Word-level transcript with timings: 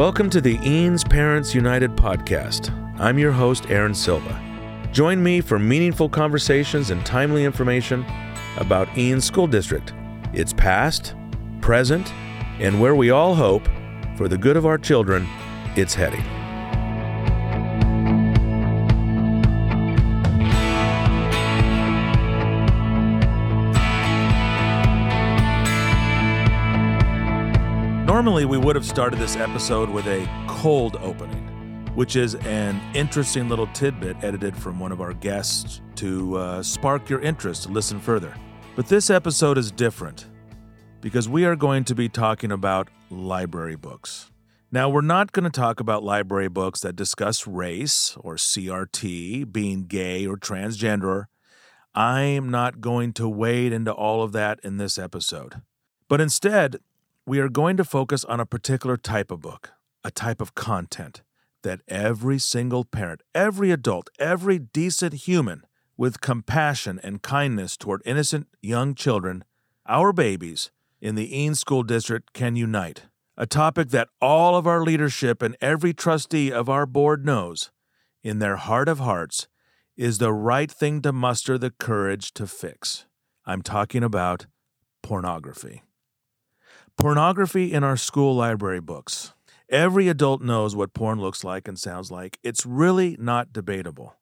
Welcome 0.00 0.30
to 0.30 0.40
the 0.40 0.56
Eanes 0.60 1.06
Parents 1.06 1.54
United 1.54 1.90
podcast. 1.90 2.70
I'm 2.98 3.18
your 3.18 3.32
host, 3.32 3.66
Aaron 3.68 3.94
Silva. 3.94 4.40
Join 4.92 5.22
me 5.22 5.42
for 5.42 5.58
meaningful 5.58 6.08
conversations 6.08 6.88
and 6.88 7.04
timely 7.04 7.44
information 7.44 8.06
about 8.56 8.88
Eanes 8.96 9.24
School 9.24 9.46
District, 9.46 9.92
its 10.32 10.54
past, 10.54 11.14
present, 11.60 12.14
and 12.60 12.80
where 12.80 12.94
we 12.94 13.10
all 13.10 13.34
hope, 13.34 13.68
for 14.16 14.26
the 14.26 14.38
good 14.38 14.56
of 14.56 14.64
our 14.64 14.78
children, 14.78 15.28
it's 15.76 15.92
heading. 15.92 16.24
Normally, 28.20 28.44
we 28.44 28.58
would 28.58 28.76
have 28.76 28.84
started 28.84 29.18
this 29.18 29.36
episode 29.36 29.88
with 29.88 30.06
a 30.06 30.28
cold 30.46 30.96
opening, 30.96 31.42
which 31.94 32.16
is 32.16 32.34
an 32.34 32.78
interesting 32.94 33.48
little 33.48 33.66
tidbit 33.68 34.22
edited 34.22 34.54
from 34.54 34.78
one 34.78 34.92
of 34.92 35.00
our 35.00 35.14
guests 35.14 35.80
to 35.94 36.36
uh, 36.36 36.62
spark 36.62 37.08
your 37.08 37.20
interest 37.22 37.62
to 37.62 37.70
listen 37.70 37.98
further. 37.98 38.34
But 38.76 38.88
this 38.88 39.08
episode 39.08 39.56
is 39.56 39.72
different 39.72 40.26
because 41.00 41.30
we 41.30 41.46
are 41.46 41.56
going 41.56 41.84
to 41.84 41.94
be 41.94 42.10
talking 42.10 42.52
about 42.52 42.90
library 43.08 43.76
books. 43.76 44.30
Now, 44.70 44.90
we're 44.90 45.00
not 45.00 45.32
going 45.32 45.50
to 45.50 45.50
talk 45.50 45.80
about 45.80 46.04
library 46.04 46.48
books 46.48 46.80
that 46.80 46.96
discuss 46.96 47.46
race 47.46 48.18
or 48.20 48.34
CRT, 48.34 49.50
being 49.50 49.86
gay 49.86 50.26
or 50.26 50.36
transgender. 50.36 51.24
I'm 51.94 52.50
not 52.50 52.82
going 52.82 53.14
to 53.14 53.30
wade 53.30 53.72
into 53.72 53.92
all 53.92 54.22
of 54.22 54.32
that 54.32 54.60
in 54.62 54.76
this 54.76 54.98
episode. 54.98 55.62
But 56.06 56.20
instead, 56.20 56.80
we 57.30 57.38
are 57.38 57.48
going 57.48 57.76
to 57.76 57.84
focus 57.84 58.24
on 58.24 58.40
a 58.40 58.44
particular 58.44 58.96
type 58.96 59.30
of 59.30 59.40
book, 59.40 59.70
a 60.02 60.10
type 60.10 60.40
of 60.40 60.56
content 60.56 61.22
that 61.62 61.80
every 61.86 62.40
single 62.40 62.82
parent, 62.84 63.22
every 63.36 63.70
adult, 63.70 64.10
every 64.18 64.58
decent 64.58 65.14
human 65.14 65.62
with 65.96 66.20
compassion 66.20 66.98
and 67.04 67.22
kindness 67.22 67.76
toward 67.76 68.02
innocent 68.04 68.48
young 68.60 68.96
children, 68.96 69.44
our 69.86 70.12
babies, 70.12 70.72
in 71.00 71.14
the 71.14 71.32
Eanes 71.32 71.58
School 71.58 71.84
District 71.84 72.32
can 72.32 72.56
unite. 72.56 73.02
A 73.36 73.46
topic 73.46 73.90
that 73.90 74.08
all 74.20 74.56
of 74.56 74.66
our 74.66 74.82
leadership 74.82 75.40
and 75.40 75.56
every 75.60 75.94
trustee 75.94 76.50
of 76.50 76.68
our 76.68 76.84
board 76.84 77.24
knows, 77.24 77.70
in 78.24 78.40
their 78.40 78.56
heart 78.56 78.88
of 78.88 78.98
hearts, 78.98 79.46
is 79.96 80.18
the 80.18 80.32
right 80.32 80.68
thing 80.68 81.00
to 81.02 81.12
muster 81.12 81.56
the 81.56 81.70
courage 81.70 82.34
to 82.34 82.48
fix. 82.48 83.06
I'm 83.46 83.62
talking 83.62 84.02
about 84.02 84.46
pornography. 85.00 85.84
Pornography 87.00 87.72
in 87.72 87.82
our 87.82 87.96
school 87.96 88.34
library 88.36 88.82
books. 88.82 89.32
Every 89.70 90.08
adult 90.08 90.42
knows 90.42 90.76
what 90.76 90.92
porn 90.92 91.18
looks 91.18 91.42
like 91.42 91.66
and 91.66 91.78
sounds 91.78 92.10
like. 92.10 92.38
It's 92.42 92.66
really 92.66 93.16
not 93.18 93.54
debatable. 93.54 94.16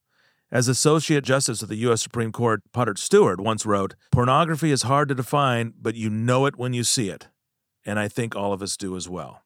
As 0.52 0.68
Associate 0.68 1.24
Justice 1.24 1.60
of 1.60 1.68
the 1.68 1.78
U.S. 1.78 2.02
Supreme 2.02 2.30
Court 2.30 2.62
Potter 2.72 2.94
Stewart 2.96 3.40
once 3.40 3.66
wrote, 3.66 3.96
pornography 4.12 4.70
is 4.70 4.82
hard 4.82 5.08
to 5.08 5.16
define, 5.16 5.74
but 5.76 5.96
you 5.96 6.08
know 6.08 6.46
it 6.46 6.56
when 6.56 6.72
you 6.72 6.84
see 6.84 7.08
it. 7.08 7.26
And 7.84 7.98
I 7.98 8.06
think 8.06 8.36
all 8.36 8.52
of 8.52 8.62
us 8.62 8.76
do 8.76 8.94
as 8.94 9.08
well. 9.08 9.42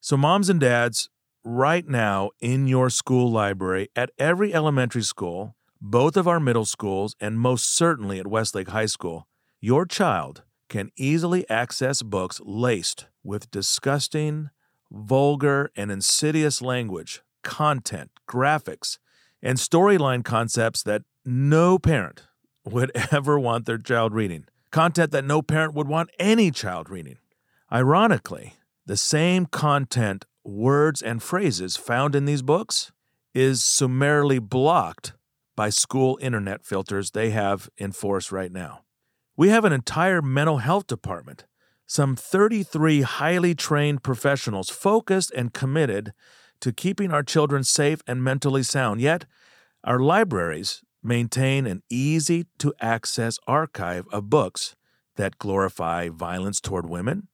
So, 0.00 0.16
moms 0.16 0.48
and 0.48 0.58
dads, 0.58 1.08
right 1.44 1.86
now 1.86 2.30
in 2.40 2.66
your 2.66 2.90
school 2.90 3.30
library, 3.30 3.88
at 3.94 4.10
every 4.18 4.52
elementary 4.52 5.02
school, 5.02 5.54
both 5.80 6.16
of 6.16 6.26
our 6.26 6.40
middle 6.40 6.64
schools, 6.64 7.14
and 7.20 7.38
most 7.38 7.72
certainly 7.72 8.18
at 8.18 8.26
Westlake 8.26 8.70
High 8.70 8.86
School, 8.86 9.28
your 9.60 9.86
child 9.86 10.42
can 10.68 10.90
easily 10.96 11.48
access 11.48 12.02
books 12.02 12.40
laced 12.44 13.06
with 13.22 13.50
disgusting, 13.50 14.50
vulgar, 14.90 15.70
and 15.76 15.90
insidious 15.90 16.62
language, 16.62 17.22
content, 17.42 18.10
graphics, 18.28 18.98
and 19.42 19.58
storyline 19.58 20.24
concepts 20.24 20.82
that 20.82 21.02
no 21.24 21.78
parent 21.78 22.24
would 22.64 22.90
ever 23.12 23.38
want 23.38 23.66
their 23.66 23.78
child 23.78 24.12
reading. 24.12 24.44
Content 24.70 25.12
that 25.12 25.24
no 25.24 25.42
parent 25.42 25.74
would 25.74 25.88
want 25.88 26.10
any 26.18 26.50
child 26.50 26.90
reading. 26.90 27.18
Ironically, 27.72 28.54
the 28.84 28.96
same 28.96 29.46
content, 29.46 30.24
words, 30.44 31.02
and 31.02 31.22
phrases 31.22 31.76
found 31.76 32.14
in 32.14 32.24
these 32.24 32.42
books 32.42 32.92
is 33.34 33.62
summarily 33.62 34.38
blocked 34.38 35.12
by 35.56 35.70
school 35.70 36.18
internet 36.20 36.64
filters 36.64 37.10
they 37.10 37.30
have 37.30 37.68
in 37.76 37.92
force 37.92 38.30
right 38.30 38.52
now. 38.52 38.82
We 39.36 39.50
have 39.50 39.66
an 39.66 39.72
entire 39.72 40.22
mental 40.22 40.58
health 40.58 40.86
department, 40.86 41.44
some 41.86 42.16
33 42.16 43.02
highly 43.02 43.54
trained 43.54 44.02
professionals 44.02 44.70
focused 44.70 45.30
and 45.36 45.52
committed 45.52 46.14
to 46.60 46.72
keeping 46.72 47.12
our 47.12 47.22
children 47.22 47.62
safe 47.62 48.00
and 48.06 48.24
mentally 48.24 48.62
sound. 48.62 49.02
Yet, 49.02 49.26
our 49.84 49.98
libraries 49.98 50.82
maintain 51.02 51.66
an 51.66 51.82
easy 51.90 52.46
to 52.58 52.72
access 52.80 53.38
archive 53.46 54.06
of 54.10 54.30
books 54.30 54.74
that 55.16 55.38
glorify 55.38 56.08
violence 56.08 56.58
toward 56.58 56.88
women, 56.88 57.28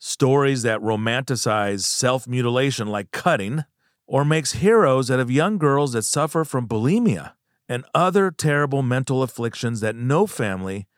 stories 0.00 0.62
that 0.62 0.80
romanticize 0.80 1.84
self 1.84 2.26
mutilation 2.26 2.88
like 2.88 3.12
cutting, 3.12 3.64
or 4.08 4.24
makes 4.24 4.54
heroes 4.54 5.08
out 5.08 5.20
of 5.20 5.30
young 5.30 5.58
girls 5.58 5.92
that 5.92 6.02
suffer 6.02 6.44
from 6.44 6.66
bulimia 6.66 7.34
and 7.68 7.84
other 7.94 8.32
terrible 8.32 8.82
mental 8.82 9.22
afflictions 9.22 9.80
that 9.80 9.94
no 9.94 10.26
family 10.26 10.88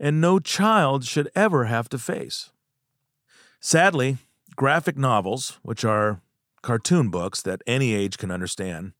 and 0.00 0.20
no 0.20 0.38
child 0.38 1.04
should 1.04 1.30
ever 1.34 1.64
have 1.64 1.88
to 1.88 1.98
face. 1.98 2.50
Sadly, 3.60 4.18
graphic 4.56 4.96
novels, 4.96 5.58
which 5.62 5.84
are 5.84 6.20
cartoon 6.62 7.08
books 7.10 7.42
that 7.42 7.62
any 7.66 7.94
age 7.94 8.18
can 8.18 8.30
understand, 8.30 8.92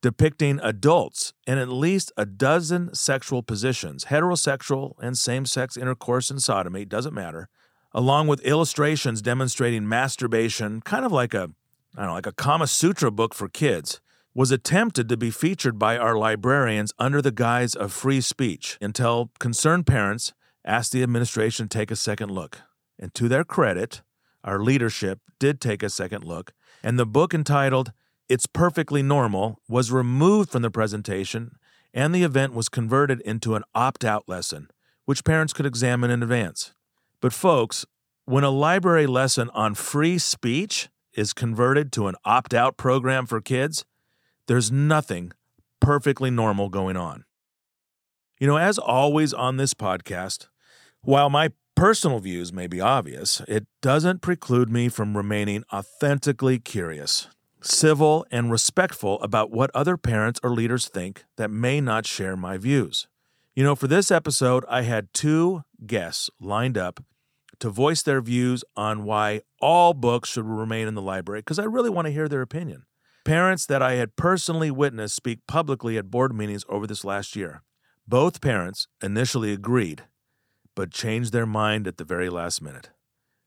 depicting 0.00 0.60
adults 0.62 1.32
in 1.46 1.58
at 1.58 1.68
least 1.68 2.12
a 2.16 2.24
dozen 2.24 2.94
sexual 2.94 3.42
positions, 3.42 4.06
heterosexual 4.06 4.94
and 5.00 5.18
same 5.18 5.44
sex 5.46 5.76
intercourse 5.76 6.30
and 6.30 6.42
sodomy, 6.42 6.84
doesn't 6.84 7.14
matter, 7.14 7.48
along 7.92 8.28
with 8.28 8.40
illustrations 8.40 9.22
demonstrating 9.22 9.88
masturbation, 9.88 10.80
kind 10.82 11.04
of 11.04 11.12
like 11.12 11.34
a 11.34 11.50
I 11.96 12.00
don't 12.00 12.08
know, 12.08 12.14
like 12.14 12.26
a 12.26 12.32
Kama 12.32 12.66
Sutra 12.66 13.10
book 13.10 13.34
for 13.34 13.48
kids, 13.48 14.00
was 14.34 14.50
attempted 14.50 15.08
to 15.08 15.16
be 15.16 15.30
featured 15.30 15.78
by 15.78 15.96
our 15.96 16.14
librarians 16.14 16.92
under 16.98 17.22
the 17.22 17.32
guise 17.32 17.74
of 17.74 17.90
free 17.90 18.20
speech 18.20 18.76
until 18.82 19.30
concerned 19.38 19.86
parents 19.86 20.34
asked 20.66 20.92
the 20.92 21.02
administration 21.02 21.68
to 21.68 21.78
take 21.78 21.90
a 21.90 21.96
second 21.96 22.30
look. 22.30 22.60
And 22.98 23.14
to 23.14 23.28
their 23.28 23.44
credit, 23.44 24.02
our 24.44 24.60
leadership 24.60 25.20
did 25.38 25.60
take 25.60 25.82
a 25.82 25.90
second 25.90 26.24
look, 26.24 26.52
and 26.82 26.98
the 26.98 27.06
book 27.06 27.32
entitled 27.32 27.92
It's 28.28 28.46
Perfectly 28.46 29.02
Normal 29.02 29.60
was 29.68 29.92
removed 29.92 30.50
from 30.50 30.62
the 30.62 30.70
presentation, 30.70 31.56
and 31.94 32.14
the 32.14 32.22
event 32.22 32.52
was 32.52 32.68
converted 32.68 33.20
into 33.22 33.54
an 33.54 33.64
opt 33.74 34.04
out 34.04 34.28
lesson, 34.28 34.68
which 35.04 35.24
parents 35.24 35.52
could 35.52 35.66
examine 35.66 36.10
in 36.10 36.22
advance. 36.22 36.74
But, 37.20 37.32
folks, 37.32 37.86
when 38.24 38.44
a 38.44 38.50
library 38.50 39.06
lesson 39.06 39.50
on 39.50 39.74
free 39.74 40.18
speech 40.18 40.88
is 41.14 41.32
converted 41.32 41.92
to 41.92 42.08
an 42.08 42.14
opt 42.24 42.54
out 42.54 42.76
program 42.76 43.26
for 43.26 43.40
kids, 43.40 43.84
there's 44.46 44.70
nothing 44.70 45.32
perfectly 45.80 46.30
normal 46.30 46.68
going 46.68 46.96
on. 46.96 47.24
You 48.38 48.46
know, 48.46 48.58
as 48.58 48.78
always 48.78 49.32
on 49.32 49.56
this 49.56 49.72
podcast, 49.72 50.48
while 51.06 51.30
my 51.30 51.50
personal 51.76 52.18
views 52.18 52.52
may 52.52 52.66
be 52.66 52.80
obvious, 52.80 53.40
it 53.46 53.64
doesn't 53.80 54.22
preclude 54.22 54.68
me 54.68 54.88
from 54.88 55.16
remaining 55.16 55.62
authentically 55.72 56.58
curious, 56.58 57.28
civil, 57.62 58.26
and 58.32 58.50
respectful 58.50 59.20
about 59.22 59.52
what 59.52 59.70
other 59.72 59.96
parents 59.96 60.40
or 60.42 60.50
leaders 60.50 60.88
think 60.88 61.24
that 61.36 61.48
may 61.48 61.80
not 61.80 62.06
share 62.06 62.36
my 62.36 62.56
views. 62.56 63.06
You 63.54 63.62
know, 63.62 63.76
for 63.76 63.86
this 63.86 64.10
episode, 64.10 64.64
I 64.68 64.82
had 64.82 65.14
two 65.14 65.62
guests 65.86 66.28
lined 66.40 66.76
up 66.76 66.98
to 67.60 67.70
voice 67.70 68.02
their 68.02 68.20
views 68.20 68.64
on 68.76 69.04
why 69.04 69.42
all 69.60 69.94
books 69.94 70.30
should 70.30 70.44
remain 70.44 70.88
in 70.88 70.94
the 70.94 71.02
library 71.02 71.40
because 71.40 71.60
I 71.60 71.64
really 71.64 71.88
want 71.88 72.06
to 72.06 72.12
hear 72.12 72.28
their 72.28 72.42
opinion. 72.42 72.84
Parents 73.24 73.64
that 73.66 73.80
I 73.80 73.92
had 73.92 74.16
personally 74.16 74.72
witnessed 74.72 75.14
speak 75.14 75.38
publicly 75.46 75.98
at 75.98 76.10
board 76.10 76.34
meetings 76.34 76.64
over 76.68 76.84
this 76.84 77.04
last 77.04 77.36
year. 77.36 77.62
Both 78.08 78.40
parents 78.40 78.88
initially 79.00 79.52
agreed 79.52 80.02
but 80.76 80.92
changed 80.92 81.32
their 81.32 81.46
mind 81.46 81.88
at 81.88 81.96
the 81.96 82.04
very 82.04 82.30
last 82.30 82.62
minute. 82.62 82.90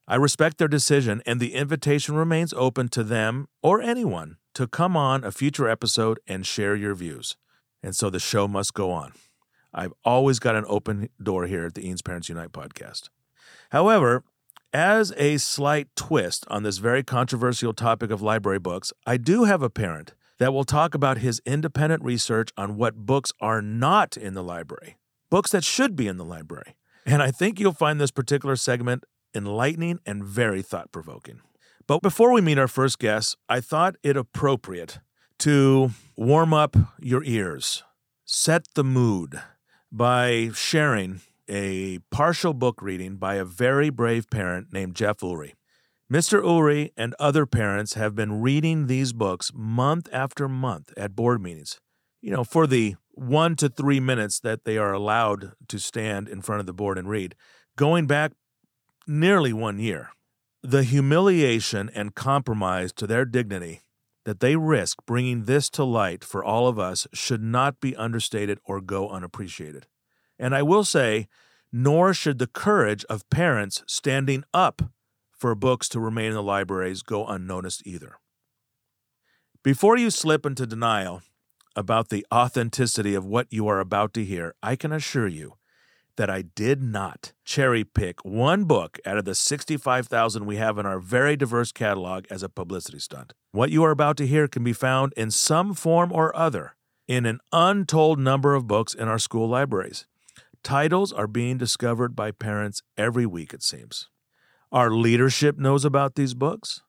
I 0.06 0.16
respect 0.16 0.58
their 0.58 0.68
decision, 0.68 1.22
and 1.26 1.40
the 1.40 1.54
invitation 1.54 2.16
remains 2.16 2.52
open 2.54 2.90
to 2.90 3.04
them 3.04 3.48
or 3.62 3.80
anyone 3.80 4.38
to 4.56 4.68
come 4.68 4.98
on 4.98 5.24
a 5.24 5.32
future 5.32 5.70
episode 5.70 6.20
and 6.28 6.46
share 6.46 6.76
your 6.76 6.96
views. 6.96 7.38
And 7.82 7.96
so 7.96 8.10
the 8.10 8.20
show 8.20 8.48
must 8.48 8.74
go 8.74 8.92
on. 8.92 9.14
I've 9.74 9.94
always 10.04 10.40
got 10.40 10.56
an 10.56 10.66
open 10.68 11.10
door 11.22 11.46
here 11.46 11.68
at 11.68 11.76
the 11.76 11.84
Eanes 11.84 12.04
Parents 12.04 12.28
Unite 12.28 12.52
podcast. 12.52 13.10
However, 13.70 14.24
as 14.74 15.14
a 15.16 15.38
slight 15.38 15.88
twist 15.96 16.44
on 16.48 16.64
this 16.64 16.80
very 16.80 17.04
controversial 17.04 17.74
topic 17.74 18.10
of 18.10 18.22
library 18.22 18.60
books, 18.60 18.92
I 19.06 19.18
do 19.18 19.44
have 19.44 19.62
a 19.62 19.70
parent 19.70 20.14
that 20.40 20.54
will 20.54 20.64
talk 20.64 20.96
about 20.96 21.20
his 21.20 21.42
independent 21.46 22.04
research 22.04 22.50
on 22.58 22.78
what 22.78 23.06
books 23.06 23.32
are 23.40 23.62
not 23.62 24.18
in 24.18 24.34
the 24.34 24.44
library, 24.44 24.98
books 25.30 25.52
that 25.52 25.64
should 25.64 25.96
be 25.96 26.08
in 26.08 26.18
the 26.18 26.26
library. 26.26 26.76
And 27.10 27.24
I 27.24 27.32
think 27.32 27.60
you'll 27.60 27.74
find 27.74 28.00
this 28.00 28.12
particular 28.12 28.56
segment 28.56 29.04
enlightening 29.34 30.00
and 30.06 30.24
very 30.24 30.62
thought 30.62 30.92
provoking. 30.92 31.42
But 31.88 32.04
before 32.04 32.32
we 32.32 32.40
meet 32.40 32.60
our 32.60 32.68
first 32.68 33.00
guest, 33.00 33.36
I 33.50 33.62
thought 33.62 33.96
it 34.04 34.16
appropriate 34.16 35.00
to 35.40 35.90
warm 36.16 36.54
up 36.54 36.76
your 37.00 37.24
ears, 37.24 37.84
set 38.26 38.68
the 38.76 38.84
mood 38.84 39.42
by 39.92 40.52
sharing 40.54 41.22
a 41.48 41.98
partial 42.12 42.54
book 42.54 42.80
reading 42.80 43.16
by 43.16 43.36
a 43.36 43.44
very 43.46 43.90
brave 43.90 44.30
parent 44.30 44.72
named 44.72 44.96
Jeff 44.96 45.18
Ulrey. 45.22 45.54
Mr. 46.14 46.44
Ulrey 46.44 46.92
and 46.96 47.16
other 47.18 47.48
parents 47.48 47.96
have 47.96 48.14
been 48.14 48.40
reading 48.40 48.86
these 48.86 49.14
books 49.14 49.52
month 49.56 50.08
after 50.14 50.48
month 50.48 50.94
at 50.96 51.16
board 51.16 51.42
meetings. 51.42 51.80
You 52.22 52.32
know, 52.32 52.44
for 52.44 52.68
the 52.68 52.96
one 53.14 53.56
to 53.58 53.70
three 53.70 54.00
minutes 54.00 54.40
that 54.40 54.66
they 54.66 54.78
are 54.78 54.94
allowed 54.94 55.54
to 55.68 55.80
stand 55.80 56.28
in 56.28 56.42
front 56.42 56.60
of 56.60 56.66
the 56.66 56.74
board 56.74 56.98
and 56.98 57.10
read, 57.10 57.36
going 57.76 58.08
back 58.08 58.34
nearly 59.10 59.52
one 59.52 59.80
year. 59.80 60.12
The 60.62 60.84
humiliation 60.84 61.90
and 61.96 62.14
compromise 62.16 62.94
to 62.94 63.08
their 63.08 63.26
dignity 63.26 63.82
that 64.26 64.40
they 64.40 64.56
risk 64.56 65.00
bringing 65.06 65.46
this 65.46 65.70
to 65.72 65.84
light 65.84 66.24
for 66.24 66.44
all 66.44 66.68
of 66.68 66.78
us 66.78 67.08
should 67.14 67.42
not 67.42 67.80
be 67.80 67.96
understated 67.96 68.60
or 68.66 68.80
go 68.80 69.10
unappreciated. 69.10 69.88
And 70.38 70.54
I 70.54 70.62
will 70.62 70.84
say, 70.84 71.28
nor 71.72 72.14
should 72.14 72.38
the 72.38 72.48
courage 72.48 73.04
of 73.06 73.28
parents 73.30 73.84
standing 73.88 74.44
up 74.54 74.82
for 75.32 75.56
books 75.56 75.90
to 75.90 76.00
remain 76.00 76.28
in 76.28 76.34
the 76.34 76.44
libraries 76.44 77.02
go 77.02 77.26
unnoticed 77.26 77.82
either. 77.86 78.18
Before 79.64 79.98
you 79.98 80.10
slip 80.12 80.46
into 80.46 80.68
denial 80.68 81.22
about 81.80 82.10
the 82.10 82.26
authenticity 82.30 83.16
of 83.16 83.26
what 83.26 83.48
you 83.50 83.66
are 83.70 83.80
about 83.80 84.14
to 84.14 84.26
hear, 84.26 84.54
I 84.62 84.76
can 84.76 84.92
assure 84.92 85.30
you 85.30 85.54
that 86.18 86.30
I 86.30 86.42
did 86.42 86.84
not 86.84 87.32
cherry 87.46 87.86
pick 87.86 88.26
one 88.26 88.66
book 88.66 89.00
out 89.06 89.18
of 89.18 89.24
the 89.24 89.34
65,000 89.34 90.46
we 90.46 90.58
have 90.58 90.78
in 90.78 90.86
our 90.86 91.00
very 91.00 91.38
diverse 91.38 91.72
catalog 91.72 92.26
as 92.30 92.44
a 92.44 92.50
publicity 92.50 93.00
stunt. 93.00 93.32
What 93.54 93.72
you 93.72 93.86
are 93.86 93.92
about 93.92 94.18
to 94.18 94.28
hear 94.28 94.50
can 94.50 94.62
be 94.62 94.74
found 94.74 95.14
in 95.16 95.32
some 95.32 95.74
form 95.74 96.12
or 96.12 96.36
other 96.36 96.76
in 97.08 97.26
an 97.26 97.40
untold 97.54 98.20
number 98.20 98.56
of 98.56 98.68
books 98.68 98.94
in 98.94 99.08
our 99.08 99.18
school 99.18 99.48
libraries. 99.48 100.06
Titles 100.62 101.14
are 101.14 101.28
being 101.28 101.58
discovered 101.58 102.14
by 102.14 102.32
parents 102.32 102.82
every 102.98 103.26
week, 103.26 103.54
it 103.54 103.64
seems. 103.64 104.10
Our 104.74 104.92
leadership 104.92 105.58
knows 105.58 105.86
about 105.86 106.16
these 106.16 106.34
books. 106.34 106.82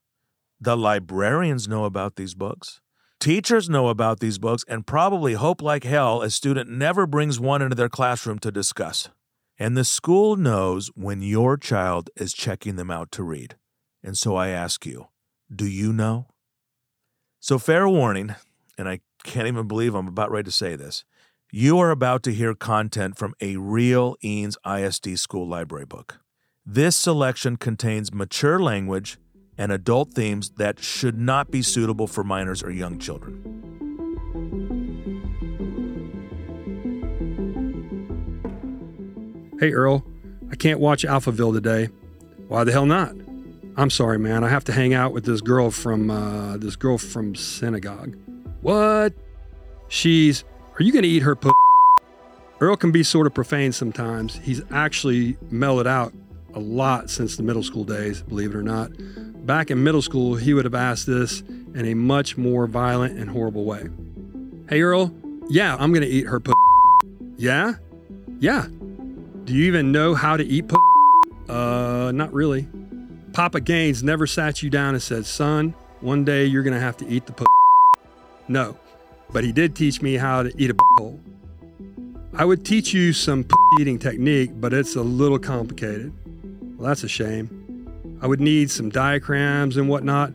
The 0.60 0.76
librarians 0.76 1.68
know 1.68 1.84
about 1.84 2.16
these 2.16 2.34
books. 2.34 2.80
Teachers 3.20 3.68
know 3.68 3.88
about 3.88 4.20
these 4.20 4.38
books 4.38 4.64
and 4.66 4.86
probably 4.86 5.34
hope 5.34 5.60
like 5.60 5.84
hell 5.84 6.22
a 6.22 6.30
student 6.30 6.70
never 6.70 7.06
brings 7.06 7.38
one 7.38 7.60
into 7.60 7.74
their 7.76 7.90
classroom 7.90 8.38
to 8.38 8.50
discuss. 8.50 9.10
And 9.58 9.76
the 9.76 9.84
school 9.84 10.36
knows 10.36 10.88
when 10.94 11.20
your 11.20 11.58
child 11.58 12.08
is 12.16 12.32
checking 12.32 12.76
them 12.76 12.90
out 12.90 13.12
to 13.12 13.22
read. 13.22 13.56
And 14.02 14.16
so 14.16 14.36
I 14.36 14.48
ask 14.48 14.86
you, 14.86 15.08
do 15.54 15.66
you 15.66 15.92
know? 15.92 16.28
So, 17.40 17.58
fair 17.58 17.86
warning, 17.86 18.36
and 18.78 18.88
I 18.88 19.00
can't 19.22 19.48
even 19.48 19.68
believe 19.68 19.94
I'm 19.94 20.08
about 20.08 20.30
ready 20.30 20.46
to 20.46 20.50
say 20.50 20.74
this. 20.74 21.04
You 21.52 21.78
are 21.78 21.90
about 21.90 22.22
to 22.22 22.32
hear 22.32 22.54
content 22.54 23.18
from 23.18 23.34
a 23.38 23.58
real 23.58 24.16
Eanes 24.24 24.56
ISD 24.64 25.18
school 25.18 25.46
library 25.46 25.84
book. 25.84 26.20
This 26.64 26.96
selection 26.96 27.58
contains 27.58 28.14
mature 28.14 28.58
language 28.58 29.18
and 29.60 29.70
adult 29.72 30.14
themes 30.14 30.52
that 30.56 30.82
should 30.82 31.18
not 31.18 31.50
be 31.50 31.60
suitable 31.60 32.06
for 32.06 32.24
minors 32.24 32.62
or 32.62 32.70
young 32.70 32.98
children. 32.98 33.36
Hey, 39.60 39.74
Earl, 39.74 40.02
I 40.50 40.56
can't 40.56 40.80
watch 40.80 41.04
Alphaville 41.04 41.52
today. 41.52 41.90
Why 42.48 42.64
the 42.64 42.72
hell 42.72 42.86
not? 42.86 43.14
I'm 43.76 43.90
sorry, 43.90 44.18
man. 44.18 44.44
I 44.44 44.48
have 44.48 44.64
to 44.64 44.72
hang 44.72 44.94
out 44.94 45.12
with 45.12 45.26
this 45.26 45.42
girl 45.42 45.70
from 45.70 46.10
uh, 46.10 46.56
this 46.56 46.74
girl 46.74 46.96
from 46.96 47.34
synagogue. 47.34 48.16
What? 48.62 49.12
She's. 49.88 50.42
Are 50.78 50.82
you 50.82 50.90
gonna 50.90 51.06
eat 51.06 51.22
her? 51.22 51.36
P- 51.36 51.50
Earl 52.60 52.76
can 52.76 52.92
be 52.92 53.02
sort 53.02 53.26
of 53.26 53.34
profane 53.34 53.72
sometimes. 53.72 54.36
He's 54.36 54.62
actually 54.70 55.36
mellowed 55.50 55.86
out 55.86 56.14
a 56.54 56.60
lot 56.60 57.10
since 57.10 57.36
the 57.36 57.42
middle 57.42 57.62
school 57.62 57.84
days, 57.84 58.22
believe 58.22 58.50
it 58.50 58.56
or 58.56 58.62
not. 58.62 58.90
Back 59.46 59.70
in 59.70 59.82
middle 59.82 60.02
school, 60.02 60.36
he 60.36 60.54
would 60.54 60.64
have 60.64 60.74
asked 60.74 61.06
this 61.06 61.40
in 61.74 61.86
a 61.86 61.94
much 61.94 62.36
more 62.36 62.66
violent 62.66 63.18
and 63.18 63.30
horrible 63.30 63.64
way. 63.64 63.88
Hey, 64.68 64.82
Earl, 64.82 65.14
yeah, 65.48 65.76
I'm 65.78 65.92
going 65.92 66.02
to 66.02 66.08
eat 66.08 66.26
her 66.26 66.40
p. 66.40 66.52
Yeah? 67.36 67.74
Yeah. 68.38 68.66
Do 69.44 69.54
you 69.54 69.64
even 69.64 69.92
know 69.92 70.14
how 70.14 70.36
to 70.36 70.44
eat 70.44 70.68
p? 70.68 70.76
Uh, 71.48 72.12
not 72.14 72.32
really. 72.32 72.68
Papa 73.32 73.60
Gaines 73.60 74.02
never 74.02 74.26
sat 74.26 74.62
you 74.62 74.70
down 74.70 74.94
and 74.94 75.02
said, 75.02 75.26
son, 75.26 75.74
one 76.00 76.24
day 76.24 76.44
you're 76.44 76.62
going 76.62 76.74
to 76.74 76.80
have 76.80 76.96
to 76.98 77.08
eat 77.08 77.26
the 77.26 77.32
p. 77.32 77.44
No, 78.48 78.76
but 79.32 79.44
he 79.44 79.52
did 79.52 79.74
teach 79.74 80.02
me 80.02 80.14
how 80.14 80.42
to 80.42 80.52
eat 80.60 80.70
a 80.70 80.74
hole. 80.98 81.20
I 82.34 82.44
would 82.44 82.64
teach 82.64 82.92
you 82.92 83.12
some 83.12 83.44
p- 83.44 83.54
eating 83.80 83.98
technique, 83.98 84.52
but 84.54 84.72
it's 84.72 84.96
a 84.96 85.02
little 85.02 85.38
complicated. 85.38 86.12
Well, 86.80 86.88
that's 86.88 87.04
a 87.04 87.08
shame. 87.08 88.16
I 88.22 88.26
would 88.26 88.40
need 88.40 88.70
some 88.70 88.88
diagrams 88.88 89.76
and 89.76 89.86
whatnot. 89.86 90.32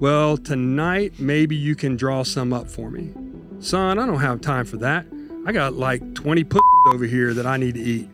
Well, 0.00 0.38
tonight 0.38 1.20
maybe 1.20 1.56
you 1.56 1.76
can 1.76 1.94
draw 1.94 2.22
some 2.22 2.54
up 2.54 2.70
for 2.70 2.90
me. 2.90 3.12
Son, 3.60 3.98
I 3.98 4.06
don't 4.06 4.20
have 4.20 4.40
time 4.40 4.64
for 4.64 4.78
that. 4.78 5.04
I 5.44 5.52
got 5.52 5.74
like 5.74 6.14
20 6.14 6.42
p 6.44 6.58
over 6.90 7.04
here 7.04 7.34
that 7.34 7.44
I 7.44 7.58
need 7.58 7.74
to 7.74 7.82
eat. 7.82 8.08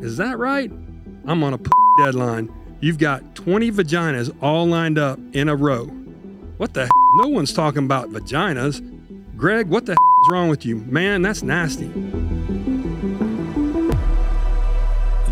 Is 0.00 0.16
that 0.16 0.38
right? 0.38 0.72
I'm 1.24 1.44
on 1.44 1.54
a 1.54 1.58
p 1.58 1.70
deadline. 1.98 2.52
You've 2.80 2.98
got 2.98 3.36
20 3.36 3.70
vaginas 3.70 4.36
all 4.42 4.66
lined 4.66 4.98
up 4.98 5.20
in 5.34 5.48
a 5.48 5.54
row. 5.54 5.84
What 6.56 6.74
the? 6.74 6.90
No 7.18 7.28
one's 7.28 7.52
talking 7.52 7.84
about 7.84 8.10
vaginas. 8.10 8.82
Greg, 9.36 9.68
what 9.68 9.86
the 9.86 9.92
h 9.92 9.98
is 9.98 10.32
wrong 10.32 10.48
with 10.48 10.66
you? 10.66 10.78
Man, 10.78 11.22
that's 11.22 11.44
nasty. 11.44 11.92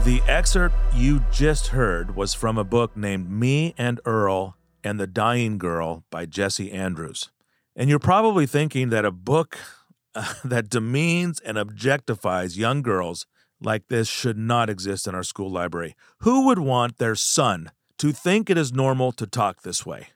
The 0.05 0.21
excerpt 0.27 0.75
you 0.97 1.23
just 1.31 1.69
heard 1.69 2.17
was 2.17 2.35
from 2.35 2.59
a 2.59 2.65
book 2.65 2.97
named 2.97 3.31
Me 3.31 3.73
and 3.79 4.01
Earl 4.05 4.57
and 4.83 4.99
the 4.99 5.07
Dying 5.07 5.59
Girl 5.59 6.03
by 6.11 6.27
Jesse 6.27 6.73
Andrews. 6.73 7.31
And 7.77 7.89
you're 7.89 8.01
probably 8.01 8.45
thinking 8.45 8.89
that 8.89 9.05
a 9.05 9.13
book 9.13 9.59
that 10.45 10.69
demeans 10.69 11.39
and 11.39 11.57
objectifies 11.57 12.57
young 12.57 12.83
girls 12.83 13.27
like 13.61 13.87
this 13.87 14.09
should 14.09 14.37
not 14.37 14.69
exist 14.69 15.07
in 15.07 15.15
our 15.15 15.23
school 15.23 15.49
library. 15.49 15.95
Who 16.23 16.47
would 16.47 16.59
want 16.59 16.99
their 16.99 17.15
son 17.15 17.71
to 17.99 18.11
think 18.11 18.51
it 18.51 18.59
is 18.59 18.73
normal 18.73 19.13
to 19.13 19.27
talk 19.29 19.63
this 19.63 19.87
way? 19.87 20.09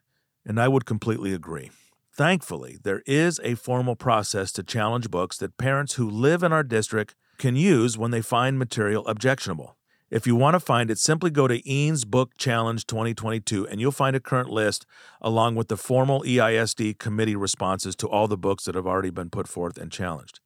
And 0.45 0.59
I 0.61 0.66
would 0.66 0.85
completely 0.85 1.33
agree. 1.33 1.71
Thankfully, 2.12 2.76
there 2.83 3.02
is 3.07 3.40
a 3.45 3.55
formal 3.55 3.95
process 3.95 4.50
to 4.52 4.64
challenge 4.64 5.12
books 5.12 5.38
that 5.38 5.59
parents 5.59 5.95
who 5.95 6.11
live 6.11 6.43
in 6.43 6.52
our 6.52 6.64
district 6.64 7.14
can 7.38 7.55
use 7.55 7.97
when 7.97 8.11
they 8.11 8.23
find 8.23 8.59
material 8.59 9.07
objectionable. 9.07 9.75
If 10.09 10.25
you 10.25 10.37
want 10.37 10.55
to 10.55 10.61
find 10.61 10.89
it, 10.89 10.99
simply 10.99 11.31
go 11.31 11.49
to 11.49 11.61
Eanes 11.63 12.07
Book 12.07 12.37
Challenge 12.39 12.87
2022 12.87 13.67
and 13.67 13.81
you'll 13.81 13.91
find 13.91 14.15
a 14.15 14.21
current 14.21 14.49
list 14.49 14.87
along 15.21 15.57
with 15.57 15.67
the 15.67 15.77
formal 15.77 16.23
EISD 16.23 16.99
committee 16.99 17.35
responses 17.35 17.97
to 17.97 18.09
all 18.09 18.29
the 18.29 18.37
books 18.37 18.65
that 18.65 18.77
have 18.77 18.87
already 18.87 19.11
been 19.11 19.31
put 19.31 19.49
forth 19.49 19.77
and 19.77 19.91
challenged. 19.91 20.39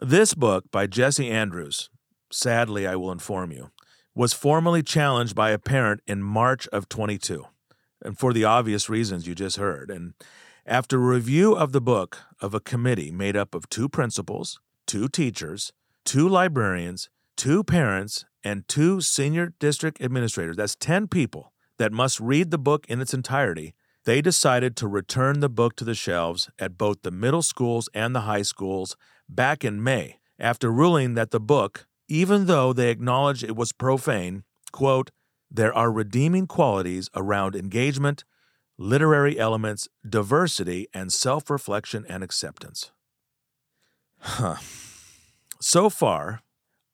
This 0.00 0.34
book 0.34 0.64
by 0.72 0.88
Jesse 0.88 1.30
Andrews, 1.30 1.88
sadly, 2.32 2.84
I 2.84 2.96
will 2.96 3.12
inform 3.12 3.52
you, 3.52 3.70
was 4.12 4.32
formally 4.32 4.82
challenged 4.82 5.36
by 5.36 5.50
a 5.50 5.58
parent 5.58 6.00
in 6.08 6.22
March 6.22 6.66
of 6.68 6.88
22, 6.88 7.46
and 8.02 8.18
for 8.18 8.32
the 8.32 8.44
obvious 8.44 8.88
reasons 8.88 9.28
you 9.28 9.36
just 9.36 9.56
heard. 9.56 9.88
And 9.88 10.14
after 10.66 10.98
review 10.98 11.54
of 11.54 11.70
the 11.70 11.80
book 11.80 12.18
of 12.40 12.54
a 12.54 12.60
committee 12.60 13.12
made 13.12 13.36
up 13.36 13.54
of 13.54 13.68
two 13.68 13.88
principals, 13.88 14.58
two 14.84 15.08
teachers, 15.08 15.72
two 16.04 16.28
librarians, 16.28 17.08
two 17.36 17.62
parents, 17.62 18.24
and 18.46 18.68
two 18.68 19.00
senior 19.00 19.54
district 19.58 20.00
administrators, 20.00 20.56
that's 20.56 20.76
10 20.76 21.08
people 21.08 21.52
that 21.78 21.90
must 21.90 22.20
read 22.20 22.52
the 22.52 22.58
book 22.58 22.86
in 22.88 23.00
its 23.00 23.12
entirety, 23.12 23.74
they 24.04 24.22
decided 24.22 24.76
to 24.76 24.86
return 24.86 25.40
the 25.40 25.48
book 25.48 25.74
to 25.74 25.84
the 25.84 25.96
shelves 25.96 26.48
at 26.56 26.78
both 26.78 27.02
the 27.02 27.10
middle 27.10 27.42
schools 27.42 27.88
and 27.92 28.14
the 28.14 28.20
high 28.20 28.42
schools 28.42 28.96
back 29.28 29.64
in 29.64 29.82
May 29.82 30.20
after 30.38 30.70
ruling 30.70 31.14
that 31.14 31.32
the 31.32 31.40
book, 31.40 31.88
even 32.06 32.46
though 32.46 32.72
they 32.72 32.88
acknowledged 32.88 33.42
it 33.42 33.56
was 33.56 33.72
profane, 33.72 34.44
quote, 34.70 35.10
there 35.50 35.74
are 35.74 35.90
redeeming 35.90 36.46
qualities 36.46 37.10
around 37.16 37.56
engagement, 37.56 38.22
literary 38.78 39.40
elements, 39.40 39.88
diversity, 40.08 40.86
and 40.94 41.12
self 41.12 41.50
reflection 41.50 42.06
and 42.08 42.22
acceptance. 42.22 42.92
Huh. 44.20 44.56
So 45.60 45.90
far, 45.90 46.42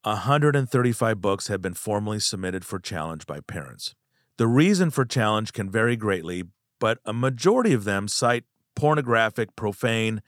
135 0.03 1.21
books 1.21 1.47
have 1.49 1.63
been 1.63 1.75
formally 1.75 2.19
submitted 2.19 2.65
for 2.65 2.79
challenge 2.79 3.27
by 3.27 3.41
parents. 3.41 3.95
The 4.37 4.49
reason 4.49 4.91
for 4.91 5.05
challenge 5.05 5.53
can 5.53 5.71
vary 5.71 5.97
greatly, 5.97 6.45
but 6.81 6.99
a 7.05 7.13
majority 7.13 7.73
of 7.73 7.85
them 7.85 8.09
cite 8.09 8.45
pornographic, 8.75 9.55
profane, 9.55 10.23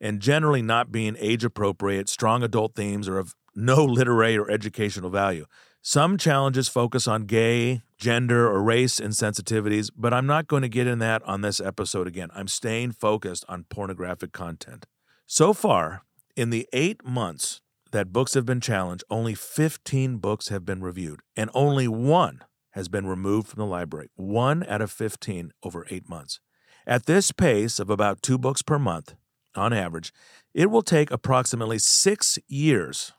and 0.00 0.20
generally 0.20 0.62
not 0.62 0.92
being 0.92 1.16
age 1.18 1.44
appropriate, 1.44 2.08
strong 2.08 2.42
adult 2.42 2.74
themes, 2.74 3.08
or 3.08 3.18
of 3.18 3.34
no 3.54 3.84
literary 3.84 4.38
or 4.38 4.50
educational 4.50 5.10
value. 5.10 5.46
Some 5.82 6.18
challenges 6.18 6.68
focus 6.68 7.08
on 7.08 7.26
gay 7.26 7.82
gender 7.96 8.46
or 8.46 8.62
race 8.62 9.00
insensitivities, 9.00 9.90
but 9.96 10.12
I'm 10.12 10.26
not 10.26 10.48
going 10.48 10.62
to 10.62 10.68
get 10.68 10.86
in 10.86 10.98
that 10.98 11.22
on 11.22 11.40
this 11.40 11.60
episode 11.60 12.06
again. 12.06 12.28
I'm 12.34 12.48
staying 12.48 12.92
focused 12.92 13.44
on 13.48 13.64
pornographic 13.70 14.32
content. 14.32 14.86
So 15.26 15.52
far, 15.52 16.02
in 16.34 16.50
the 16.50 16.68
eight 16.72 17.04
months 17.04 17.60
that 17.96 18.12
books 18.12 18.34
have 18.34 18.44
been 18.44 18.60
challenged, 18.60 19.04
only 19.08 19.34
15 19.34 20.18
books 20.18 20.48
have 20.48 20.66
been 20.66 20.82
reviewed, 20.82 21.20
and 21.34 21.48
only 21.54 21.88
one 21.88 22.44
has 22.72 22.88
been 22.88 23.06
removed 23.06 23.48
from 23.48 23.58
the 23.58 23.64
library. 23.64 24.10
One 24.16 24.66
out 24.68 24.82
of 24.82 24.90
15 24.90 25.52
over 25.62 25.86
eight 25.88 26.06
months. 26.06 26.38
At 26.86 27.06
this 27.06 27.32
pace 27.32 27.78
of 27.80 27.88
about 27.88 28.20
two 28.20 28.36
books 28.36 28.60
per 28.60 28.78
month, 28.78 29.14
on 29.54 29.72
average, 29.72 30.12
it 30.52 30.70
will 30.70 30.82
take 30.82 31.10
approximately 31.10 31.78
six 31.78 32.38
years. 32.46 33.12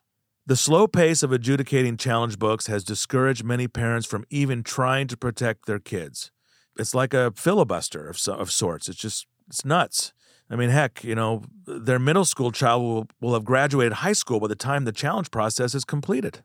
The 0.45 0.55
slow 0.55 0.85
pace 0.85 1.23
of 1.23 1.31
adjudicating 1.31 1.97
challenge 1.97 2.37
books 2.37 2.67
has 2.67 2.83
discouraged 2.83 3.43
many 3.43 3.67
parents 3.67 4.05
from 4.05 4.25
even 4.29 4.61
trying 4.61 5.07
to 5.07 5.17
protect 5.17 5.65
their 5.65 5.79
kids. 5.79 6.29
It's 6.77 6.93
like 6.93 7.15
a 7.15 7.33
filibuster 7.35 8.07
of, 8.07 8.19
so- 8.19 8.35
of 8.35 8.51
sorts. 8.51 8.87
It's 8.89 8.99
just, 8.99 9.25
it's 9.47 9.65
nuts. 9.65 10.13
I 10.49 10.55
mean, 10.55 10.69
heck, 10.69 11.03
you 11.03 11.15
know, 11.15 11.43
their 11.65 11.99
middle 11.99 12.25
school 12.25 12.51
child 12.51 12.81
will, 12.81 13.07
will 13.19 13.33
have 13.33 13.43
graduated 13.43 13.93
high 13.93 14.13
school 14.13 14.39
by 14.39 14.47
the 14.47 14.55
time 14.55 14.85
the 14.85 14.91
challenge 14.91 15.29
process 15.29 15.75
is 15.75 15.83
completed. 15.83 16.41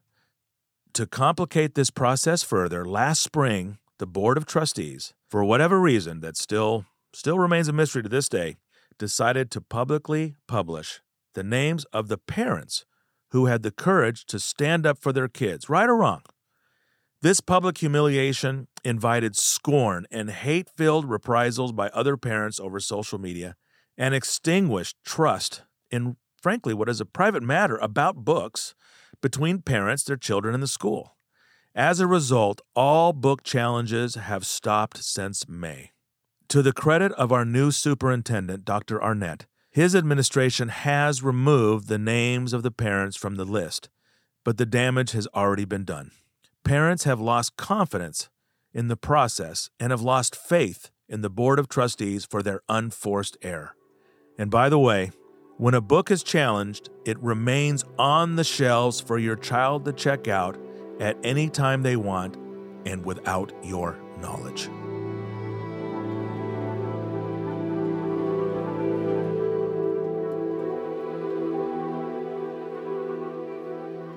To 0.94 1.06
complicate 1.06 1.74
this 1.74 1.90
process 1.90 2.42
further, 2.42 2.84
last 2.84 3.22
spring, 3.22 3.78
the 3.98 4.06
Board 4.06 4.36
of 4.36 4.44
Trustees, 4.44 5.14
for 5.28 5.44
whatever 5.44 5.80
reason 5.80 6.20
that 6.20 6.36
still 6.36 6.84
still 7.14 7.38
remains 7.38 7.68
a 7.68 7.72
mystery 7.72 8.02
to 8.02 8.08
this 8.08 8.28
day, 8.28 8.56
decided 8.98 9.50
to 9.50 9.60
publicly 9.60 10.34
publish 10.48 11.00
the 11.34 11.42
names 11.42 11.84
of 11.92 12.08
the 12.08 12.18
parents 12.18 12.84
who 13.30 13.46
had 13.46 13.62
the 13.62 13.70
courage 13.70 14.24
to 14.26 14.38
stand 14.38 14.86
up 14.86 14.98
for 14.98 15.12
their 15.12 15.28
kids, 15.28 15.68
right 15.68 15.88
or 15.88 15.96
wrong. 15.96 16.22
This 17.20 17.40
public 17.40 17.78
humiliation 17.78 18.66
invited 18.84 19.36
scorn 19.36 20.06
and 20.10 20.30
hate 20.30 20.68
filled 20.68 21.08
reprisals 21.08 21.72
by 21.72 21.88
other 21.90 22.16
parents 22.16 22.58
over 22.58 22.80
social 22.80 23.18
media 23.18 23.56
and 23.96 24.14
extinguished 24.14 24.96
trust 25.04 25.62
in, 25.90 26.16
frankly, 26.40 26.74
what 26.74 26.88
is 26.88 27.00
a 27.00 27.06
private 27.06 27.42
matter 27.42 27.76
about 27.76 28.24
books 28.24 28.74
between 29.20 29.62
parents, 29.62 30.02
their 30.02 30.16
children, 30.16 30.54
and 30.54 30.62
the 30.62 30.68
school. 30.68 31.16
As 31.74 32.00
a 32.00 32.06
result, 32.06 32.60
all 32.74 33.12
book 33.12 33.42
challenges 33.42 34.16
have 34.16 34.44
stopped 34.44 35.02
since 35.02 35.48
May. 35.48 35.92
To 36.48 36.60
the 36.60 36.72
credit 36.72 37.12
of 37.12 37.32
our 37.32 37.46
new 37.46 37.70
superintendent, 37.70 38.64
Dr. 38.66 39.02
Arnett, 39.02 39.46
his 39.70 39.96
administration 39.96 40.68
has 40.68 41.22
removed 41.22 41.88
the 41.88 41.98
names 41.98 42.52
of 42.52 42.62
the 42.62 42.70
parents 42.70 43.16
from 43.16 43.36
the 43.36 43.46
list, 43.46 43.88
but 44.44 44.58
the 44.58 44.66
damage 44.66 45.12
has 45.12 45.26
already 45.34 45.64
been 45.64 45.84
done. 45.84 46.10
Parents 46.62 47.04
have 47.04 47.20
lost 47.20 47.56
confidence 47.56 48.28
in 48.74 48.88
the 48.88 48.96
process 48.96 49.70
and 49.80 49.90
have 49.90 50.02
lost 50.02 50.36
faith 50.36 50.90
in 51.08 51.22
the 51.22 51.30
Board 51.30 51.58
of 51.58 51.68
Trustees 51.68 52.26
for 52.26 52.42
their 52.42 52.60
unforced 52.68 53.38
error. 53.40 53.74
And 54.38 54.50
by 54.50 54.68
the 54.68 54.78
way, 54.78 55.10
when 55.58 55.74
a 55.74 55.80
book 55.80 56.10
is 56.10 56.22
challenged, 56.22 56.88
it 57.04 57.18
remains 57.22 57.84
on 57.98 58.36
the 58.36 58.44
shelves 58.44 59.00
for 59.00 59.18
your 59.18 59.36
child 59.36 59.84
to 59.84 59.92
check 59.92 60.26
out 60.26 60.58
at 61.00 61.16
any 61.22 61.48
time 61.48 61.82
they 61.82 61.96
want 61.96 62.36
and 62.86 63.04
without 63.04 63.52
your 63.62 63.98
knowledge. 64.20 64.68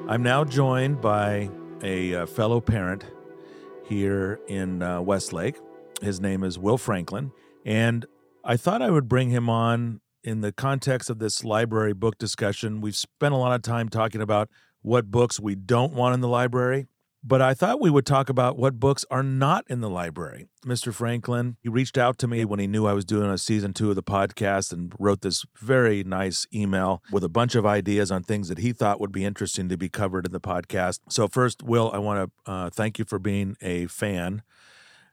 I'm 0.07 0.21
now 0.21 0.43
joined 0.43 1.01
by 1.01 1.49
a 1.81 2.13
uh, 2.13 2.25
fellow 2.27 2.61
parent 2.61 3.03
here 3.85 4.39
in 4.47 4.81
uh, 4.81 5.01
Westlake. 5.01 5.59
His 6.01 6.21
name 6.21 6.43
is 6.43 6.59
Will 6.59 6.77
Franklin. 6.77 7.31
And 7.65 8.05
I 8.43 8.55
thought 8.55 8.83
I 8.83 8.91
would 8.91 9.09
bring 9.09 9.31
him 9.31 9.49
on 9.49 10.01
in 10.25 10.41
the 10.41 10.51
context 10.51 11.09
of 11.09 11.19
this 11.19 11.43
library 11.43 11.93
book 11.93 12.17
discussion. 12.17 12.81
We've 12.81 12.95
spent 12.95 13.33
a 13.33 13.37
lot 13.37 13.53
of 13.53 13.61
time 13.61 13.87
talking 13.87 14.21
about 14.21 14.49
what 14.81 15.11
books 15.11 15.39
we 15.39 15.55
don't 15.55 15.93
want 15.93 16.15
in 16.15 16.21
the 16.21 16.27
library. 16.27 16.87
But 17.27 17.41
I 17.41 17.55
thought 17.55 17.81
we 17.81 17.89
would 17.89 18.05
talk 18.05 18.29
about 18.29 18.55
what 18.55 18.79
books 18.79 19.03
are 19.09 19.23
not 19.23 19.65
in 19.67 19.81
the 19.81 19.89
library. 19.89 20.45
Mr. 20.63 20.93
Franklin, 20.93 21.57
he 21.63 21.69
reached 21.69 21.97
out 21.97 22.19
to 22.19 22.27
me 22.27 22.45
when 22.45 22.59
he 22.59 22.67
knew 22.67 22.85
I 22.85 22.93
was 22.93 23.03
doing 23.03 23.31
a 23.31 23.37
season 23.39 23.73
two 23.73 23.89
of 23.89 23.95
the 23.95 24.03
podcast 24.03 24.71
and 24.71 24.93
wrote 24.99 25.21
this 25.21 25.43
very 25.59 26.03
nice 26.03 26.45
email 26.53 27.01
with 27.11 27.23
a 27.23 27.29
bunch 27.29 27.55
of 27.55 27.65
ideas 27.65 28.11
on 28.11 28.21
things 28.21 28.47
that 28.49 28.59
he 28.59 28.73
thought 28.73 28.99
would 28.99 29.11
be 29.11 29.25
interesting 29.25 29.69
to 29.69 29.77
be 29.77 29.89
covered 29.89 30.27
in 30.27 30.33
the 30.33 30.39
podcast. 30.39 30.99
So, 31.09 31.27
first, 31.27 31.63
Will, 31.63 31.89
I 31.91 31.97
want 31.97 32.31
to 32.45 32.51
uh, 32.51 32.69
thank 32.69 32.99
you 32.99 33.05
for 33.05 33.17
being 33.17 33.57
a 33.59 33.87
fan. 33.87 34.43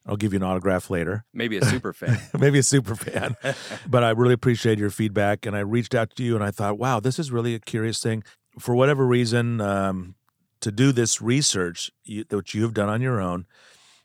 I'll 0.06 0.16
give 0.16 0.32
you 0.32 0.38
an 0.38 0.42
autograph 0.42 0.90
later. 0.90 1.24
Maybe 1.32 1.56
a 1.56 1.64
super 1.66 1.92
fan. 1.92 2.20
Maybe 2.38 2.58
a 2.58 2.62
super 2.62 2.94
fan. 2.94 3.36
but 3.86 4.02
I 4.02 4.10
really 4.10 4.34
appreciate 4.34 4.78
your 4.78 4.90
feedback. 4.90 5.46
And 5.46 5.56
I 5.56 5.60
reached 5.60 5.94
out 5.94 6.14
to 6.16 6.22
you 6.22 6.34
and 6.34 6.44
I 6.44 6.50
thought, 6.50 6.78
wow, 6.78 7.00
this 7.00 7.18
is 7.18 7.30
really 7.30 7.54
a 7.54 7.60
curious 7.60 8.00
thing. 8.00 8.24
For 8.58 8.74
whatever 8.74 9.06
reason, 9.06 9.60
um, 9.60 10.14
to 10.60 10.70
do 10.70 10.92
this 10.92 11.20
research 11.20 11.90
you, 12.04 12.24
that 12.24 12.54
you've 12.54 12.74
done 12.74 12.88
on 12.88 13.00
your 13.00 13.20
own, 13.20 13.46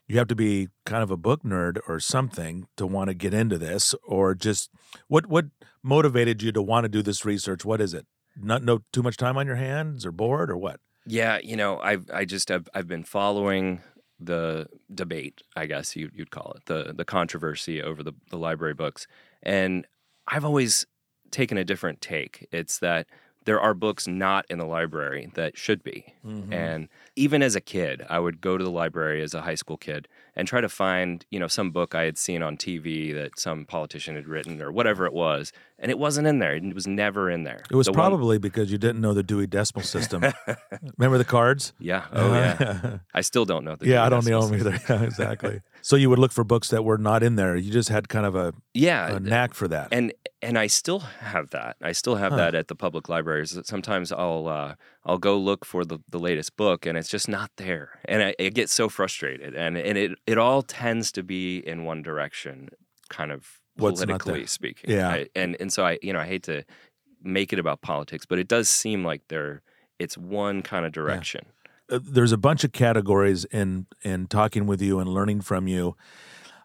you 0.06 0.18
have 0.18 0.28
to 0.28 0.34
be 0.34 0.68
kind 0.86 1.02
of 1.02 1.10
a 1.10 1.16
book 1.16 1.42
nerd 1.42 1.78
or 1.86 2.00
something 2.00 2.66
to 2.76 2.86
want 2.86 3.08
to 3.08 3.14
get 3.14 3.34
into 3.34 3.58
this, 3.58 3.94
or 4.06 4.34
just 4.34 4.70
what 5.06 5.26
what 5.26 5.46
motivated 5.82 6.42
you 6.42 6.50
to 6.52 6.62
want 6.62 6.84
to 6.84 6.88
do 6.88 7.02
this 7.02 7.24
research? 7.24 7.64
What 7.64 7.80
is 7.80 7.92
it? 7.92 8.06
Not 8.34 8.62
no 8.62 8.80
too 8.92 9.02
much 9.02 9.18
time 9.18 9.36
on 9.36 9.46
your 9.46 9.56
hands, 9.56 10.06
or 10.06 10.12
bored, 10.12 10.50
or 10.50 10.56
what? 10.56 10.80
Yeah, 11.06 11.38
you 11.42 11.56
know, 11.56 11.78
I 11.78 11.98
I 12.12 12.24
just 12.24 12.48
have 12.48 12.68
I've 12.74 12.88
been 12.88 13.04
following 13.04 13.82
the 14.20 14.68
debate, 14.92 15.42
I 15.56 15.66
guess 15.66 15.94
you, 15.96 16.10
you'd 16.12 16.30
call 16.30 16.52
it 16.56 16.66
the 16.66 16.92
the 16.96 17.04
controversy 17.04 17.82
over 17.82 18.02
the 18.02 18.12
the 18.30 18.38
library 18.38 18.74
books, 18.74 19.06
and 19.42 19.86
I've 20.26 20.44
always 20.44 20.86
taken 21.30 21.58
a 21.58 21.64
different 21.64 22.00
take. 22.00 22.48
It's 22.52 22.78
that 22.78 23.06
there 23.48 23.60
are 23.60 23.72
books 23.72 24.06
not 24.06 24.44
in 24.50 24.58
the 24.58 24.66
library 24.66 25.30
that 25.32 25.56
should 25.56 25.82
be. 25.82 26.12
Mm-hmm. 26.22 26.52
And 26.52 26.88
even 27.16 27.42
as 27.42 27.56
a 27.56 27.62
kid, 27.62 28.04
I 28.06 28.18
would 28.18 28.42
go 28.42 28.58
to 28.58 28.62
the 28.62 28.70
library 28.70 29.22
as 29.22 29.32
a 29.32 29.40
high 29.40 29.54
school 29.54 29.78
kid 29.78 30.06
and 30.36 30.46
try 30.46 30.60
to 30.60 30.68
find, 30.68 31.24
you 31.30 31.40
know, 31.40 31.48
some 31.48 31.70
book 31.70 31.94
I 31.94 32.02
had 32.02 32.18
seen 32.18 32.42
on 32.42 32.58
TV 32.58 33.14
that 33.14 33.38
some 33.38 33.64
politician 33.64 34.16
had 34.16 34.28
written 34.28 34.60
or 34.60 34.70
whatever 34.70 35.06
it 35.06 35.14
was, 35.14 35.52
and 35.78 35.90
it 35.90 35.98
wasn't 35.98 36.26
in 36.26 36.38
there. 36.38 36.56
It 36.56 36.74
was 36.74 36.86
never 36.86 37.30
in 37.30 37.44
there. 37.44 37.62
It 37.70 37.76
was 37.76 37.86
the 37.86 37.92
probably 37.92 38.36
one... 38.36 38.40
because 38.40 38.72
you 38.72 38.78
didn't 38.78 39.00
know 39.00 39.14
the 39.14 39.22
Dewey 39.22 39.46
Decimal 39.46 39.84
System. 39.84 40.24
Remember 40.98 41.18
the 41.18 41.24
cards? 41.24 41.72
Yeah. 41.78 42.04
Oh 42.12 42.32
yeah. 42.32 42.98
I 43.14 43.20
still 43.20 43.44
don't 43.44 43.64
know 43.64 43.76
the. 43.76 43.86
Yeah, 43.86 43.92
Dewey 43.92 43.98
I 43.98 44.08
don't 44.08 44.26
know 44.26 44.46
them 44.46 44.60
either. 44.60 44.78
Yeah, 44.88 45.02
exactly. 45.02 45.60
so 45.82 45.96
you 45.96 46.08
would 46.08 46.18
look 46.18 46.32
for 46.32 46.44
books 46.44 46.70
that 46.70 46.84
were 46.84 46.98
not 46.98 47.22
in 47.22 47.36
there. 47.36 47.56
You 47.56 47.70
just 47.70 47.88
had 47.90 48.08
kind 48.08 48.26
of 48.26 48.34
a 48.34 48.54
yeah 48.74 49.16
a 49.16 49.20
knack 49.20 49.54
for 49.54 49.68
that. 49.68 49.88
And 49.92 50.12
and 50.40 50.58
I 50.58 50.66
still 50.66 51.00
have 51.00 51.50
that. 51.50 51.76
I 51.82 51.92
still 51.92 52.16
have 52.16 52.32
huh. 52.32 52.38
that 52.38 52.54
at 52.54 52.68
the 52.68 52.74
public 52.74 53.08
libraries. 53.08 53.58
Sometimes 53.64 54.12
I'll 54.12 54.48
uh, 54.48 54.74
I'll 55.04 55.18
go 55.18 55.36
look 55.36 55.64
for 55.64 55.84
the, 55.84 55.98
the 56.08 56.18
latest 56.18 56.56
book 56.56 56.86
and 56.86 56.96
it's 56.96 57.08
just 57.08 57.28
not 57.28 57.50
there, 57.56 58.00
and 58.06 58.22
I, 58.22 58.34
I 58.40 58.48
get 58.48 58.70
so 58.70 58.88
frustrated. 58.88 59.54
And 59.54 59.76
and 59.76 59.98
it 59.98 60.12
it 60.26 60.38
all 60.38 60.62
tends 60.62 61.12
to 61.12 61.22
be 61.22 61.58
in 61.58 61.84
one 61.84 62.02
direction, 62.02 62.70
kind 63.08 63.32
of 63.32 63.60
politically 63.78 64.46
speaking. 64.46 64.90
Yeah. 64.90 65.08
I, 65.08 65.26
and 65.34 65.56
and 65.58 65.72
so 65.72 65.84
I 65.84 65.98
you 66.02 66.12
know 66.12 66.20
I 66.20 66.26
hate 66.26 66.42
to 66.44 66.64
make 67.22 67.52
it 67.52 67.58
about 67.58 67.80
politics, 67.80 68.26
but 68.26 68.38
it 68.38 68.48
does 68.48 68.68
seem 68.68 69.04
like 69.04 69.22
there 69.28 69.62
it's 69.98 70.16
one 70.16 70.62
kind 70.62 70.84
of 70.84 70.92
direction. 70.92 71.46
Yeah. 71.90 71.96
Uh, 71.96 72.00
there's 72.02 72.32
a 72.32 72.36
bunch 72.36 72.64
of 72.64 72.72
categories 72.72 73.44
in 73.46 73.86
in 74.02 74.26
talking 74.26 74.66
with 74.66 74.82
you 74.82 74.98
and 74.98 75.08
learning 75.08 75.40
from 75.40 75.66
you. 75.66 75.96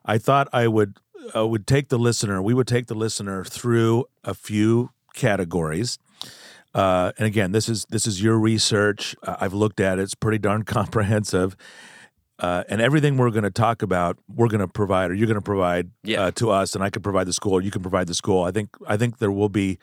I 0.05 0.17
thought 0.17 0.49
I 0.51 0.67
would 0.67 0.97
uh, 1.35 1.47
would 1.47 1.65
take 1.65 1.89
the 1.89 1.97
listener. 1.97 2.41
We 2.41 2.53
would 2.53 2.67
take 2.67 2.87
the 2.87 2.95
listener 2.95 3.43
through 3.43 4.05
a 4.23 4.33
few 4.33 4.91
categories. 5.13 5.97
Uh, 6.73 7.11
and 7.17 7.27
again, 7.27 7.51
this 7.51 7.69
is 7.69 7.85
this 7.89 8.07
is 8.07 8.21
your 8.21 8.37
research. 8.37 9.15
Uh, 9.23 9.37
I've 9.39 9.53
looked 9.53 9.79
at 9.79 9.99
it; 9.99 10.03
it's 10.03 10.15
pretty 10.15 10.39
darn 10.39 10.63
comprehensive. 10.77 11.55
Uh, 12.39 12.63
and 12.67 12.81
everything 12.81 13.15
we're 13.15 13.29
going 13.29 13.43
to 13.43 13.51
talk 13.51 13.81
about, 13.81 14.17
we're 14.27 14.47
going 14.47 14.59
to 14.59 14.67
provide, 14.67 15.11
or 15.11 15.13
you're 15.13 15.27
going 15.27 15.35
to 15.35 15.41
provide 15.41 15.91
yeah. 16.03 16.23
uh, 16.23 16.31
to 16.31 16.49
us, 16.49 16.73
and 16.73 16.83
I 16.83 16.89
can 16.89 17.01
provide 17.01 17.27
the 17.27 17.33
school, 17.33 17.53
or 17.53 17.61
you 17.61 17.71
can 17.71 17.81
provide 17.81 18.07
the 18.07 18.15
school. 18.15 18.43
I 18.43 18.51
think 18.51 18.69
I 18.87 18.97
think 18.97 19.19
there 19.19 19.31
will 19.31 19.49
be 19.49 19.77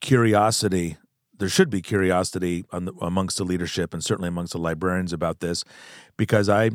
curiosity. 0.00 0.96
There 1.38 1.50
should 1.50 1.68
be 1.68 1.82
curiosity 1.82 2.64
the, 2.72 2.92
amongst 3.02 3.36
the 3.36 3.44
leadership, 3.44 3.92
and 3.92 4.02
certainly 4.02 4.28
amongst 4.28 4.52
the 4.52 4.58
librarians 4.58 5.12
about 5.12 5.40
this, 5.40 5.64
because 6.16 6.48
I 6.48 6.70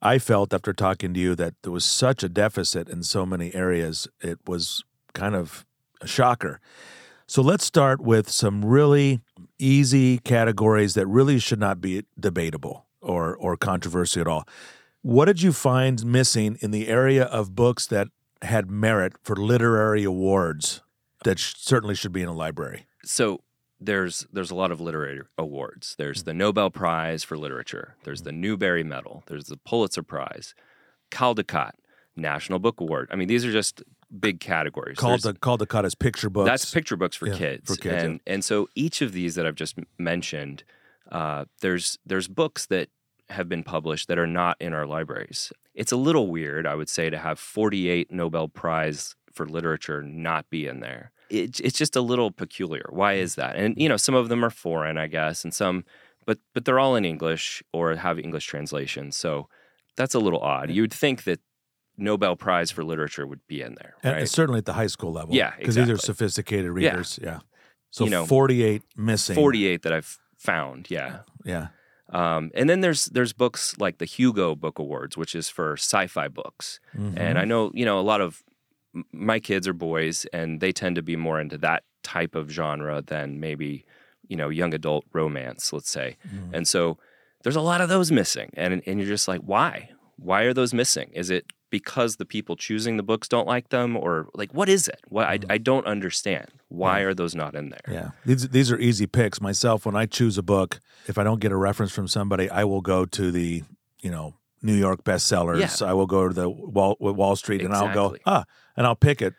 I 0.00 0.18
felt 0.18 0.54
after 0.54 0.72
talking 0.72 1.12
to 1.14 1.20
you 1.20 1.34
that 1.34 1.54
there 1.62 1.72
was 1.72 1.84
such 1.84 2.22
a 2.22 2.28
deficit 2.28 2.88
in 2.88 3.02
so 3.02 3.26
many 3.26 3.52
areas. 3.52 4.06
It 4.20 4.38
was 4.46 4.84
kind 5.12 5.34
of 5.34 5.66
a 6.00 6.06
shocker. 6.06 6.60
So 7.26 7.42
let's 7.42 7.64
start 7.64 8.00
with 8.00 8.30
some 8.30 8.64
really 8.64 9.20
easy 9.58 10.18
categories 10.18 10.94
that 10.94 11.08
really 11.08 11.40
should 11.40 11.58
not 11.58 11.80
be 11.80 12.04
debatable 12.18 12.85
or 13.06 13.36
or 13.36 13.56
controversy 13.56 14.20
at 14.20 14.26
all. 14.28 14.46
What 15.02 15.26
did 15.26 15.40
you 15.42 15.52
find 15.52 16.04
missing 16.04 16.58
in 16.60 16.70
the 16.72 16.88
area 16.88 17.24
of 17.24 17.54
books 17.54 17.86
that 17.86 18.08
had 18.42 18.70
merit 18.70 19.12
for 19.22 19.36
literary 19.36 20.04
awards 20.04 20.82
that 21.24 21.38
sh- 21.38 21.54
certainly 21.56 21.94
should 21.94 22.12
be 22.12 22.22
in 22.22 22.28
a 22.28 22.34
library? 22.34 22.86
So 23.04 23.40
there's 23.80 24.26
there's 24.32 24.50
a 24.50 24.54
lot 24.54 24.70
of 24.72 24.80
literary 24.80 25.20
awards. 25.38 25.94
There's 25.98 26.24
the 26.24 26.34
Nobel 26.34 26.70
Prize 26.70 27.22
for 27.24 27.36
Literature. 27.38 27.94
There's 28.04 28.22
the 28.22 28.32
Newbery 28.32 28.82
Medal. 28.84 29.22
There's 29.26 29.44
the 29.44 29.56
Pulitzer 29.58 30.02
Prize, 30.02 30.54
Caldecott 31.10 31.72
National 32.16 32.58
Book 32.58 32.80
Award. 32.80 33.08
I 33.12 33.16
mean, 33.16 33.28
these 33.28 33.44
are 33.44 33.52
just 33.52 33.82
big 34.18 34.40
categories. 34.40 34.98
Called 34.98 35.22
the 35.22 35.66
cut 35.66 35.84
as 35.84 35.94
picture 35.94 36.30
books. 36.30 36.48
that's 36.48 36.72
picture 36.72 36.96
books 36.96 37.16
for 37.16 37.28
Yeah, 37.28 37.36
kids. 37.36 37.66
for 37.74 37.76
kids, 37.80 38.02
and 38.02 38.20
and 38.26 38.44
so 38.44 38.68
each 38.74 39.02
of 39.02 39.12
these 39.12 39.34
that 39.36 39.46
I've 39.46 39.54
just 39.54 39.76
mentioned, 39.98 40.64
uh, 41.12 41.44
there's 41.60 41.98
there's 42.06 42.28
books 42.28 42.66
that 42.66 42.88
have 43.30 43.48
been 43.48 43.62
published 43.62 44.08
that 44.08 44.18
are 44.18 44.26
not 44.26 44.56
in 44.60 44.72
our 44.72 44.86
libraries. 44.86 45.52
It's 45.74 45.92
a 45.92 45.96
little 45.96 46.28
weird, 46.28 46.66
I 46.66 46.74
would 46.74 46.88
say, 46.88 47.10
to 47.10 47.18
have 47.18 47.38
48 47.38 48.10
Nobel 48.12 48.48
Prize 48.48 49.14
for 49.32 49.46
literature 49.46 50.02
not 50.02 50.48
be 50.48 50.66
in 50.66 50.80
there. 50.80 51.12
It, 51.28 51.60
it's 51.60 51.76
just 51.76 51.96
a 51.96 52.00
little 52.00 52.30
peculiar. 52.30 52.86
Why 52.90 53.14
is 53.14 53.34
that? 53.34 53.56
And 53.56 53.74
you 53.76 53.88
know, 53.88 53.96
some 53.96 54.14
of 54.14 54.28
them 54.28 54.44
are 54.44 54.50
foreign, 54.50 54.96
I 54.96 55.08
guess, 55.08 55.44
and 55.44 55.52
some, 55.52 55.84
but 56.24 56.38
but 56.54 56.64
they're 56.64 56.78
all 56.78 56.94
in 56.96 57.04
English 57.04 57.62
or 57.72 57.94
have 57.96 58.18
English 58.18 58.46
translations. 58.46 59.16
So 59.16 59.48
that's 59.96 60.14
a 60.14 60.20
little 60.20 60.40
odd. 60.40 60.70
You'd 60.70 60.94
think 60.94 61.24
that 61.24 61.40
Nobel 61.98 62.36
Prize 62.36 62.70
for 62.70 62.84
literature 62.84 63.26
would 63.26 63.40
be 63.48 63.60
in 63.60 63.74
there, 63.74 63.94
and 64.04 64.14
right? 64.14 64.28
certainly 64.28 64.58
at 64.58 64.66
the 64.66 64.74
high 64.74 64.86
school 64.86 65.12
level. 65.12 65.34
Yeah, 65.34 65.52
because 65.58 65.74
these 65.74 65.88
are 65.88 65.92
exactly. 65.92 66.14
sophisticated 66.14 66.66
Yeah. 66.66 66.90
readers. 66.90 67.18
Yeah. 67.20 67.40
So 67.90 68.04
You 68.04 68.10
know, 68.10 68.26
48 68.26 68.82
missing. 68.96 69.34
48 69.34 69.82
that 69.82 69.92
I've 69.92 70.18
found. 70.36 70.90
Yeah. 70.90 71.20
Yeah. 71.44 71.68
Um, 72.10 72.50
and 72.54 72.68
then 72.70 72.80
there's 72.82 73.06
there's 73.06 73.32
books 73.32 73.76
like 73.78 73.98
the 73.98 74.04
Hugo 74.04 74.54
Book 74.54 74.78
Awards, 74.78 75.16
which 75.16 75.34
is 75.34 75.48
for 75.48 75.72
sci-fi 75.76 76.28
books. 76.28 76.78
Mhm. 76.96 77.14
And 77.18 77.38
I 77.38 77.44
know 77.44 77.70
you 77.74 77.84
know 77.84 77.98
a 77.98 78.02
lot 78.12 78.20
of 78.20 78.42
m- 78.94 79.04
my 79.12 79.40
kids 79.40 79.66
are 79.66 79.72
boys, 79.72 80.24
and 80.32 80.60
they 80.60 80.72
tend 80.72 80.96
to 80.96 81.02
be 81.02 81.16
more 81.16 81.40
into 81.40 81.58
that 81.58 81.82
type 82.02 82.34
of 82.36 82.48
genre 82.50 83.02
than 83.02 83.40
maybe 83.40 83.84
you 84.28 84.36
know 84.36 84.48
young 84.48 84.72
adult 84.72 85.04
romance, 85.12 85.72
let's 85.72 85.90
say. 85.90 86.16
Mhm. 86.28 86.50
And 86.52 86.68
so 86.68 86.98
there's 87.42 87.56
a 87.56 87.60
lot 87.60 87.80
of 87.80 87.88
those 87.88 88.12
missing, 88.12 88.50
and 88.56 88.82
and 88.86 89.00
you're 89.00 89.08
just 89.08 89.26
like, 89.28 89.40
why? 89.40 89.90
Why 90.16 90.42
are 90.42 90.54
those 90.54 90.72
missing? 90.72 91.10
Is 91.12 91.28
it 91.30 91.46
because 91.78 92.16
the 92.16 92.24
people 92.24 92.56
choosing 92.56 92.96
the 92.96 93.02
books 93.02 93.28
don't 93.28 93.46
like 93.46 93.68
them, 93.68 93.96
or 93.96 94.28
like 94.34 94.50
what 94.52 94.68
is 94.68 94.88
it? 94.88 95.00
What 95.08 95.26
I, 95.26 95.38
I 95.50 95.58
don't 95.58 95.86
understand. 95.86 96.46
Why 96.68 97.00
are 97.00 97.12
those 97.12 97.34
not 97.34 97.54
in 97.54 97.68
there? 97.68 97.88
Yeah, 97.98 98.10
these 98.24 98.48
these 98.48 98.72
are 98.72 98.78
easy 98.78 99.06
picks. 99.06 99.40
Myself, 99.40 99.84
when 99.84 99.94
I 99.94 100.06
choose 100.06 100.38
a 100.38 100.42
book, 100.42 100.80
if 101.06 101.18
I 101.18 101.24
don't 101.24 101.40
get 101.40 101.52
a 101.52 101.56
reference 101.56 101.92
from 101.92 102.08
somebody, 102.08 102.48
I 102.48 102.64
will 102.64 102.80
go 102.80 103.04
to 103.04 103.30
the 103.30 103.62
you 104.00 104.10
know 104.10 104.34
New 104.62 104.74
York 104.74 105.04
bestsellers. 105.04 105.82
I 105.82 105.92
will 105.92 106.06
go 106.06 106.28
to 106.28 106.34
the 106.34 106.48
Wall 106.48 106.96
Wall 106.98 107.36
Street, 107.36 107.60
and 107.62 107.74
I'll 107.74 107.92
go 107.92 108.16
ah, 108.24 108.44
and 108.76 108.86
I'll 108.86 108.96
pick 108.96 109.20
it. 109.20 109.34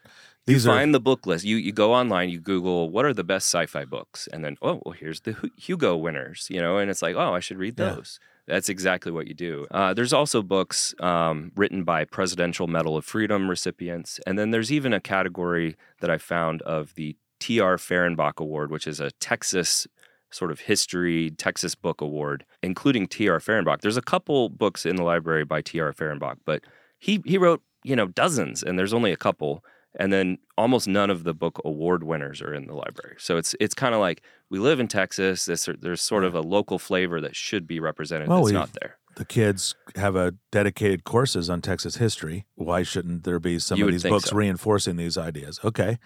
These 0.46 0.66
you 0.66 0.72
are 0.72 0.76
find 0.76 0.94
the 0.94 1.00
book 1.00 1.26
list. 1.26 1.44
You 1.44 1.58
you 1.58 1.74
go 1.74 1.94
online, 1.94 2.30
you 2.30 2.40
Google 2.40 2.90
what 2.90 3.04
are 3.04 3.14
the 3.14 3.24
best 3.24 3.48
sci-fi 3.54 3.84
books, 3.84 4.28
and 4.32 4.46
then 4.46 4.58
oh 4.62 4.80
well, 4.86 4.94
here's 4.94 5.22
the 5.22 5.34
Hu- 5.34 5.50
Hugo 5.58 5.98
winners, 5.98 6.48
you 6.50 6.62
know, 6.62 6.78
and 6.78 6.90
it's 6.92 7.02
like 7.02 7.16
oh 7.16 7.34
I 7.34 7.42
should 7.42 7.58
read 7.58 7.80
Yeah. 7.80 7.96
That's 8.48 8.70
exactly 8.70 9.12
what 9.12 9.28
you 9.28 9.34
do. 9.34 9.68
Uh, 9.72 9.94
there's 9.94 10.14
also 10.14 10.42
books 10.42 10.96
um, 11.00 11.52
written 11.56 11.84
by 11.84 12.06
Presidential 12.06 12.68
Medal 12.68 12.96
of 12.96 13.04
Freedom 13.04 13.50
recipients, 13.50 14.20
and 14.26 14.40
then 14.40 14.52
there's 14.52 14.72
even 14.72 14.94
a 14.94 15.02
category 15.02 15.76
that 16.00 16.10
I 16.10 16.18
found 16.18 16.62
of 16.62 16.96
the 16.96 17.18
T.R. 17.40 17.78
Fehrenbach 17.78 18.38
Award, 18.38 18.72
which 18.72 18.88
is 18.88 19.00
a 19.00 19.12
Texas 19.12 19.86
sort 20.32 20.52
of 20.52 20.62
history 20.62 21.32
Texas 21.32 21.76
book 21.76 22.02
award, 22.02 22.46
including 22.62 23.08
T.R. 23.08 23.40
Fehrenbach. 23.40 23.82
There's 23.82 23.98
a 23.98 24.02
couple 24.02 24.50
books 24.50 24.86
in 24.86 24.96
the 24.96 25.04
library 25.04 25.46
by 25.46 25.62
T.R. 25.62 25.94
Fehrenbach, 25.94 26.38
but 26.46 26.64
he 27.00 27.22
he 27.26 27.38
wrote 27.38 27.62
you 27.84 27.96
know 27.96 28.08
dozens, 28.08 28.64
and 28.64 28.78
there's 28.80 28.94
only 28.94 29.12
a 29.12 29.18
couple 29.18 29.64
and 29.98 30.14
then 30.14 30.38
almost 30.58 30.88
none 30.88 31.10
of 31.10 31.24
the 31.24 31.34
book 31.34 31.60
award 31.66 32.04
winners 32.04 32.42
are 32.42 32.54
in 32.54 32.68
the 32.68 32.74
library. 32.74 33.16
So 33.20 33.38
it's 33.38 33.56
it's 33.60 33.74
kind 33.74 33.94
of 33.94 34.00
like 34.00 34.22
we 34.50 34.60
live 34.60 34.80
in 34.80 34.88
Texas. 34.88 35.46
There's, 35.46 35.68
there's 35.82 36.02
sort 36.02 36.24
of 36.24 36.34
a 36.34 36.42
local 36.42 36.80
flavor 36.80 37.20
that 37.22 37.36
should 37.36 37.68
be 37.68 37.80
represented 37.80 38.30
Well, 38.30 38.44
that's 38.44 38.54
not 38.54 38.72
there. 38.80 38.98
the 39.18 39.26
kids 39.26 39.76
have 39.96 40.16
a 40.16 40.36
dedicated 40.52 41.04
courses 41.04 41.50
on 41.50 41.60
Texas 41.62 41.98
history. 41.98 42.46
Why 42.56 42.84
shouldn't 42.84 43.24
there 43.26 43.40
be 43.40 43.60
some 43.60 43.78
You 43.80 43.86
of 43.88 43.92
these 43.92 44.04
books 44.04 44.30
so. 44.30 44.36
reinforcing 44.38 44.96
these 44.96 45.18
ideas? 45.18 45.60
Okay, 45.66 45.98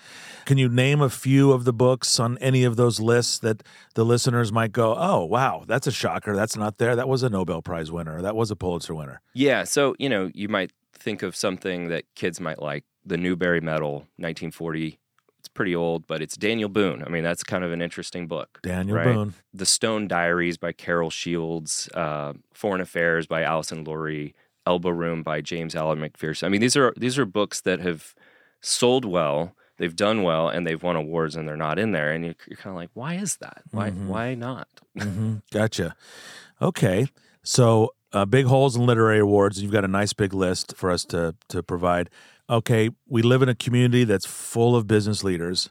can 0.45 0.57
you 0.57 0.69
name 0.69 1.01
a 1.01 1.09
few 1.09 1.51
of 1.51 1.65
the 1.65 1.73
books 1.73 2.19
on 2.19 2.37
any 2.39 2.63
of 2.63 2.77
those 2.77 2.99
lists 2.99 3.37
that 3.39 3.61
the 3.95 4.05
listeners 4.05 4.51
might 4.51 4.71
go, 4.71 4.95
"Oh, 4.97 5.25
wow, 5.25 5.63
that's 5.67 5.85
a 5.87 5.91
shocker. 5.91 6.35
That's 6.35 6.55
not 6.55 6.77
there. 6.79 6.95
That 6.95 7.07
was 7.09 7.21
a 7.23 7.29
Nobel 7.29 7.61
Prize 7.61 7.91
winner. 7.91 8.21
That 8.21 8.35
was 8.35 8.49
a 8.49 8.55
Pulitzer 8.55 8.95
winner." 8.95 9.21
Yeah. 9.35 9.65
So 9.65 9.93
you 9.99 10.09
know 10.09 10.31
you 10.33 10.47
might 10.47 10.71
think 11.01 11.23
of 11.23 11.35
something 11.35 11.87
that 11.89 12.03
kids 12.15 12.39
might 12.39 12.61
like. 12.61 12.83
The 13.05 13.17
Newbery 13.17 13.61
Medal, 13.61 14.05
1940. 14.17 14.99
It's 15.39 15.47
pretty 15.47 15.75
old, 15.75 16.05
but 16.05 16.21
it's 16.21 16.37
Daniel 16.37 16.69
Boone. 16.69 17.03
I 17.05 17.09
mean, 17.09 17.23
that's 17.23 17.43
kind 17.43 17.63
of 17.63 17.71
an 17.71 17.81
interesting 17.81 18.27
book. 18.27 18.59
Daniel 18.61 18.97
Right. 18.97 19.05
Boone. 19.15 19.33
The 19.53 19.65
Stone 19.65 20.07
Diaries 20.07 20.57
by 20.57 20.71
Carol 20.71 21.09
Shields, 21.09 21.89
uh, 21.95 22.33
Foreign 22.53 22.79
Affairs 22.81 23.25
by 23.25 23.41
Alison 23.41 23.83
Lurie, 23.83 24.33
Elbow 24.67 24.91
Room 24.91 25.23
by 25.23 25.41
James 25.41 25.75
Alan 25.75 25.99
McPherson. 25.99 26.43
I 26.43 26.49
mean, 26.49 26.61
these 26.61 26.77
are 26.77 26.93
these 26.95 27.17
are 27.17 27.25
books 27.25 27.61
that 27.61 27.79
have 27.79 28.13
sold 28.61 29.03
well, 29.05 29.55
they've 29.77 29.95
done 29.95 30.21
well, 30.21 30.47
and 30.47 30.67
they've 30.67 30.83
won 30.83 30.95
awards, 30.95 31.35
and 31.35 31.47
they're 31.49 31.57
not 31.57 31.79
in 31.79 31.91
there. 31.93 32.11
And 32.11 32.23
you're, 32.23 32.35
you're 32.47 32.57
kind 32.57 32.69
of 32.73 32.77
like, 32.77 32.91
why 32.93 33.15
is 33.15 33.37
that? 33.37 33.63
Why 33.71 33.89
Mhm. 33.89 34.05
why 34.05 34.35
not? 34.35 34.67
hmm 34.95 35.37
Gotcha. 35.51 35.95
Okay. 36.61 37.07
So, 37.41 37.95
uh, 38.13 38.25
big 38.25 38.45
holes 38.45 38.75
in 38.75 38.85
literary 38.85 39.19
awards. 39.19 39.61
You've 39.61 39.71
got 39.71 39.85
a 39.85 39.89
nice 39.89 40.13
big 40.13 40.33
list 40.33 40.75
for 40.75 40.91
us 40.91 41.05
to 41.05 41.35
to 41.49 41.63
provide. 41.63 42.09
Okay, 42.49 42.89
we 43.07 43.21
live 43.21 43.41
in 43.41 43.49
a 43.49 43.55
community 43.55 44.03
that's 44.03 44.25
full 44.25 44.75
of 44.75 44.87
business 44.87 45.23
leaders, 45.23 45.69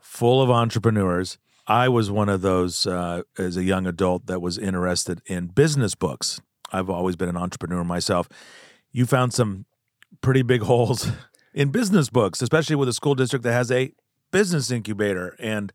full 0.00 0.40
of 0.40 0.50
entrepreneurs. 0.50 1.38
I 1.66 1.88
was 1.88 2.10
one 2.10 2.28
of 2.28 2.40
those 2.40 2.86
uh, 2.86 3.22
as 3.38 3.56
a 3.56 3.62
young 3.62 3.86
adult 3.86 4.26
that 4.26 4.40
was 4.40 4.58
interested 4.58 5.20
in 5.26 5.48
business 5.48 5.94
books. 5.94 6.40
I've 6.72 6.90
always 6.90 7.16
been 7.16 7.28
an 7.28 7.36
entrepreneur 7.36 7.84
myself. 7.84 8.28
You 8.90 9.06
found 9.06 9.32
some 9.34 9.66
pretty 10.20 10.42
big 10.42 10.62
holes 10.72 11.10
in 11.54 11.70
business 11.70 12.08
books, 12.08 12.42
especially 12.42 12.76
with 12.76 12.88
a 12.88 12.92
school 12.92 13.14
district 13.14 13.42
that 13.44 13.52
has 13.52 13.70
a 13.70 13.92
business 14.30 14.70
incubator 14.70 15.36
and 15.38 15.72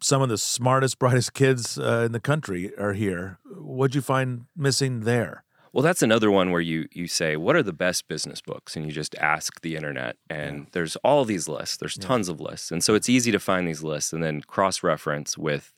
some 0.00 0.22
of 0.22 0.28
the 0.28 0.38
smartest, 0.38 0.98
brightest 1.00 1.34
kids 1.34 1.78
uh, 1.78 2.02
in 2.06 2.12
the 2.12 2.20
country 2.20 2.76
are 2.78 2.92
here. 2.92 3.38
What'd 3.44 3.94
you 3.94 4.02
find 4.02 4.46
missing 4.56 5.00
there? 5.00 5.44
Well, 5.72 5.82
that's 5.82 6.00
another 6.00 6.30
one 6.30 6.52
where 6.52 6.62
you 6.62 6.86
you 6.90 7.06
say, 7.06 7.36
what 7.36 7.54
are 7.54 7.62
the 7.62 7.72
best 7.72 8.08
business 8.08 8.40
books? 8.40 8.76
And 8.76 8.86
you 8.86 8.92
just 8.92 9.14
ask 9.16 9.60
the 9.60 9.76
internet, 9.76 10.16
and 10.30 10.68
there's 10.72 10.96
all 10.96 11.26
these 11.26 11.48
lists. 11.48 11.76
There's 11.76 11.98
tons 11.98 12.30
of 12.30 12.40
lists, 12.40 12.72
and 12.72 12.82
so 12.82 12.94
it's 12.94 13.10
easy 13.10 13.30
to 13.30 13.38
find 13.38 13.68
these 13.68 13.82
lists 13.82 14.14
and 14.14 14.22
then 14.22 14.40
cross 14.40 14.82
reference 14.82 15.36
with, 15.36 15.74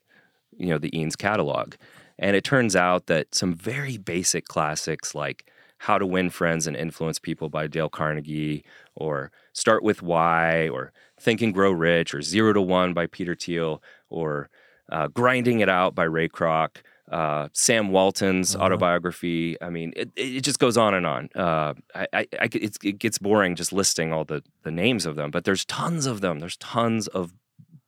you 0.57 0.69
know, 0.69 0.79
the 0.79 0.93
Eanes 0.93 1.17
catalog. 1.17 1.75
And 2.17 2.37
it 2.37 2.45
turns 2.45 2.77
out 2.77 3.07
that 3.07 3.35
some 3.35 3.55
very 3.55 3.97
basic 3.97 4.47
classics 4.47 5.17
like 5.17 5.51
How 5.79 5.99
to 5.99 6.07
Win 6.07 6.31
Friends 6.31 6.67
and 6.67 6.77
Influence 6.77 7.19
People 7.19 7.49
by 7.49 7.67
Dale 7.67 7.89
Carnegie, 7.89 8.65
or 8.95 9.31
Start 9.53 9.83
with 9.83 10.03
Why, 10.03 10.69
or 10.69 10.93
Think 11.21 11.41
and 11.43 11.55
Grow 11.55 11.71
Rich, 11.73 12.15
or 12.15 12.23
Zero 12.23 12.53
to 12.53 12.61
One 12.61 12.95
by 12.95 13.07
Peter 13.07 13.35
Thiel, 13.35 13.83
or 14.11 14.51
uh, 14.91 15.09
Grinding 15.09 15.61
It 15.61 15.69
Out 15.69 15.95
by 15.95 16.05
Ray 16.05 16.29
Kroc, 16.29 16.79
uh, 17.11 17.49
Sam 17.53 17.91
Walton's 17.91 18.55
Uh-huh. 18.55 18.65
autobiography. 18.67 19.57
I 19.63 19.71
mean, 19.71 19.93
it, 19.97 20.11
it 20.17 20.41
just 20.43 20.59
goes 20.59 20.77
on 20.77 20.95
and 20.95 21.07
on. 21.07 21.29
Uh, 21.35 21.75
I, 21.95 22.07
I, 22.13 22.27
I, 22.41 22.49
it's, 22.53 22.79
it 22.85 22.99
gets 22.99 23.19
boring 23.19 23.55
just 23.55 23.73
listing 23.73 24.13
all 24.13 24.25
the, 24.25 24.43
the 24.65 24.71
names 24.71 25.07
of 25.07 25.17
them, 25.17 25.31
but 25.31 25.45
there's 25.45 25.65
tons 25.65 26.07
of 26.07 26.21
them. 26.21 26.39
There's 26.41 26.57
tons 26.59 27.07
of 27.09 27.33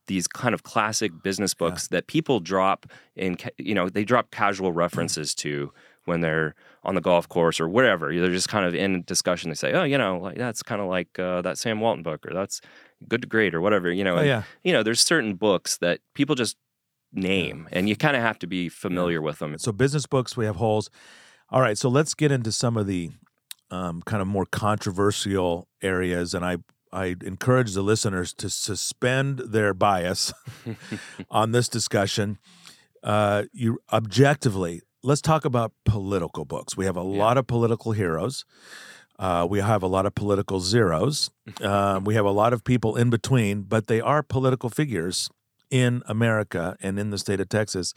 these 0.07 0.27
kind 0.27 0.55
of 0.55 0.63
classic 0.65 1.13
business 1.23 1.55
books 1.55 1.87
that 1.89 2.07
people 2.09 2.41
drop 2.41 2.87
in, 3.15 3.37
you 3.59 3.75
know, 3.75 3.89
they 3.89 4.05
drop 4.05 4.31
casual 4.33 4.73
references 4.73 5.35
to 5.37 5.73
when 6.05 6.21
they're 6.21 6.55
on 6.83 6.95
the 6.95 7.01
golf 7.01 7.29
course 7.29 7.61
or 7.61 7.69
wherever. 7.69 8.15
They're 8.15 8.31
just 8.31 8.49
kind 8.49 8.65
of 8.65 8.75
in 8.75 9.03
discussion. 9.03 9.51
They 9.51 9.55
say, 9.55 9.73
oh, 9.73 9.85
you 9.85 9.99
know, 9.99 10.19
like 10.19 10.37
that's 10.37 10.63
kind 10.63 10.81
of 10.81 10.89
like 10.89 11.19
uh, 11.19 11.43
that 11.43 11.59
Sam 11.59 11.81
Walton 11.81 12.03
book 12.03 12.27
or 12.27 12.35
that's 12.35 12.61
good 13.09 13.23
to 13.23 13.29
great 13.29 13.55
or 13.55 13.61
whatever, 13.61 13.91
you 13.93 14.05
know. 14.05 14.15
Oh, 14.15 14.19
and, 14.19 14.27
yeah. 14.27 14.43
You 14.65 14.73
know, 14.73 14.83
there's 14.83 15.01
certain 15.01 15.35
books 15.35 15.79
that 15.79 16.01
people 16.15 16.35
just 16.35 16.57
name 17.13 17.69
and 17.73 17.89
you 17.89 17.97
kind 17.97 18.17
of 18.17 18.23
have 18.23 18.39
to 18.39 18.47
be 18.47 18.69
familiar 18.69 19.21
with 19.21 19.39
them. 19.41 19.59
So 19.59 19.73
business 19.73 20.07
books, 20.07 20.37
we 20.37 20.45
have 20.47 20.57
holes. 20.57 20.91
All 21.51 21.61
right, 21.61 21.77
so 21.77 21.89
let's 21.89 22.15
get 22.15 22.31
into 22.31 22.53
some 22.53 22.77
of 22.77 22.87
the 22.87 23.11
um, 23.71 24.03
kind 24.03 24.23
of 24.23 24.29
more 24.29 24.47
controversial 24.47 25.69
areas, 25.83 26.35
and 26.35 26.45
I 26.45 26.59
I 26.93 27.17
encourage 27.23 27.75
the 27.75 27.83
listeners 27.83 28.33
to 28.35 28.51
suspend 28.51 29.39
their 29.39 29.75
bias 29.75 30.33
on 31.31 31.53
this 31.53 31.69
discussion. 31.69 32.39
Uh, 33.03 33.45
you 33.53 33.79
objectively, 33.93 34.83
let's 35.03 35.21
talk 35.21 35.45
about 35.45 35.73
political 35.85 36.45
books. 36.45 36.77
We 36.77 36.85
have 36.85 36.97
a 36.97 37.03
lot 37.03 37.39
of 37.39 37.47
political 37.47 37.93
heroes. 37.93 38.45
Uh, 39.19 39.47
we 39.49 39.61
have 39.61 39.83
a 39.83 39.87
lot 39.87 40.07
of 40.07 40.15
political 40.15 40.61
zeros. 40.61 41.31
Um, 41.63 42.05
we 42.05 42.15
have 42.15 42.25
a 42.25 42.31
lot 42.31 42.53
of 42.53 42.63
people 42.63 42.97
in 42.97 43.11
between, 43.11 43.63
but 43.63 43.87
they 43.89 44.01
are 44.01 44.23
political 44.23 44.71
figures 44.71 45.29
in 45.69 46.03
America 46.07 46.77
and 46.81 46.99
in 46.99 47.11
the 47.11 47.19
state 47.19 47.41
of 47.41 47.49
Texas. 47.49 47.93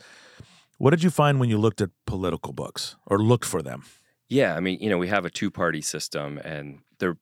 What 0.80 0.90
did 0.90 1.04
you 1.04 1.12
find 1.12 1.40
when 1.40 1.50
you 1.50 1.60
looked 1.60 1.80
at 1.82 1.92
political 2.08 2.52
books 2.52 2.96
or 3.06 3.20
looked 3.20 3.46
for 3.46 3.62
them? 3.62 3.84
Yeah, 4.28 4.56
I 4.56 4.60
mean, 4.60 4.80
you 4.82 4.90
know, 4.90 4.98
we 4.98 5.08
have 5.08 5.24
a 5.24 5.30
two 5.30 5.52
party 5.52 5.82
system 5.82 6.40
and 6.44 6.80
they're 6.98 7.18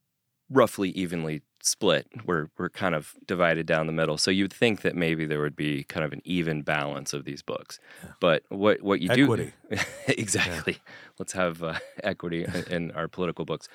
roughly 0.50 0.88
evenly 0.90 1.42
split. 1.62 2.06
We're 2.26 2.48
we're 2.58 2.68
kind 2.68 2.94
of 2.94 3.14
divided 3.26 3.66
down 3.66 3.86
the 3.86 3.92
middle. 3.92 4.18
So 4.18 4.30
you'd 4.30 4.52
think 4.52 4.82
that 4.82 4.94
maybe 4.94 5.24
there 5.24 5.40
would 5.40 5.56
be 5.56 5.84
kind 5.84 6.04
of 6.04 6.12
an 6.12 6.20
even 6.24 6.62
balance 6.62 7.12
of 7.12 7.24
these 7.24 7.40
books. 7.42 7.78
But 8.20 8.42
what 8.50 8.82
what 8.82 9.00
you 9.00 9.10
Equity. 9.10 9.52
do 9.70 9.78
exactly. 10.08 10.78
Let's 11.18 11.32
have 11.32 11.62
uh, 11.62 11.78
equity 12.04 12.44
in, 12.44 12.64
in 12.70 12.90
our 12.92 13.08
political 13.08 13.44
books. 13.44 13.68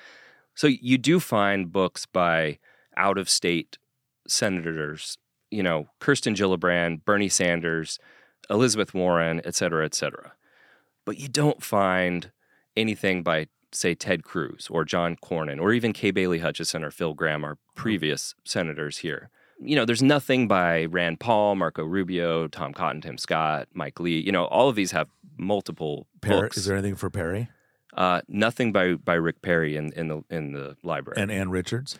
So 0.54 0.66
you 0.66 0.98
do 0.98 1.18
find 1.18 1.72
books 1.72 2.06
by 2.06 2.58
out 2.96 3.16
of 3.16 3.28
state 3.30 3.78
senators, 4.26 5.16
you 5.50 5.62
know, 5.62 5.88
Kirsten 6.00 6.34
Gillibrand, 6.34 7.04
Bernie 7.04 7.28
Sanders, 7.28 7.98
Elizabeth 8.50 8.92
Warren, 8.92 9.40
et 9.44 9.54
cetera, 9.54 9.84
et 9.84 9.94
cetera. 9.94 10.32
But 11.04 11.18
you 11.18 11.28
don't 11.28 11.62
find 11.62 12.30
anything 12.76 13.22
by, 13.22 13.46
say, 13.72 13.94
Ted 13.94 14.22
Cruz 14.24 14.68
or 14.70 14.84
John 14.84 15.16
Cornyn 15.16 15.60
or 15.60 15.72
even 15.72 15.92
Kay 15.92 16.10
Bailey 16.10 16.38
Hutchison 16.38 16.82
or 16.84 16.90
Phil 16.90 17.14
Gramm, 17.14 17.44
our 17.44 17.58
previous 17.74 18.34
senators 18.44 18.98
here. 18.98 19.30
You 19.60 19.74
know, 19.76 19.84
there's 19.84 20.02
nothing 20.02 20.46
by 20.46 20.84
Rand 20.84 21.18
Paul, 21.20 21.56
Marco 21.56 21.82
Rubio, 21.84 22.46
Tom 22.48 22.72
Cotton, 22.72 23.00
Tim 23.00 23.18
Scott, 23.18 23.66
Mike 23.74 23.98
Lee. 23.98 24.20
You 24.20 24.30
know, 24.32 24.44
all 24.46 24.68
of 24.68 24.76
these 24.76 24.92
have 24.92 25.08
multiple 25.36 26.06
Perry, 26.20 26.42
books. 26.42 26.56
is 26.56 26.64
there 26.66 26.76
anything 26.76 26.96
for 26.96 27.10
Perry 27.10 27.48
uh, 27.96 28.20
nothing 28.28 28.70
by 28.72 28.94
by 28.94 29.14
Rick 29.14 29.42
Perry 29.42 29.74
in, 29.76 29.92
in 29.94 30.06
the 30.08 30.22
in 30.30 30.52
the 30.52 30.76
library. 30.84 31.20
and 31.20 31.30
Ann 31.32 31.50
Richards? 31.50 31.98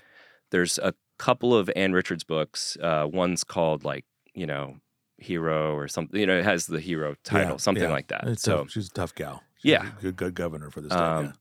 There's 0.51 0.79
a 0.79 0.95
couple 1.19 1.55
of 1.57 1.69
Ann 1.75 1.93
Richards 1.93 2.23
books. 2.25 2.77
Uh, 2.81 3.09
one's 3.11 3.43
called 3.43 3.83
like 3.85 4.05
you 4.35 4.47
know 4.47 4.77
Hero 5.17 5.75
or 5.75 5.89
something. 5.89 6.21
You 6.21 6.27
know, 6.27 6.39
it 6.39 6.45
has 6.45 6.67
the 6.67 6.79
hero 6.79 7.17
title, 7.25 7.53
Yeah, 7.53 7.57
something 7.57 7.83
yeah. 7.85 7.91
like 7.91 8.09
that. 8.09 8.25
It's 8.29 8.43
so, 8.43 8.59
tough. 8.59 8.71
she's 8.71 8.87
a 8.87 8.93
tough 8.93 9.15
gal. 9.17 9.43
She's 9.57 9.73
Yeah. 9.73 9.89
a 9.99 10.01
good, 10.01 10.17
good 10.17 10.35
governor 10.35 10.71
for 10.71 10.81
this. 10.81 10.93
um, 10.93 11.25
yeah. 11.25 11.33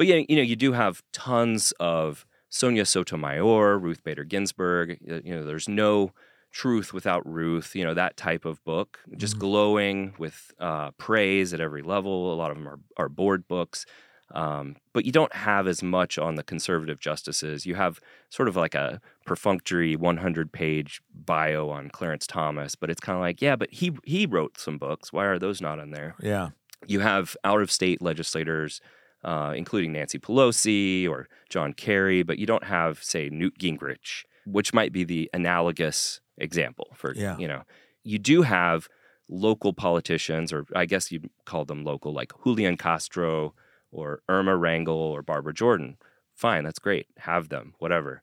But 0.00 0.06
yeah, 0.06 0.22
you 0.30 0.36
know, 0.36 0.40
you 0.42 0.56
do 0.56 0.72
have 0.72 1.02
tons 1.12 1.74
of 1.78 2.24
Sonia 2.48 2.86
Sotomayor, 2.86 3.78
Ruth 3.78 4.02
Bader 4.02 4.24
Ginsburg. 4.24 4.98
You 5.04 5.34
know, 5.34 5.44
there's 5.44 5.68
no 5.68 6.12
truth 6.52 6.94
without 6.94 7.22
Ruth. 7.30 7.76
You 7.76 7.84
know, 7.84 7.92
that 7.92 8.16
type 8.16 8.46
of 8.46 8.64
book, 8.64 8.98
just 9.18 9.36
Mhm. 9.36 9.40
glowing 9.40 10.14
with 10.16 10.52
uh, 10.58 10.92
praise 10.92 11.52
at 11.52 11.60
every 11.60 11.82
level. 11.82 12.32
A 12.32 12.34
lot 12.34 12.50
of 12.50 12.56
them 12.56 12.66
are, 12.66 12.78
are 12.96 13.10
board 13.10 13.46
books. 13.46 13.84
Um, 14.30 14.76
but 14.94 15.04
you 15.04 15.12
don't 15.12 15.34
have 15.34 15.66
as 15.68 15.82
much 15.82 16.16
on 16.16 16.36
the 16.36 16.42
conservative 16.42 16.98
justices. 16.98 17.66
You 17.66 17.74
have 17.74 18.00
sort 18.30 18.48
of 18.48 18.56
like 18.56 18.74
a 18.74 19.02
perfunctory 19.26 19.96
100 19.96 20.50
page 20.50 21.02
bio 21.14 21.68
on 21.68 21.90
Clarence 21.90 22.26
Thomas, 22.26 22.74
but 22.74 22.88
it's 22.88 23.00
kind 23.02 23.16
of 23.16 23.20
like, 23.20 23.42
yeah, 23.42 23.54
but 23.56 23.70
he 23.70 23.92
he 24.04 24.24
wrote 24.24 24.56
some 24.56 24.78
books. 24.78 25.12
Why 25.12 25.26
are 25.26 25.38
those 25.38 25.60
not 25.60 25.78
in 25.78 25.90
there? 25.90 26.14
Yeah. 26.22 26.50
you 26.86 27.00
have 27.00 27.36
out 27.44 27.60
of 27.60 27.70
state 27.70 28.00
legislators, 28.00 28.80
uh, 29.24 29.52
including 29.56 29.92
Nancy 29.92 30.18
Pelosi 30.18 31.08
or 31.08 31.28
John 31.48 31.72
Kerry, 31.72 32.22
but 32.22 32.38
you 32.38 32.46
don't 32.46 32.64
have, 32.64 33.02
say, 33.02 33.28
Newt 33.30 33.58
Gingrich, 33.58 34.24
which 34.46 34.72
might 34.72 34.92
be 34.92 35.04
the 35.04 35.28
analogous 35.34 36.20
example 36.38 36.88
for, 36.94 37.14
Yeah. 37.14 37.36
you 37.38 37.46
know, 37.48 37.62
you 38.02 38.18
do 38.18 38.42
have 38.42 38.88
local 39.28 39.72
politicians, 39.72 40.52
or 40.52 40.64
I 40.74 40.86
guess 40.86 41.12
you'd 41.12 41.28
call 41.44 41.64
them 41.64 41.84
local, 41.84 42.12
like 42.12 42.32
Julian 42.44 42.76
Castro 42.76 43.54
or 43.92 44.22
Irma 44.28 44.52
Rangel 44.52 44.88
or 44.88 45.22
Barbara 45.22 45.52
Jordan. 45.54 45.98
Fine, 46.34 46.64
that's 46.64 46.78
great. 46.78 47.06
Have 47.18 47.48
them, 47.50 47.74
whatever. 47.78 48.22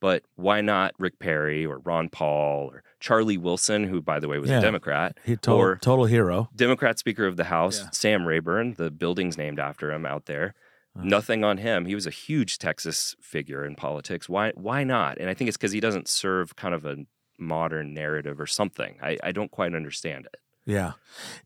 But 0.00 0.22
why 0.36 0.60
not 0.60 0.94
Rick 0.98 1.18
Perry 1.18 1.66
or 1.66 1.78
Ron 1.80 2.08
Paul 2.08 2.68
or 2.72 2.84
Charlie 3.00 3.36
Wilson, 3.36 3.84
who, 3.84 4.00
by 4.00 4.20
the 4.20 4.28
way, 4.28 4.38
was 4.38 4.48
Yeah. 4.50 4.58
a 4.58 4.62
Democrat? 4.62 5.18
He 5.24 5.34
total, 5.36 5.60
Or- 5.60 5.76
total 5.76 6.04
hero. 6.06 6.48
Democrat 6.54 6.98
Speaker 6.98 7.26
of 7.26 7.36
the 7.36 7.44
House, 7.44 7.80
Yeah. 7.80 7.90
Sam 7.92 8.26
Rayburn, 8.26 8.74
the 8.74 8.90
building's 8.90 9.36
named 9.36 9.58
after 9.58 9.90
him 9.92 10.06
out 10.06 10.26
there. 10.26 10.54
Uh. 10.96 11.02
Nothing 11.02 11.42
on 11.44 11.58
him. 11.58 11.86
He 11.86 11.94
was 11.96 12.06
a 12.06 12.10
huge 12.10 12.58
Texas 12.58 13.16
figure 13.20 13.64
in 13.64 13.74
politics. 13.74 14.28
Why 14.28 14.52
why 14.54 14.84
not? 14.84 15.18
And 15.18 15.28
I 15.28 15.34
think 15.34 15.48
it's 15.48 15.56
because 15.56 15.72
he 15.72 15.80
doesn't 15.80 16.06
serve 16.08 16.54
kind 16.56 16.74
of 16.74 16.84
a 16.86 16.98
modern 17.38 17.92
narrative 17.94 18.40
or 18.40 18.46
something. 18.46 18.98
I, 19.02 19.16
I 19.22 19.32
don't 19.32 19.50
quite 19.50 19.74
understand 19.74 20.26
it. 20.26 20.40
Yeah. 20.64 20.92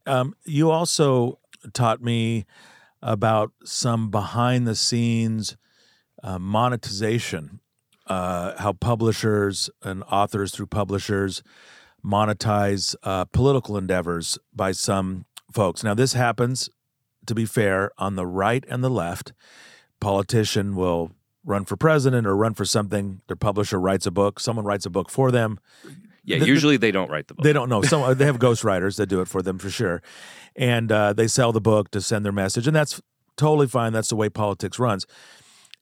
Um, 0.07 0.35
you 0.45 0.71
also 0.71 1.39
taught 1.73 2.03
me 2.03 2.45
about 3.03 3.53
some 3.65 4.11
behind 4.11 4.67
the 4.67 4.75
scenes 4.75 5.57
uh, 6.23 6.39
monetization, 6.39 7.61
uh, 8.07 8.55
how 8.59 8.73
publishers 8.73 9.71
and 9.83 10.03
authors 10.11 10.53
through 10.53 10.67
publishers 10.67 11.43
monetize 12.05 12.95
uh, 13.03 13.25
political 13.27 13.77
endeavors 13.77 14.39
by 14.55 14.73
some 14.73 15.25
folks. 15.53 15.85
Now, 15.85 15.95
this 15.95 16.15
happens, 16.15 16.69
to 17.27 17.35
be 17.35 17.45
fair, 17.47 17.91
on 17.99 18.17
the 18.17 18.27
right 18.27 18.65
and 18.69 18.83
the 18.83 18.91
left. 18.91 19.33
Politician 20.01 20.75
will 20.75 21.13
run 21.45 21.65
for 21.65 21.77
president 21.77 22.27
or 22.27 22.37
run 22.37 22.55
for 22.55 22.65
something. 22.65 23.21
Their 23.29 23.37
publisher 23.37 23.79
writes 23.79 24.07
a 24.07 24.11
book. 24.11 24.41
Someone 24.41 24.65
writes 24.65 24.85
a 24.87 24.91
book 24.91 25.11
for 25.11 25.31
them. 25.31 25.59
Yeah, 26.25 26.39
The- 26.39 26.47
usually 26.47 26.77
they 26.77 26.91
don't 26.91 27.11
write 27.11 27.29
the 27.29 27.35
book. 27.35 27.45
They 27.45 27.53
don't 27.53 27.69
know. 27.69 27.83
Some 27.83 28.17
they 28.17 28.25
have 28.27 28.39
ghostwriters 28.39 28.97
that 28.97 29.07
do 29.07 29.21
it 29.21 29.29
for 29.29 29.43
them 29.43 29.59
for 29.59 29.71
sure, 29.71 30.03
and 30.57 30.91
uh, 30.91 31.13
they 31.13 31.27
sell 31.27 31.53
the 31.53 31.61
book 31.61 31.91
to 31.93 32.01
send 32.01 32.25
their 32.25 32.33
message, 32.33 32.67
and 32.67 32.75
that's 32.77 33.01
totally 33.37 33.67
fine. 33.67 33.93
That's 33.93 34.09
the 34.09 34.17
way 34.17 34.29
politics 34.29 34.79
runs, 34.79 35.05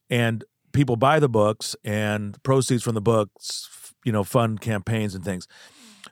and 0.09 0.45
people 0.73 0.97
buy 0.97 1.19
the 1.19 1.29
books, 1.29 1.77
and 1.85 2.41
proceeds 2.43 2.83
from 2.83 2.95
the 2.95 3.01
books, 3.01 3.93
you 4.05 4.13
know, 4.13 4.25
fund 4.25 4.61
campaigns 4.61 5.15
and 5.15 5.25
things. 5.25 5.47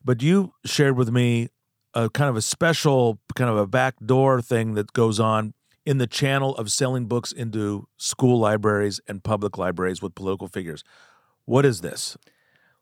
But 0.05 0.23
you 0.23 0.55
shared 0.65 0.97
with 0.97 1.11
me 1.11 1.49
a 1.95 2.11
kind 2.11 2.31
of 2.31 2.37
a 2.37 2.43
special, 2.43 3.19
kind 3.35 3.51
of 3.51 3.57
a 3.57 3.67
backdoor 3.67 4.43
thing 4.43 4.75
that 4.75 4.93
goes 4.93 5.19
on 5.19 5.55
in 5.87 5.99
the 5.99 6.07
channel 6.07 6.55
of 6.57 6.71
selling 6.71 7.07
books 7.07 7.33
into 7.33 7.89
school 7.97 8.39
libraries 8.39 9.01
and 9.09 9.25
public 9.25 9.57
libraries 9.57 10.03
with 10.03 10.15
political 10.15 10.47
figures. 10.47 10.85
What 11.47 11.65
is 11.65 11.81
this? 11.81 12.17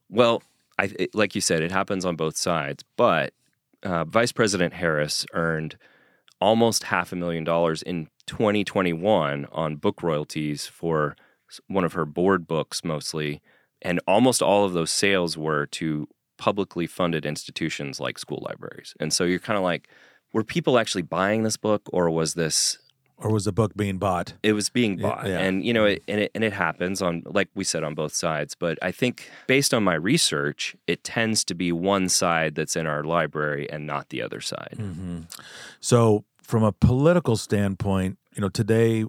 Well, 0.08 0.42
I, 0.78 0.90
it, 0.98 1.14
like 1.14 1.34
you 1.34 1.40
said, 1.40 1.62
it 1.62 1.70
happens 1.70 2.04
on 2.04 2.16
both 2.16 2.36
sides. 2.36 2.84
But 2.96 3.32
uh, 3.82 4.04
Vice 4.04 4.32
President 4.32 4.74
Harris 4.74 5.24
earned 5.32 5.78
almost 6.40 6.84
half 6.84 7.12
a 7.12 7.16
million 7.16 7.44
dollars 7.44 7.82
in 7.82 8.08
2021 8.26 9.46
on 9.52 9.76
book 9.76 10.02
royalties 10.02 10.66
for 10.66 11.16
one 11.68 11.84
of 11.84 11.92
her 11.94 12.04
board 12.04 12.46
books, 12.46 12.84
mostly, 12.84 13.40
and 13.82 14.00
almost 14.06 14.42
all 14.42 14.64
of 14.64 14.72
those 14.72 14.90
sales 14.90 15.36
were 15.36 15.66
to 15.66 16.08
publicly 16.38 16.86
funded 16.86 17.24
institutions 17.24 17.98
like 18.00 18.18
school 18.18 18.44
libraries. 18.48 18.94
And 19.00 19.12
so 19.12 19.24
you're 19.24 19.38
kind 19.38 19.56
of 19.56 19.62
like, 19.62 19.88
were 20.32 20.44
people 20.44 20.78
actually 20.78 21.02
buying 21.02 21.44
this 21.44 21.56
book, 21.56 21.82
or 21.92 22.10
was 22.10 22.34
this 22.34 22.78
Or 23.16 23.32
was 23.32 23.46
the 23.46 23.52
book 23.52 23.72
being 23.74 23.96
bought? 23.98 24.34
it 24.42 24.52
was 24.52 24.68
being 24.68 24.98
bought 24.98 25.26
yeah. 25.26 25.38
and 25.38 25.64
you 25.64 25.72
know 25.72 25.86
it, 25.86 26.02
and 26.06 26.20
it 26.20 26.30
and 26.34 26.44
it 26.44 26.52
happens 26.52 27.00
on 27.00 27.22
like 27.24 27.48
we 27.54 27.64
said 27.64 27.82
on 27.82 27.94
both 27.94 28.12
sides 28.12 28.54
but 28.54 28.76
i 28.82 28.92
think 28.92 29.30
based 29.46 29.72
on 29.72 29.82
my 29.82 29.94
research 29.94 30.76
it 30.86 31.02
tends 31.02 31.42
to 31.42 31.54
be 31.54 31.72
one 31.72 32.10
side 32.10 32.54
that's 32.54 32.76
in 32.76 32.86
our 32.86 33.02
library 33.04 33.64
and 33.70 33.86
not 33.86 34.10
the 34.10 34.20
other 34.20 34.42
side 34.42 34.76
hmm 34.76 35.20
So, 35.80 36.24
from 36.42 36.62
a 36.62 36.72
political 36.72 37.36
standpoint, 37.36 38.18
you 38.34 38.40
know, 38.42 38.50
today 38.50 39.04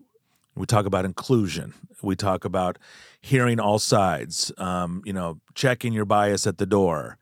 we 0.58 0.66
talk 0.66 0.86
about 0.86 1.06
inclusion. 1.06 1.74
We 2.02 2.16
talk 2.16 2.46
about 2.46 2.78
hearing 3.22 3.60
all 3.60 3.80
sides. 3.80 4.52
Um, 4.58 5.02
you 5.06 5.14
know, 5.14 5.40
checking 5.56 5.94
your 5.94 6.06
bias 6.06 6.46
at 6.48 6.58
the 6.58 6.66
door, 6.66 7.18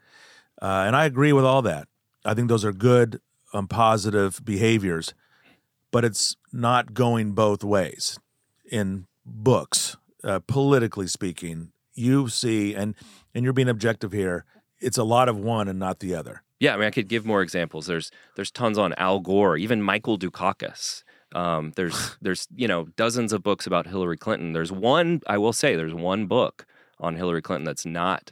uh, 0.62 0.84
and 0.88 0.95
I 0.95 1.06
agree 1.06 1.34
with 1.34 1.45
all 1.45 1.62
that. 1.63 1.88
I 2.24 2.34
think 2.34 2.50
those 2.50 2.65
are 2.65 2.74
good, 2.74 3.21
um, 3.54 3.67
positive 3.67 4.41
behaviors, 4.43 5.13
but 5.91 6.04
it's 6.04 6.36
not 6.52 6.93
going 6.93 7.34
both 7.34 7.63
ways 7.63 8.19
in 8.71 9.08
books. 9.26 9.98
Uh, 10.24 10.39
politically 10.48 11.06
speaking, 11.08 11.71
you 11.93 12.28
see, 12.30 12.74
and 12.74 12.95
and 13.34 13.43
you're 13.43 13.54
being 13.54 13.69
objective 13.69 14.12
here. 14.12 14.43
It's 14.80 14.98
a 14.98 15.04
lot 15.04 15.30
of 15.30 15.38
one 15.38 15.67
and 15.67 15.78
not 15.80 16.00
the 16.00 16.15
other. 16.15 16.41
yeah 16.60 16.74
i 16.74 16.78
mean 16.78 16.88
i 16.88 16.91
could 16.91 17.08
give 17.08 17.26
more 17.26 17.41
examples 17.41 17.86
there's 17.88 18.12
there's 18.36 18.52
tons 18.52 18.78
on 18.78 18.93
al 18.98 19.19
gore 19.19 19.56
even 19.58 19.82
michael 19.82 20.17
dukakis 20.17 21.04
um, 21.36 21.71
there's 21.76 22.15
there's 22.21 22.48
you 22.56 22.67
know 22.67 22.86
dozens 22.95 23.32
of 23.34 23.43
books 23.43 23.67
about 23.67 23.86
hillary 23.88 24.17
clinton 24.17 24.54
there's 24.54 24.71
one 24.71 25.21
i 25.28 25.38
will 25.38 25.54
say 25.54 25.76
there's 25.76 25.93
one 25.93 26.26
book 26.26 26.65
on 27.00 27.15
hillary 27.15 27.41
clinton 27.41 27.65
that's 27.65 27.86
not 27.86 28.32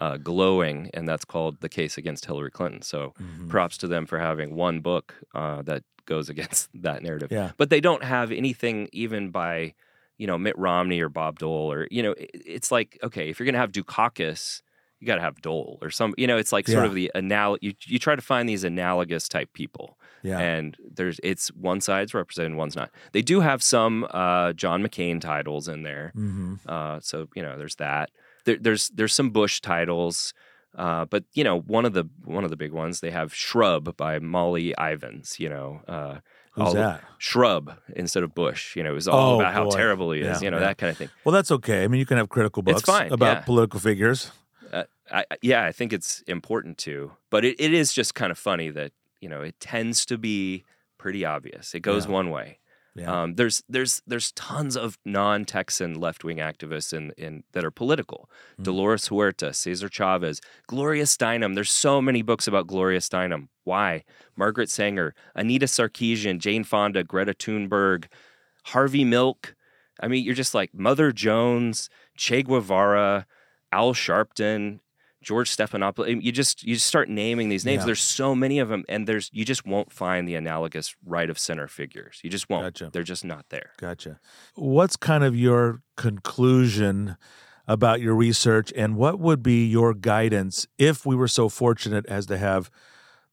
uh, 0.00 0.16
glowing 0.16 0.90
and 0.94 1.08
that's 1.08 1.24
called 1.24 1.60
the 1.60 1.68
case 1.68 1.96
against 1.98 2.24
hillary 2.26 2.50
clinton 2.50 2.80
so 2.82 3.12
Mm-hmm. 3.22 3.48
props 3.48 3.76
to 3.78 3.86
them 3.88 4.06
for 4.06 4.18
having 4.18 4.54
one 4.56 4.80
book 4.80 5.14
uh, 5.34 5.62
that 5.62 5.82
goes 6.06 6.28
against 6.34 6.68
that 6.82 7.02
narrative. 7.02 7.30
Yeah. 7.32 7.52
But 7.56 7.70
they 7.70 7.80
don't 7.80 8.04
have 8.04 8.30
anything 8.32 8.88
even 8.92 9.30
by, 9.30 9.72
you 10.18 10.26
know, 10.26 10.36
Mitt 10.36 10.58
Romney 10.58 11.00
or 11.00 11.08
Bob 11.08 11.38
Dole 11.38 11.72
or, 11.72 11.88
you 11.90 12.02
know, 12.02 12.12
it- 12.12 12.30
it's 12.44 12.70
like, 12.70 12.98
okay, 13.02 13.30
if 13.30 13.38
you're 13.38 13.46
going 13.46 13.54
to 13.54 13.60
have 13.60 13.72
Dukakis, 13.72 14.60
you 15.04 15.06
got 15.06 15.16
to 15.16 15.20
have 15.20 15.42
Dole 15.42 15.78
or 15.82 15.90
some, 15.90 16.14
you 16.16 16.26
know, 16.26 16.38
it's 16.38 16.50
like 16.52 16.66
sort 16.66 16.86
of 16.86 16.94
the 16.94 17.10
anal, 17.14 17.58
you, 17.60 17.74
you 17.84 17.98
try 17.98 18.16
to 18.16 18.22
find 18.22 18.48
these 18.48 18.64
analogous 18.64 19.28
type 19.28 19.52
people. 19.52 19.98
Yeah. 20.22 20.38
And 20.38 20.76
there's, 20.94 21.20
it's 21.22 21.48
one 21.48 21.82
side's 21.82 22.14
represented 22.14 22.52
and 22.52 22.58
one's 22.58 22.74
not. 22.74 22.90
They 23.12 23.20
do 23.20 23.40
have 23.40 23.62
some 23.62 24.06
uh, 24.10 24.54
John 24.54 24.82
McCain 24.82 25.20
titles 25.20 25.68
in 25.68 25.82
there. 25.82 26.12
hmm 26.14 26.54
Uh, 26.66 27.00
so 27.02 27.28
you 27.36 27.42
know, 27.42 27.58
there's 27.58 27.74
that. 27.76 28.10
There, 28.46 28.56
there's 28.58 28.88
there's 28.88 29.12
some 29.14 29.30
Bush 29.30 29.60
titles, 29.60 30.32
uh, 30.76 31.04
but 31.04 31.24
you 31.34 31.44
know, 31.44 31.60
one 31.60 31.84
of 31.84 31.92
the 31.92 32.08
one 32.24 32.44
of 32.44 32.50
the 32.50 32.56
big 32.56 32.72
ones 32.72 33.00
they 33.00 33.10
have 33.10 33.34
"Shrub" 33.34 33.96
by 33.98 34.18
Molly 34.18 34.74
Ivins. 34.78 35.38
You 35.38 35.48
know, 35.50 35.80
uh, 35.88 36.18
Who's 36.52 36.68
all- 36.68 36.74
that? 36.74 37.02
Shrub 37.18 37.72
instead 37.96 38.22
of 38.22 38.34
Bush. 38.34 38.76
You 38.76 38.82
know, 38.82 38.90
it 38.92 38.94
was 38.94 39.08
all 39.08 39.36
Oh, 39.36 39.40
about 39.40 39.52
how 39.54 39.68
terrible 39.70 40.10
he 40.12 40.20
is. 40.20 40.40
Yeah, 40.40 40.44
you 40.44 40.50
know 40.50 40.58
yeah. 40.58 40.68
that 40.68 40.78
kind 40.78 40.90
of 40.90 40.96
thing. 40.96 41.10
Well, 41.24 41.32
that's 41.32 41.50
okay. 41.50 41.84
I 41.84 41.88
mean, 41.88 41.98
you 42.00 42.06
can 42.06 42.16
have 42.18 42.28
critical 42.28 42.62
books 42.62 42.82
about 42.88 43.18
yeah. 43.20 43.40
political 43.40 43.80
figures. 43.80 44.30
I, 45.10 45.24
yeah, 45.42 45.64
I 45.64 45.72
think 45.72 45.92
it's 45.92 46.22
important 46.26 46.78
to, 46.78 47.12
but 47.30 47.44
it, 47.44 47.56
it 47.60 47.74
is 47.74 47.92
just 47.92 48.14
kind 48.14 48.30
of 48.30 48.38
funny 48.38 48.70
that 48.70 48.92
you 49.20 49.28
know 49.28 49.42
it 49.42 49.58
tends 49.60 50.06
to 50.06 50.18
be 50.18 50.64
pretty 50.98 51.24
obvious. 51.24 51.74
It 51.74 51.80
goes 51.80 52.06
Yeah. 52.06 52.12
one 52.12 52.30
way. 52.30 52.58
Yeah. 52.96 53.22
Um, 53.22 53.34
there's 53.34 53.62
there's 53.68 54.02
there's 54.06 54.30
tons 54.32 54.76
of 54.76 54.98
non-Texan 55.04 55.94
left-wing 55.98 56.36
activists 56.38 56.92
in, 56.92 57.10
in 57.18 57.42
that 57.52 57.64
are 57.64 57.72
political. 57.72 58.30
Hmm. 58.56 58.62
Dolores 58.62 59.08
Huerta, 59.08 59.52
Cesar 59.52 59.88
Chavez, 59.88 60.40
Gloria 60.68 61.02
Steinem. 61.04 61.54
There's 61.56 61.72
so 61.72 62.00
many 62.00 62.22
books 62.22 62.46
about 62.46 62.68
Gloria 62.68 63.00
Steinem. 63.00 63.48
Why? 63.64 64.04
Margaret 64.36 64.70
Sanger, 64.70 65.12
Anita 65.34 65.66
Sarkeesian, 65.66 66.38
Jane 66.38 66.62
Fonda, 66.64 67.02
Greta 67.02 67.34
Thunberg, 67.34 68.04
Harvey 68.66 69.04
Milk. 69.04 69.56
I 70.00 70.06
mean, 70.08 70.24
you're 70.24 70.34
just 70.34 70.54
like 70.54 70.72
Mother 70.72 71.10
Jones, 71.12 71.88
Che 72.16 72.42
Guevara, 72.44 73.26
Al 73.72 73.92
Sharpton, 73.94 74.78
George 75.24 75.54
Stephanopoulos. 75.54 76.22
You 76.22 76.30
just 76.30 76.62
you 76.62 76.74
just 76.74 76.86
start 76.86 77.08
naming 77.08 77.48
these 77.48 77.64
names. 77.64 77.80
Yeah. 77.80 77.86
There's 77.86 78.02
so 78.02 78.34
many 78.34 78.58
of 78.58 78.68
them, 78.68 78.84
and 78.88 79.06
there's 79.06 79.30
you 79.32 79.44
just 79.44 79.66
won't 79.66 79.92
find 79.92 80.28
the 80.28 80.34
analogous 80.34 80.94
right 81.04 81.28
of 81.28 81.38
center 81.38 81.66
figures. 81.66 82.20
You 82.22 82.30
just 82.30 82.48
won't. 82.48 82.64
Gotcha. 82.64 82.90
They're 82.92 83.02
just 83.02 83.24
not 83.24 83.46
there. 83.48 83.70
Gotcha. 83.78 84.20
What's 84.54 84.96
kind 84.96 85.24
of 85.24 85.34
your 85.34 85.82
conclusion 85.96 87.16
about 87.66 88.00
your 88.00 88.14
research, 88.14 88.72
and 88.76 88.96
what 88.96 89.18
would 89.18 89.42
be 89.42 89.66
your 89.66 89.94
guidance 89.94 90.66
if 90.78 91.06
we 91.06 91.16
were 91.16 91.28
so 91.28 91.48
fortunate 91.48 92.04
as 92.06 92.26
to 92.26 92.36
have 92.36 92.70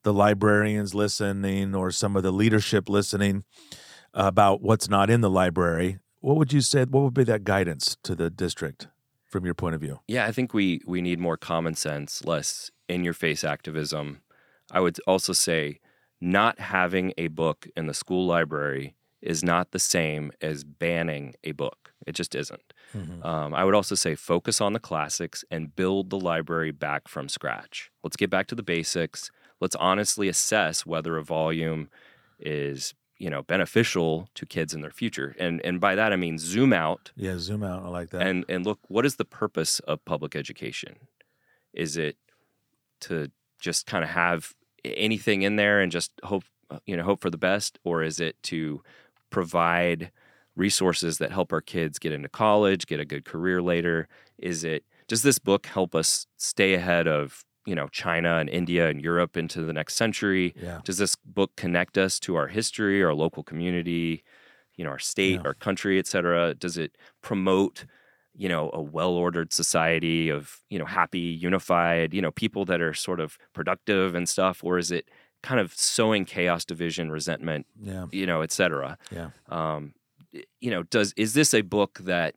the 0.03 0.13
librarians 0.13 0.95
listening 0.95 1.75
or 1.75 1.91
some 1.91 2.15
of 2.15 2.23
the 2.23 2.31
leadership 2.31 2.89
listening 2.89 3.43
about 4.13 4.61
what's 4.61 4.89
not 4.89 5.09
in 5.09 5.21
the 5.21 5.29
library? 5.29 5.99
What 6.21 6.37
would 6.37 6.53
you 6.53 6.61
say? 6.61 6.85
What 6.85 7.03
would 7.03 7.13
be 7.13 7.23
that 7.25 7.43
guidance 7.43 7.97
to 8.03 8.15
the 8.15 8.29
district 8.29 8.87
from 9.31 9.45
your 9.45 9.53
point 9.53 9.75
of 9.75 9.81
view? 9.81 9.99
Yeah, 10.07 10.25
I 10.25 10.31
think 10.31 10.53
we 10.53 10.81
we 10.85 11.01
need 11.01 11.19
more 11.19 11.37
common 11.37 11.75
sense, 11.75 12.23
less 12.25 12.69
in 12.87 13.03
your 13.03 13.13
face 13.13 13.43
activism. 13.43 14.21
I 14.71 14.79
would 14.79 14.99
also 15.07 15.33
say 15.33 15.79
not 16.19 16.59
having 16.59 17.13
a 17.17 17.27
book 17.27 17.67
in 17.75 17.87
the 17.87 17.93
school 17.93 18.25
library 18.27 18.95
is 19.21 19.43
not 19.43 19.71
the 19.71 19.79
same 19.79 20.31
as 20.41 20.63
banning 20.63 21.35
a 21.43 21.51
book. 21.51 21.93
It 22.07 22.13
just 22.13 22.35
isn't. 22.35 22.73
Um, 23.23 23.53
I 23.53 23.63
would 23.63 23.75
also 23.75 23.95
say 23.95 24.15
focus 24.15 24.59
on 24.59 24.73
the 24.73 24.79
classics 24.79 25.45
and 25.51 25.75
build 25.75 26.09
the 26.09 26.19
library 26.19 26.71
back 26.71 27.07
from 27.07 27.29
scratch. 27.29 27.91
Let's 28.03 28.17
get 28.17 28.29
back 28.29 28.47
to 28.47 28.55
the 28.55 28.63
basics. 28.63 29.31
Let's 29.59 29.75
honestly 29.75 30.27
assess 30.27 30.85
whether 30.85 31.17
a 31.17 31.23
volume 31.23 31.89
is 32.39 32.93
you 33.23 33.29
know 33.29 33.41
beneficial 33.43 34.27
to 34.37 34.45
kids 34.45 34.73
in 34.75 34.81
their 34.81 34.91
future. 35.01 35.29
And 35.39 35.61
and 35.67 35.79
by 35.79 35.93
that 35.95 36.11
I 36.11 36.17
mean 36.17 36.37
zoom 36.39 36.71
out 36.73 37.11
Yeah, 37.15 37.37
zoom 37.37 37.63
out. 37.63 37.83
I 37.83 37.89
like 37.99 38.09
that. 38.11 38.21
and 38.27 38.45
and 38.49 38.65
look 38.65 38.79
what 38.87 39.05
is 39.05 39.15
the 39.17 39.25
purpose 39.41 39.79
of 39.91 40.03
public 40.05 40.35
education 40.35 40.93
is 41.73 41.97
it 41.97 42.17
to 43.01 43.31
just 43.59 43.85
kind 43.85 44.03
of 44.03 44.09
have 44.09 44.53
anything 44.83 45.43
in 45.43 45.55
there 45.55 45.81
and 45.81 45.91
just 45.91 46.11
hope 46.23 46.43
uh, 46.71 46.79
you 46.85 46.95
know 46.97 47.03
hope 47.03 47.21
for 47.21 47.29
the 47.29 47.37
best 47.51 47.79
or 47.83 48.03
is 48.03 48.19
it 48.19 48.35
to 48.43 48.81
provide 49.29 50.11
resources 50.55 51.17
that 51.19 51.31
help 51.31 51.53
our 51.53 51.61
kids 51.61 51.99
get 51.99 52.11
into 52.11 52.29
college 52.29 52.85
get 52.87 52.99
a 52.99 53.05
good 53.05 53.23
career 53.25 53.61
later 53.61 54.07
is 54.37 54.63
it 54.63 54.83
does 55.07 55.21
this 55.23 55.39
book 55.39 55.65
help 55.65 55.95
us 55.95 56.27
stay 56.37 56.73
ahead 56.73 57.07
of 57.07 57.45
you 57.65 57.75
know 57.75 57.87
china 57.89 58.37
and 58.37 58.49
india 58.49 58.89
and 58.89 59.01
europe 59.01 59.37
into 59.37 59.61
the 59.61 59.73
next 59.73 59.95
century 59.95 60.53
yeah. 60.55 60.79
does 60.83 60.97
this 60.97 61.15
book 61.15 61.51
connect 61.55 61.97
us 61.97 62.19
to 62.19 62.35
our 62.35 62.47
history, 62.47 63.03
our 63.03 63.13
local 63.13 63.43
community, 63.43 64.23
you 64.77 64.83
know, 64.83 64.89
our 64.91 64.99
state, 64.99 65.35
Yeah. 65.35 65.41
our 65.47 65.53
country, 65.53 65.99
et 65.99 66.07
cetera? 66.07 66.53
Does 66.55 66.77
it 66.77 66.97
promote, 67.21 67.85
you 68.33 68.49
know, 68.49 68.71
a 68.73 68.81
well-ordered 68.81 69.53
society 69.53 70.29
of, 70.29 70.61
you 70.69 70.79
know, 70.79 70.85
happy, 70.85 71.19
unified, 71.19 72.13
you 72.13 72.21
know, 72.21 72.31
people 72.31 72.65
that 72.65 72.81
are 72.81 72.93
sort 72.93 73.19
of 73.19 73.37
productive 73.53 74.15
and 74.15 74.27
stuff, 74.27 74.63
or 74.63 74.77
is 74.79 74.91
it 74.91 75.09
kind 75.43 75.59
of 75.59 75.73
sowing 75.73 76.25
chaos, 76.25 76.65
division, 76.65 77.11
resentment, 77.11 77.65
Yeah. 77.79 78.05
you 78.11 78.25
know, 78.25 78.41
et 78.41 78.51
cetera? 78.51 78.97
Yeah. 79.11 79.29
Um, 79.49 79.93
you 80.59 80.71
know, 80.71 80.83
does 80.83 81.13
is 81.17 81.33
this 81.33 81.53
a 81.53 81.61
book 81.61 81.99
that 82.05 82.35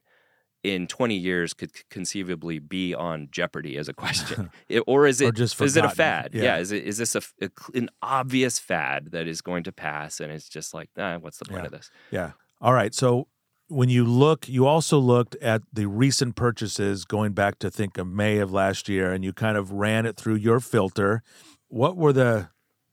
in 0.65 0.87
20 0.89 1.15
years 1.15 1.55
could 1.55 1.71
conceivably 1.91 2.59
be 2.59 2.95
on 2.95 3.29
Jeopardy 3.31 3.77
as 3.77 3.89
a 3.89 3.93
question, 3.93 4.51
It- 4.69 4.83
or 4.87 5.07
is 5.07 5.21
it 5.21 5.27
Or 5.29 5.33
just 5.33 5.61
is 5.61 5.77
it 5.77 5.85
a 5.85 5.91
fad? 5.91 6.31
Yeah. 6.33 6.43
Yeah. 6.43 6.57
Is 6.59 6.73
it 6.73 6.83
is 6.85 6.97
this 6.99 7.15
a, 7.15 7.23
a 7.41 7.51
an 7.75 7.91
obvious 8.03 8.59
fad 8.59 9.13
that 9.13 9.29
is 9.29 9.41
going 9.43 9.63
to 9.65 9.73
pass, 9.73 10.19
and 10.21 10.33
it's 10.33 10.49
just 10.49 10.75
like, 10.75 10.89
ah, 10.99 11.19
what's 11.21 11.39
the 11.39 11.45
point 11.45 11.61
Yeah. 11.63 11.67
of 11.67 11.73
this? 11.73 11.91
Yeah. 12.11 12.31
All 12.61 12.73
right. 12.73 12.95
So 12.95 13.29
when 13.69 13.89
you 13.89 14.05
look, 14.05 14.49
you 14.49 14.67
also 14.67 14.99
looked 14.99 15.37
at 15.37 15.63
the 15.73 15.87
recent 15.87 16.35
purchases 16.37 17.05
going 17.05 17.33
back 17.33 17.59
to 17.61 17.71
think 17.71 17.97
of 17.99 18.07
May 18.07 18.39
of 18.39 18.51
last 18.53 18.89
year, 18.89 19.13
and 19.13 19.23
you 19.25 19.33
kind 19.33 19.57
of 19.57 19.71
ran 19.73 20.07
it 20.07 20.17
through 20.17 20.37
your 20.37 20.61
filter. 20.61 21.23
What 21.69 21.97
were 21.97 22.13
the 22.13 22.49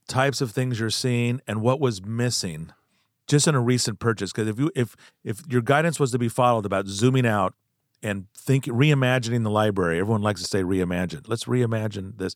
types 0.08 0.40
of 0.40 0.50
things 0.50 0.78
you're 0.80 0.90
seeing, 0.90 1.40
and 1.46 1.62
what 1.62 1.80
was 1.80 2.04
missing, 2.04 2.72
just 3.26 3.46
in 3.46 3.54
a 3.54 3.60
recent 3.60 3.98
purchase? 3.98 4.32
Because 4.32 4.48
if 4.48 4.58
you 4.58 4.70
if 4.74 4.96
if 5.24 5.42
your 5.48 5.62
guidance 5.62 5.98
was 5.98 6.10
to 6.12 6.18
be 6.18 6.28
followed 6.28 6.66
about 6.66 6.86
zooming 6.86 7.26
out 7.26 7.54
and 8.02 8.26
think 8.34 8.64
reimagining 8.64 9.42
the 9.44 9.50
library, 9.50 9.98
everyone 9.98 10.22
likes 10.22 10.42
to 10.42 10.48
say 10.48 10.62
reimagine. 10.62 11.28
Let's 11.28 11.44
reimagine 11.44 12.18
this. 12.18 12.34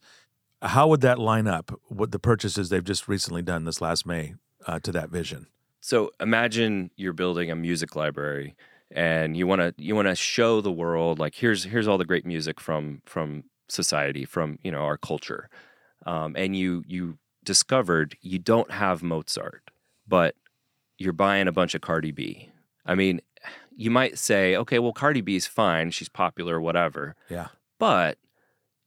How 0.62 0.88
would 0.88 1.00
that 1.02 1.18
line 1.18 1.46
up? 1.46 1.78
What 1.88 2.12
the 2.12 2.18
purchases 2.18 2.68
they've 2.68 2.84
just 2.84 3.08
recently 3.08 3.42
done 3.42 3.64
this 3.64 3.80
last 3.80 4.06
May 4.06 4.34
uh, 4.66 4.78
to 4.80 4.92
that 4.92 5.10
vision? 5.10 5.46
So 5.80 6.10
imagine 6.20 6.90
you're 6.96 7.12
building 7.12 7.50
a 7.50 7.56
music 7.56 7.94
library, 7.94 8.56
and 8.90 9.36
you 9.36 9.46
want 9.46 9.60
to 9.60 9.74
you 9.76 9.94
want 9.94 10.08
to 10.08 10.14
show 10.14 10.60
the 10.60 10.72
world 10.72 11.18
like 11.18 11.34
here's 11.34 11.64
here's 11.64 11.86
all 11.86 11.98
the 11.98 12.04
great 12.04 12.26
music 12.26 12.60
from 12.60 13.02
from 13.04 13.44
society, 13.68 14.24
from 14.24 14.58
you 14.62 14.70
know 14.70 14.80
our 14.80 14.96
culture, 14.96 15.48
um, 16.06 16.34
and 16.36 16.56
you 16.56 16.82
you 16.86 17.18
discovered 17.44 18.16
you 18.20 18.38
don't 18.38 18.70
have 18.70 19.02
Mozart, 19.02 19.70
but 20.08 20.34
you're 20.98 21.12
buying 21.12 21.48
a 21.48 21.52
bunch 21.52 21.74
of 21.74 21.80
Cardi 21.80 22.10
B. 22.12 22.50
I 22.84 22.94
mean, 22.94 23.20
you 23.76 23.90
might 23.90 24.18
say, 24.18 24.56
okay, 24.56 24.78
well 24.78 24.92
Cardi 24.92 25.20
B's 25.20 25.46
fine, 25.46 25.90
she's 25.90 26.08
popular, 26.08 26.60
whatever. 26.60 27.14
Yeah. 27.28 27.48
but 27.78 28.18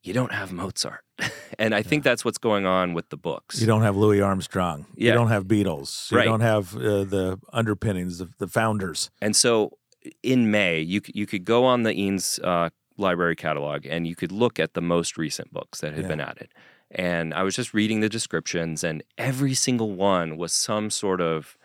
you 0.02 0.13
don't 0.13 0.32
have 0.32 0.54
Mozart. 0.54 1.04
and 1.60 1.76
I 1.76 1.82
think 1.84 2.04
that's 2.06 2.24
what's 2.24 2.38
going 2.38 2.65
on 2.65 2.93
with 2.93 3.10
the 3.10 3.17
books. 3.17 3.60
You 3.60 3.67
don't 3.67 3.82
have 3.82 3.98
Louis 3.98 4.22
Armstrong. 4.22 4.86
Yeah. 4.95 5.08
You 5.10 5.13
don't 5.13 5.28
have 5.28 5.45
Beatles. 5.45 6.10
You 6.10 6.17
Right. 6.17 6.24
don't 6.26 6.39
have 6.39 6.74
uh, 6.76 7.04
the 7.04 7.38
underpinnings, 7.52 8.22
of 8.22 8.38
the 8.38 8.48
founders. 8.48 9.10
And 9.22 9.36
so 9.36 9.78
in 10.24 10.50
May, 10.50 10.80
you, 10.80 11.02
you 11.13 11.26
could 11.28 11.43
go 11.43 11.65
on 11.65 11.84
the 11.84 11.91
Eanes 11.93 12.39
uh, 12.41 12.69
library 12.98 13.36
catalog 13.36 13.86
and 13.86 14.08
you 14.08 14.15
could 14.15 14.32
look 14.32 14.58
at 14.58 14.74
the 14.74 14.82
most 14.82 15.17
recent 15.17 15.52
books 15.52 15.82
that 15.82 15.93
had 15.93 16.04
Yeah. 16.04 16.08
been 16.08 16.22
added. 16.22 16.48
And 16.91 17.34
I 17.34 17.43
was 17.43 17.54
just 17.56 17.74
reading 17.74 18.00
the 18.00 18.10
descriptions, 18.10 18.84
and 18.84 19.04
every 19.17 19.54
single 19.54 19.91
one 19.91 20.38
was 20.38 20.52
some 20.54 20.89
sort 20.89 21.22
of 21.22 21.56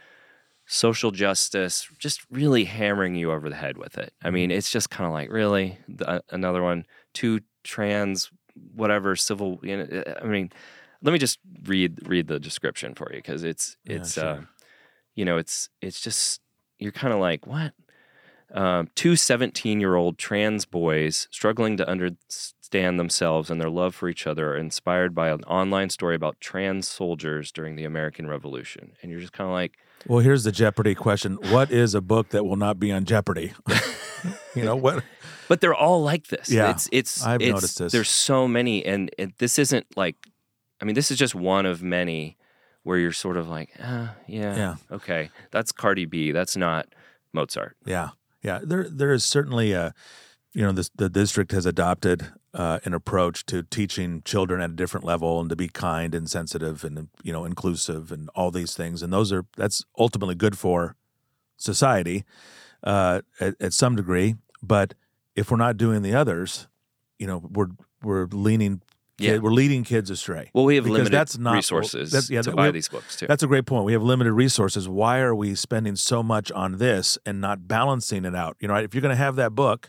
social 0.67 1.11
justice, 1.11 1.89
just 1.99 2.25
really 2.31 2.65
hammering 2.65 3.15
you 3.15 3.31
over 3.31 3.49
the 3.49 3.57
head 3.57 3.77
with 3.77 3.99
it. 3.99 4.13
I 4.23 4.31
mean, 4.31 4.51
it's 4.51 4.71
just 4.71 4.91
kind 4.91 5.07
of 5.07 5.13
like, 5.13 5.31
really? 5.31 5.79
The, 5.89 6.09
uh, 6.09 6.21
another 6.31 6.63
one, 6.63 6.87
two 7.13 7.41
trans, 7.63 8.31
whatever, 8.75 9.17
civil. 9.17 9.61
You 9.63 9.79
know, 9.79 10.03
I 10.23 10.27
mean, 10.27 10.51
let 11.03 11.13
me 11.13 11.19
just 11.19 11.39
read 11.65 12.09
read 12.09 12.29
the 12.29 12.41
description 12.41 12.95
for 12.95 13.11
you 13.13 13.19
because 13.19 13.45
it's 13.45 13.77
Yeah, 13.85 13.97
it's 13.97 14.15
sure. 14.15 14.25
uh, 14.25 14.43
you 15.15 15.25
know 15.25 15.37
it's 15.37 15.69
it's 15.81 16.01
just 16.01 16.41
you're 16.79 16.93
kind 16.93 17.13
of 17.13 17.21
like 17.21 17.47
what 17.47 17.75
um, 18.53 18.89
two 18.95 19.17
17 19.17 19.81
year 19.81 19.97
old 19.97 20.19
trans 20.19 20.65
boys 20.65 21.29
struggling 21.31 21.77
to 21.77 21.89
understand 21.89 23.01
themselves 23.01 23.51
and 23.51 23.61
their 23.61 23.71
love 23.71 23.95
for 23.95 24.09
each 24.09 24.27
other 24.27 24.53
are 24.53 24.57
inspired 24.57 25.15
by 25.15 25.31
an 25.31 25.43
online 25.45 25.91
story 25.91 26.15
about 26.15 26.41
trans 26.41 26.87
soldiers 26.87 27.51
during 27.51 27.75
the 27.77 27.85
American 27.85 28.29
Revolution. 28.29 28.93
And 29.03 29.11
you're 29.11 29.21
just 29.21 29.33
kind 29.33 29.49
of 29.49 29.55
like, 29.55 29.77
Well, 30.07 30.21
here's 30.21 30.45
the 30.45 30.53
Jeopardy 30.53 30.95
question: 30.95 31.35
What 31.51 31.71
is 31.71 31.95
a 31.95 32.01
book 32.01 32.31
that 32.31 32.45
will 32.45 32.57
not 32.57 32.79
be 32.79 32.93
on 32.93 33.05
Jeopardy? 33.05 33.53
you 34.55 34.65
know 34.65 34.77
what? 34.77 35.03
but 35.49 35.61
they're 35.61 35.75
all 35.75 36.03
like 36.03 36.29
this. 36.29 36.51
Yeah, 36.51 36.71
it's 36.71 36.89
it's 36.93 37.25
I've 37.25 37.41
it's, 37.41 37.53
noticed 37.53 37.79
this. 37.79 37.93
There's 37.93 38.11
so 38.11 38.49
many, 38.49 38.85
and, 38.85 39.11
and 39.19 39.33
this 39.39 39.59
isn't 39.59 39.87
like, 39.97 40.17
I 40.81 40.85
mean, 40.85 40.95
this 40.95 41.11
is 41.11 41.19
just 41.19 41.35
one 41.35 41.67
of 41.67 41.83
many 41.83 42.37
where 42.83 42.99
you're 42.99 43.13
sort 43.13 43.37
of 43.37 43.49
like, 43.49 43.71
ah, 43.83 44.15
yeah, 44.27 44.57
Yeah. 44.57 44.77
okay, 44.93 45.31
that's 45.51 45.73
Cardi 45.73 46.05
B. 46.05 46.33
That's 46.33 46.57
not 46.57 46.87
Mozart. 47.33 47.77
Yeah, 47.85 48.11
yeah. 48.43 48.61
There, 48.63 48.89
there 48.89 49.13
is 49.13 49.25
certainly 49.25 49.73
a, 49.73 49.95
you 50.53 50.63
know, 50.63 50.73
this, 50.73 50.91
the 50.95 51.09
district 51.09 51.53
has 51.53 51.67
adopted 51.67 52.31
uh, 52.55 52.79
an 52.85 52.95
approach 52.95 53.45
to 53.47 53.63
teaching 53.65 54.23
children 54.25 54.61
at 54.61 54.71
a 54.71 54.75
different 54.75 55.05
level 55.05 55.41
and 55.41 55.51
to 55.51 55.57
be 55.57 55.69
kind 55.69 56.15
and 56.15 56.31
sensitive 56.31 56.85
and 56.85 57.09
you 57.23 57.33
know 57.33 57.45
inclusive 57.45 58.11
and 58.13 58.31
all 58.35 58.51
these 58.51 58.75
things. 58.75 59.03
And 59.03 59.13
those 59.13 59.33
are 59.33 59.45
that's 59.57 59.85
ultimately 59.99 60.35
good 60.37 60.57
for 60.57 60.95
society 61.57 62.25
uh, 62.83 63.21
at, 63.41 63.55
at 63.61 63.73
some 63.73 63.97
degree. 63.97 64.37
But 64.63 64.95
if 65.35 65.51
we're 65.51 65.57
not 65.57 65.77
doing 65.77 66.03
the 66.03 66.15
others, 66.15 66.69
you 67.19 67.27
know, 67.27 67.39
we're 67.53 67.69
we're 68.03 68.27
leaning 68.27 68.83
Yeah. 69.19 69.39
We're 69.39 69.53
leading 69.53 69.85
kids 69.85 70.11
astray. 70.11 70.51
Well, 70.55 70.65
we 70.65 70.75
have 70.77 70.85
Because 70.85 70.99
limited 70.99 71.13
that's 71.19 71.39
not- 71.39 71.55
resources 71.55 72.11
that's- 72.11 72.31
yeah, 72.31 72.43
to 72.43 72.51
that- 72.51 72.57
buy 72.57 72.71
these 72.71 72.89
books 72.89 73.17
too. 73.17 73.27
That's 73.27 73.43
a 73.43 73.47
great 73.47 73.65
point. 73.67 73.85
We 73.85 73.93
have 73.93 74.03
limited 74.03 74.33
resources. 74.33 74.89
Why 74.89 75.21
are 75.21 75.35
we 75.35 75.55
spending 75.55 75.97
so 75.97 76.23
much 76.23 76.51
on 76.53 76.79
this 76.79 77.19
and 77.25 77.41
not 77.41 77.67
balancing 77.69 78.25
it 78.25 78.35
out? 78.35 78.57
You 78.61 78.69
know, 78.69 78.75
right? 78.75 78.85
if 78.85 78.93
you're 78.95 79.03
going 79.03 79.17
to 79.17 79.25
have 79.25 79.37
that 79.37 79.55
book, 79.55 79.89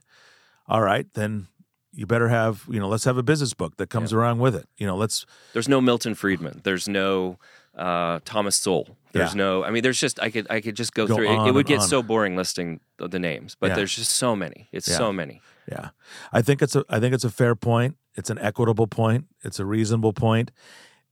all 0.67 0.81
right, 0.81 1.05
then 1.13 1.47
you 1.95 2.05
better 2.05 2.27
have, 2.29 2.63
you 2.69 2.79
know, 2.79 2.87
let's 2.87 3.05
have 3.05 3.17
a 3.17 3.23
business 3.23 3.53
book 3.53 3.77
that 3.77 3.89
comes 3.89 4.11
around 4.13 4.39
with 4.39 4.55
it. 4.55 4.67
You 4.77 4.85
know, 4.87 4.95
let's 4.97 5.25
There's 5.53 5.69
no 5.69 5.79
Milton 5.81 6.13
Friedman. 6.15 6.61
There's 6.63 6.87
no 6.87 7.37
uh, 7.75 8.19
Thomas 8.25 8.55
Sowell. 8.55 8.97
There's 9.13 9.33
Yeah. 9.33 9.37
no. 9.43 9.63
I 9.63 9.71
mean, 9.71 9.81
there's 9.83 9.99
just 9.99 10.19
I 10.21 10.29
could 10.29 10.47
I 10.49 10.61
could 10.61 10.75
just 10.75 10.93
go, 10.93 11.07
Go 11.07 11.15
through. 11.15 11.29
It, 11.29 11.47
it 11.49 11.51
would 11.53 11.65
get 11.65 11.79
on. 11.81 11.87
so 11.87 12.01
boring 12.03 12.35
listing 12.35 12.79
the, 12.97 13.07
the 13.07 13.19
names, 13.19 13.55
but 13.59 13.67
Yeah. 13.69 13.75
there's 13.75 13.95
just 13.95 14.11
so 14.13 14.35
many. 14.35 14.67
It's 14.71 14.87
Yeah. 14.87 14.97
so 14.97 15.11
many. 15.13 15.41
Yeah, 15.71 15.89
I 16.31 16.41
think 16.41 16.61
it's 16.61 16.75
a 16.75 16.85
I 16.89 16.99
think 16.99 17.13
it's 17.15 17.23
a 17.23 17.29
fair 17.31 17.55
point. 17.55 17.97
It's 18.15 18.29
an 18.29 18.37
equitable 18.39 18.87
point. 18.87 19.25
It's 19.43 19.59
a 19.59 19.65
reasonable 19.65 20.13
point, 20.13 20.51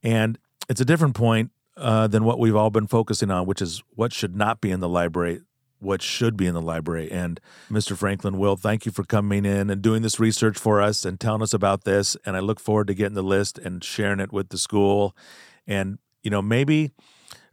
and 0.04 0.38
it's 0.70 0.80
a 0.82 0.86
different 0.86 1.16
point 1.16 1.52
uh, 1.76 2.08
than 2.08 2.24
what 2.24 2.40
we've 2.40 2.56
all 2.56 2.70
been 2.70 2.88
focusing 2.88 3.32
on, 3.32 3.46
which 3.48 3.62
is 3.62 3.82
what 3.96 4.14
should 4.14 4.36
not 4.36 4.62
be 4.62 4.70
in 4.70 4.80
the 4.80 4.88
library, 4.90 5.42
what 5.84 6.02
should 6.02 6.36
be 6.38 6.48
in 6.48 6.54
the 6.54 6.62
library. 6.62 7.12
And 7.12 7.40
Mr. 7.70 7.96
Franklin, 7.96 8.38
Will, 8.38 8.56
thank 8.56 8.86
you 8.86 8.92
for 8.92 9.04
coming 9.04 9.46
in 9.46 9.70
and 9.70 9.82
doing 9.82 10.02
this 10.02 10.20
research 10.20 10.58
for 10.58 10.82
us 10.82 11.06
and 11.06 11.20
telling 11.20 11.42
us 11.42 11.54
about 11.54 11.84
this. 11.84 12.18
And 12.26 12.36
I 12.36 12.40
look 12.40 12.60
forward 12.60 12.88
to 12.88 12.94
getting 12.94 13.16
the 13.16 13.24
list 13.24 13.58
and 13.58 13.84
sharing 13.84 14.20
it 14.20 14.32
with 14.32 14.50
the 14.50 14.58
school. 14.58 15.16
And 15.68 16.00
you 16.24 16.32
know, 16.32 16.42
maybe 16.42 16.92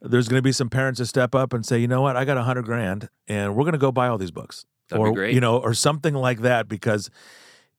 there's 0.00 0.28
going 0.28 0.38
to 0.38 0.42
be 0.42 0.52
some 0.52 0.70
parents 0.70 0.98
that 0.98 1.06
step 1.06 1.34
up 1.34 1.52
and 1.52 1.66
say, 1.66 1.78
you 1.78 1.88
know 1.88 2.02
what, 2.02 2.16
I 2.16 2.24
got 2.24 2.36
a 2.36 2.42
hundred 2.42 2.64
grand, 2.64 3.08
and 3.28 3.54
we're 3.54 3.64
going 3.64 3.72
to 3.72 3.78
go 3.78 3.92
buy 3.92 4.08
all 4.08 4.16
these 4.16 4.30
books 4.30 4.64
That'd 4.88 5.04
or 5.04 5.10
be 5.10 5.14
great. 5.16 5.34
you 5.34 5.40
know, 5.40 5.58
or 5.58 5.74
something 5.74 6.14
like 6.14 6.40
that, 6.40 6.68
because 6.68 7.10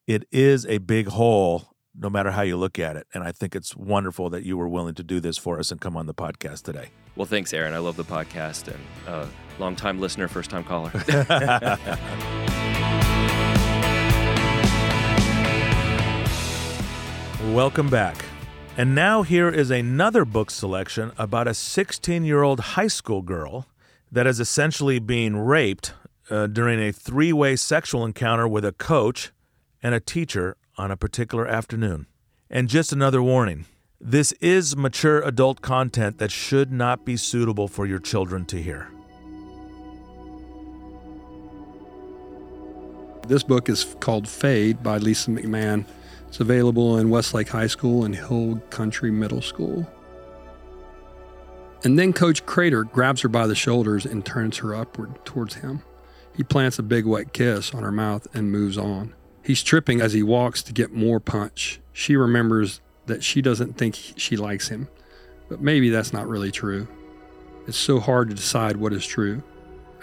it 0.05 0.25
is 0.31 0.65
a 0.65 0.79
big 0.79 1.07
hole, 1.07 1.73
no 1.97 2.09
matter 2.09 2.31
how 2.31 2.41
you 2.41 2.57
look 2.57 2.77
at 2.77 2.95
it. 2.95 3.07
And 3.13 3.23
I 3.23 3.31
think 3.31 3.55
it's 3.55 3.75
wonderful 3.75 4.29
that 4.31 4.43
you 4.43 4.57
were 4.57 4.67
willing 4.67 4.95
to 4.95 5.03
do 5.03 5.19
this 5.19 5.37
for 5.37 5.59
us 5.59 5.71
and 5.71 5.79
come 5.79 5.95
on 5.97 6.05
the 6.05 6.13
podcast 6.13 6.63
today. 6.63 6.89
Well, 7.15 7.25
thanks, 7.25 7.53
Aaron. 7.53 7.73
I 7.73 7.79
love 7.79 7.95
the 7.95 8.03
podcast 8.03 8.67
and 8.67 8.79
uh, 9.07 9.25
long 9.61 9.75
time 9.75 10.01
listener, 10.01 10.27
first 10.27 10.49
time 10.49 10.63
caller. 10.63 10.91
Welcome 17.53 17.89
back. 17.89 18.25
And 18.77 18.95
now 18.95 19.23
here 19.23 19.49
is 19.49 19.69
another 19.69 20.25
book 20.25 20.49
selection 20.49 21.11
about 21.17 21.47
a 21.47 21.53
16 21.53 22.23
year 22.23 22.41
old 22.41 22.59
high 22.59 22.87
school 22.87 23.21
girl 23.21 23.67
that 24.11 24.25
is 24.25 24.39
essentially 24.39 24.99
being 24.99 25.37
raped 25.37 25.93
uh, 26.29 26.47
during 26.47 26.79
a 26.79 26.91
three 26.91 27.33
way 27.33 27.55
sexual 27.55 28.05
encounter 28.05 28.47
with 28.47 28.65
a 28.65 28.71
coach 28.71 29.31
and 29.83 29.93
a 29.93 29.99
teacher 29.99 30.55
on 30.77 30.91
a 30.91 30.97
particular 30.97 31.47
afternoon. 31.47 32.07
And 32.49 32.67
just 32.67 32.91
another 32.91 33.21
warning 33.21 33.65
this 33.99 34.31
is 34.33 34.75
mature 34.75 35.21
adult 35.21 35.61
content 35.61 36.17
that 36.17 36.31
should 36.31 36.71
not 36.71 37.05
be 37.05 37.15
suitable 37.15 37.67
for 37.67 37.85
your 37.85 37.99
children 37.99 38.45
to 38.45 38.59
hear. 38.59 38.89
This 43.31 43.43
book 43.43 43.69
is 43.69 43.95
called 44.01 44.27
Fade 44.27 44.83
by 44.83 44.97
Lisa 44.97 45.31
McMann. 45.31 45.85
It's 46.27 46.41
available 46.41 46.97
in 46.97 47.09
Westlake 47.09 47.47
High 47.47 47.67
School 47.67 48.03
and 48.03 48.13
Hill 48.13 48.61
Country 48.71 49.09
Middle 49.09 49.41
School. 49.41 49.89
And 51.85 51.97
then 51.97 52.11
Coach 52.11 52.45
Crater 52.45 52.83
grabs 52.83 53.21
her 53.21 53.29
by 53.29 53.47
the 53.47 53.55
shoulders 53.55 54.05
and 54.05 54.25
turns 54.25 54.57
her 54.57 54.75
upward 54.75 55.23
towards 55.23 55.53
him. 55.53 55.81
He 56.35 56.43
plants 56.43 56.77
a 56.77 56.83
big 56.83 57.05
wet 57.05 57.31
kiss 57.31 57.73
on 57.73 57.83
her 57.83 57.91
mouth 57.93 58.27
and 58.33 58.51
moves 58.51 58.77
on. 58.77 59.15
He's 59.41 59.63
tripping 59.63 60.01
as 60.01 60.11
he 60.11 60.23
walks 60.23 60.61
to 60.63 60.73
get 60.73 60.91
more 60.91 61.21
punch. 61.21 61.79
She 61.93 62.17
remembers 62.17 62.81
that 63.05 63.23
she 63.23 63.41
doesn't 63.41 63.77
think 63.77 63.95
she 64.17 64.35
likes 64.35 64.67
him, 64.67 64.89
but 65.47 65.61
maybe 65.61 65.89
that's 65.89 66.11
not 66.11 66.27
really 66.27 66.51
true. 66.51 66.85
It's 67.65 67.77
so 67.77 68.01
hard 68.01 68.27
to 68.27 68.35
decide 68.35 68.75
what 68.75 68.91
is 68.91 69.07
true. 69.07 69.41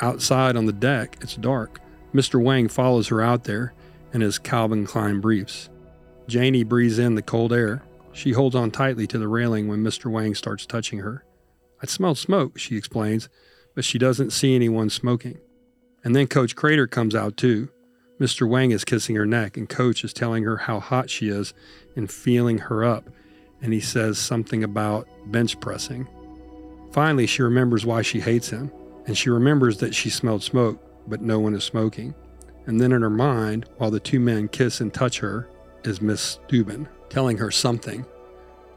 Outside 0.01 0.57
on 0.57 0.65
the 0.65 0.73
deck, 0.73 1.19
it's 1.21 1.37
dark. 1.37 1.83
Mr. 2.15 2.43
Wang 2.43 2.69
follows 2.69 3.09
her 3.09 3.21
out 3.21 3.45
there 3.45 3.75
in 4.13 4.21
his 4.21 4.39
Calvin 4.39 4.87
Klein 4.87 5.21
briefs. 5.21 5.69
Janie 6.27 6.65
breathes 6.65 6.99
in 6.99 7.15
the 7.15 7.23
cold 7.23 7.53
air. 7.53 7.83
She 8.13 8.33
holds 8.33 8.55
on 8.55 8.71
tightly 8.71 9.07
to 9.07 9.19
the 9.19 9.29
railing 9.29 9.69
when 9.69 9.83
Mr. 9.83 10.11
Wang 10.11 10.35
starts 10.35 10.67
touching 10.67 11.01
her. 11.01 11.25
I 11.83 11.87
smell 11.87 12.15
smoke, 12.15 12.59
she 12.59 12.77
explains, 12.77 13.29
but 13.75 13.85
she 13.85 13.99
doesn't 13.99 14.33
see 14.33 14.55
anyone 14.55 14.91
smoking. 14.91 15.39
And 16.03 16.17
then 16.17 16.27
Coach 16.27 16.57
Crater 16.57 16.87
comes 16.87 17.15
out 17.15 17.37
too. 17.37 17.69
Mr. 18.21 18.49
Wang 18.49 18.73
is 18.73 18.85
kissing 18.85 19.15
her 19.15 19.27
neck, 19.27 19.57
and 19.57 19.69
Coach 19.69 20.03
is 20.03 20.13
telling 20.13 20.43
her 20.43 20.57
how 20.57 20.81
hot 20.81 21.09
she 21.09 21.29
is 21.29 21.55
and 21.95 22.11
feeling 22.11 22.59
her 22.59 22.85
up. 22.85 23.09
And 23.63 23.73
he 23.73 23.81
says 23.81 24.19
something 24.19 24.65
about 24.65 25.07
bench 25.27 25.61
pressing. 25.61 26.09
Finally, 26.93 27.27
she 27.27 27.43
remembers 27.43 27.87
why 27.87 28.03
she 28.03 28.21
hates 28.21 28.51
him, 28.51 28.73
and 29.07 29.17
she 29.17 29.31
remembers 29.31 29.79
that 29.79 29.95
she 29.95 30.11
smelled 30.11 30.43
smoke, 30.43 30.83
but 31.09 31.23
no 31.23 31.39
one 31.41 31.55
is 31.55 31.65
smoking. 31.65 32.15
And 32.67 32.81
then 32.81 32.93
in 32.93 33.03
her 33.03 33.11
mind, 33.11 33.67
while 33.79 33.91
the 33.91 34.01
two 34.01 34.21
men 34.21 34.49
kiss 34.49 34.81
and 34.81 34.93
touch 34.93 35.19
her, 35.21 35.49
is 35.85 36.03
Miss 36.03 36.21
Stubin 36.21 36.89
telling 37.09 37.39
her 37.39 37.51
something. 37.51 38.05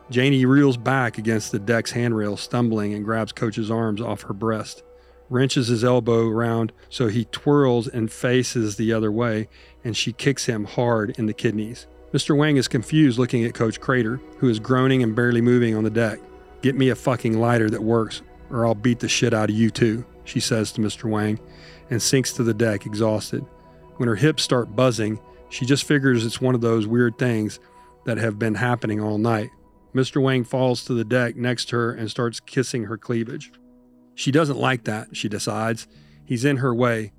Janie 0.10 0.46
reels 0.46 0.78
back 0.78 1.17
against 1.17 1.52
the 1.52 1.60
deck's 1.60 1.91
handrail, 1.91 2.36
stumbling, 2.38 2.94
and 2.94 3.06
grabs 3.06 3.32
Coach's 3.32 3.72
arms 3.72 4.02
off 4.02 4.24
her 4.24 4.34
breast, 4.34 4.84
wrenches 5.30 5.67
his 5.67 5.84
elbow 5.84 6.28
around 6.28 6.74
so 6.89 7.08
he 7.08 7.26
twirls 7.26 7.88
and 7.88 8.12
faces 8.12 8.76
the 8.76 8.91
other 8.91 9.12
way, 9.12 9.48
and 9.84 9.96
she 9.96 10.12
kicks 10.12 10.46
him 10.46 10.65
hard 10.65 11.17
in 11.17 11.26
the 11.28 11.34
kidneys. 11.34 11.88
Mr. 12.13 12.36
Wang 12.36 12.58
is 12.58 12.67
confused 12.67 13.17
looking 13.17 13.46
at 13.46 13.54
Coach 13.54 13.80
Crater, 13.80 14.20
who 14.39 14.50
is 14.50 14.60
groaning 14.60 15.02
and 15.02 15.15
barely 15.15 15.39
moving 15.39 15.76
on 15.76 15.86
the 15.86 15.89
deck. 15.89 16.20
Get 16.62 16.76
me 16.76 16.89
a 16.89 16.96
fucking 16.96 17.39
lighter 17.39 17.70
that 17.70 17.82
works, 17.82 18.22
or 18.50 18.65
I'll 18.65 18.76
beat 18.76 19.00
the 19.00 19.08
shit 19.08 19.34
out 19.34 19.50
of 19.50 19.56
you 19.56 19.70
too, 19.70 20.04
she 20.32 20.39
says 20.39 20.72
to 20.72 20.82
Mr. 20.82 21.10
Wang, 21.10 21.39
and 21.89 22.02
sinks 22.02 22.32
to 22.34 22.44
the 22.44 22.54
deck 22.54 22.86
exhausted. 22.86 23.46
When 23.98 24.08
her 24.08 24.15
hips 24.15 24.44
start 24.44 24.76
buzzing, 24.76 25.20
she 25.50 25.65
just 25.65 25.84
figures 25.84 26.26
it's 26.26 26.39
one 26.39 26.56
of 26.56 26.62
those 26.62 26.88
weird 26.88 27.17
things 27.17 27.60
that 28.06 28.17
have 28.17 28.39
been 28.39 28.56
happening 28.56 29.02
all 29.02 29.17
night. 29.17 29.50
Mr. 29.94 30.22
Wang 30.22 30.46
falls 30.46 30.86
to 30.86 30.94
the 30.94 31.04
deck 31.04 31.36
next 31.36 31.65
to 31.65 31.76
her 31.76 31.91
and 31.91 32.10
starts 32.10 32.39
kissing 32.39 32.86
her 32.86 32.98
cleavage. 32.98 33.52
She 34.15 34.32
doesn't 34.32 34.58
like 34.58 34.86
that, 34.86 35.15
she 35.17 35.28
decides. 35.28 35.88
He's 36.24 36.46
in 36.46 36.58
her 36.58 36.74
way. 36.74 37.12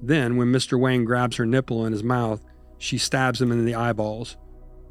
Then, 0.00 0.36
when 0.36 0.52
Mr. 0.52 0.78
Wang 0.78 1.04
grabs 1.04 1.36
her 1.36 1.46
nipple 1.46 1.84
in 1.84 1.92
his 1.92 2.04
mouth, 2.04 2.40
she 2.78 2.98
stabs 2.98 3.42
him 3.42 3.50
in 3.50 3.64
the 3.64 3.74
eyeballs. 3.74 4.36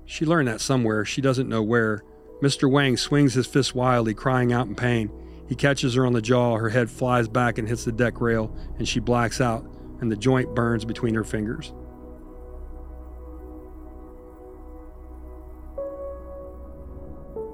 She 0.06 0.26
learned 0.26 0.50
that 0.50 0.62
somewhere, 0.62 1.06
she 1.06 1.22
doesn't 1.22 1.50
know 1.50 1.63
where. 1.63 2.04
Mr. 2.42 2.70
Wang 2.70 2.98
swings 2.98 3.34
his 3.34 3.48
fist 3.48 3.74
wildly, 3.74 4.13
crying 4.13 4.52
out 4.52 4.68
in 4.68 4.76
pain. 4.76 5.10
He 5.49 5.55
catches 5.55 5.95
her 5.95 6.05
on 6.05 6.13
the 6.13 6.21
jaw, 6.21 6.57
her 6.57 6.69
head 6.69 6.91
flies 6.91 7.27
back 7.27 7.57
and 7.57 7.67
hits 7.67 7.83
the 7.83 7.91
deck 7.91 8.21
rail, 8.21 8.55
and 8.77 8.88
she 8.88 8.99
blacks 8.99 9.41
out, 9.41 9.65
and 9.99 10.12
the 10.12 10.15
joint 10.15 10.53
burns 10.53 10.85
between 10.85 11.15
her 11.15 11.23
fingers. 11.23 11.73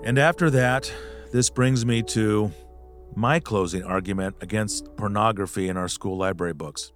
And 0.04 0.20
after 0.20 0.50
that, 0.52 0.94
this 1.32 1.50
brings 1.50 1.86
me 1.86 2.04
to 2.04 2.52
my 3.16 3.40
closing 3.40 3.84
argument 3.84 4.36
against 4.42 4.94
pornography 4.98 5.70
in 5.70 5.78
our 5.78 5.88
school 5.88 6.18
library 6.18 6.54
books. 6.54 6.92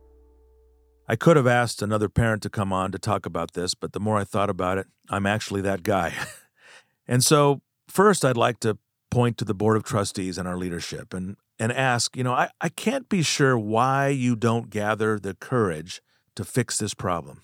I 1.07 1.15
could 1.15 1.37
have 1.37 1.47
asked 1.47 1.81
another 1.81 2.09
parent 2.09 2.43
to 2.43 2.49
come 2.49 2.73
on 2.73 2.91
to 2.91 2.99
talk 2.99 3.25
about 3.25 3.53
this, 3.53 3.73
but 3.73 3.93
the 3.93 4.01
more 4.01 4.17
I 4.17 4.25
thought 4.25 4.49
about 4.49 4.77
it, 4.77 4.87
I'm 5.09 5.25
actually 5.25 5.61
that 5.61 5.81
guy. 5.81 6.13
and 7.07 7.23
so, 7.23 7.61
first, 7.87 8.25
I'd 8.25 8.37
like 8.37 8.59
to 8.59 8.77
point 9.09 9.37
to 9.37 9.45
the 9.45 9.53
Board 9.53 9.77
of 9.77 9.83
Trustees 9.83 10.37
and 10.37 10.47
our 10.47 10.57
leadership 10.57 11.13
and, 11.13 11.37
and 11.57 11.71
ask 11.71 12.15
you 12.15 12.23
know, 12.23 12.33
I, 12.33 12.49
I 12.61 12.69
can't 12.69 13.09
be 13.09 13.21
sure 13.21 13.57
why 13.57 14.09
you 14.09 14.35
don't 14.35 14.69
gather 14.69 15.19
the 15.19 15.33
courage 15.33 16.01
to 16.35 16.43
fix 16.43 16.77
this 16.77 16.93
problem. 16.93 17.41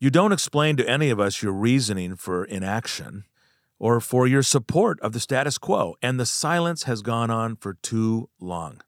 You 0.00 0.10
don't 0.10 0.32
explain 0.32 0.76
to 0.76 0.88
any 0.88 1.10
of 1.10 1.18
us 1.18 1.42
your 1.42 1.52
reasoning 1.52 2.16
for 2.16 2.44
inaction 2.44 3.24
or 3.78 4.00
for 4.00 4.26
your 4.26 4.42
support 4.42 5.00
of 5.00 5.12
the 5.12 5.20
status 5.20 5.58
quo, 5.58 5.94
and 6.02 6.18
the 6.18 6.26
silence 6.26 6.84
has 6.84 7.02
gone 7.02 7.30
on 7.30 7.56
for 7.56 7.74
too 7.74 8.28
long. 8.40 8.80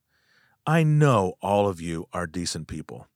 I 0.67 0.83
know 0.83 1.35
all 1.41 1.69
of 1.69 1.81
you 1.81 2.07
are 2.13 2.27
decent 2.27 2.69
people. 2.69 3.07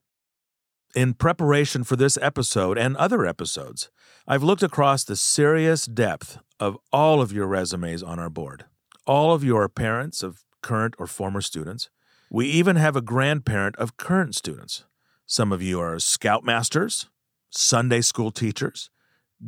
In 0.94 1.14
preparation 1.14 1.82
for 1.82 1.96
this 1.96 2.16
episode 2.22 2.78
and 2.78 2.96
other 2.96 3.26
episodes, 3.26 3.90
I've 4.26 4.44
looked 4.44 4.62
across 4.62 5.02
the 5.04 5.16
serious 5.16 5.86
depth 5.86 6.38
of 6.60 6.78
all 6.92 7.20
of 7.20 7.32
your 7.32 7.46
resumes 7.46 8.02
on 8.02 8.18
our 8.18 8.30
board. 8.30 8.64
All 9.06 9.34
of 9.34 9.44
you 9.44 9.54
are 9.56 9.68
parents 9.68 10.22
of 10.22 10.44
current 10.62 10.94
or 10.98 11.06
former 11.06 11.42
students. 11.42 11.90
We 12.30 12.46
even 12.46 12.76
have 12.76 12.96
a 12.96 13.02
grandparent 13.02 13.76
of 13.76 13.98
current 13.98 14.34
students. 14.34 14.84
Some 15.26 15.52
of 15.52 15.60
you 15.60 15.78
are 15.78 15.96
scoutmasters, 15.96 17.08
Sunday 17.50 18.00
school 18.00 18.30
teachers, 18.30 18.88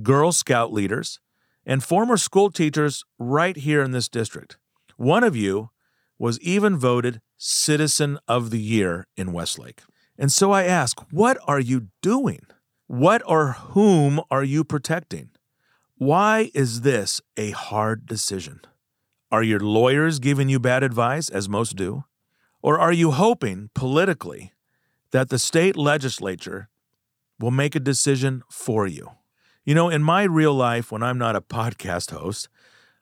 Girl 0.03 0.31
Scout 0.31 0.75
leaders, 0.75 1.21
and 1.65 1.83
former 1.83 2.19
school 2.19 2.51
teachers 2.51 3.05
right 3.19 3.57
here 3.57 3.83
in 3.83 3.93
this 3.93 4.11
district. 4.11 4.59
One 4.99 5.25
of 5.25 5.35
you 5.35 5.71
was 6.19 6.39
even 6.41 6.77
voted 6.77 7.23
Citizen 7.39 8.19
of 8.29 8.51
the 8.51 8.61
Year 8.61 9.07
in 9.17 9.33
Westlake. 9.33 9.81
And 10.19 10.31
so 10.31 10.53
I 10.53 10.65
ask, 10.65 11.01
what 11.11 11.39
are 11.47 11.61
you 11.61 11.89
doing? 12.03 12.47
What 12.89 13.23
or 13.27 13.53
whom 13.53 14.21
are 14.31 14.45
you 14.45 14.65
protecting? 14.65 15.31
Why 15.97 16.51
is 16.53 16.83
this 16.83 17.23
a 17.39 17.53
hard 17.53 18.05
decision? 18.07 18.61
Are 19.33 19.43
your 19.43 19.59
lawyers 19.59 20.21
giving 20.21 20.49
you 20.49 20.61
bad 20.61 20.85
advice, 20.85 21.29
as 21.29 21.49
most 21.49 21.75
do? 21.75 22.05
Or 22.63 22.79
are 22.79 22.93
you 22.93 23.11
hoping 23.11 23.71
politically 23.75 24.53
that 25.11 25.31
the 25.31 25.39
state 25.39 25.77
legislature 25.77 26.69
will 27.41 27.51
make 27.51 27.75
a 27.75 27.81
decision 27.81 28.43
for 28.49 28.87
you? 28.87 29.11
You 29.65 29.75
know, 29.75 29.89
in 29.89 30.03
my 30.03 30.23
real 30.23 30.55
life, 30.55 30.93
when 30.93 31.03
I'm 31.03 31.19
not 31.19 31.35
a 31.35 31.41
podcast 31.59 32.13
host, 32.13 32.49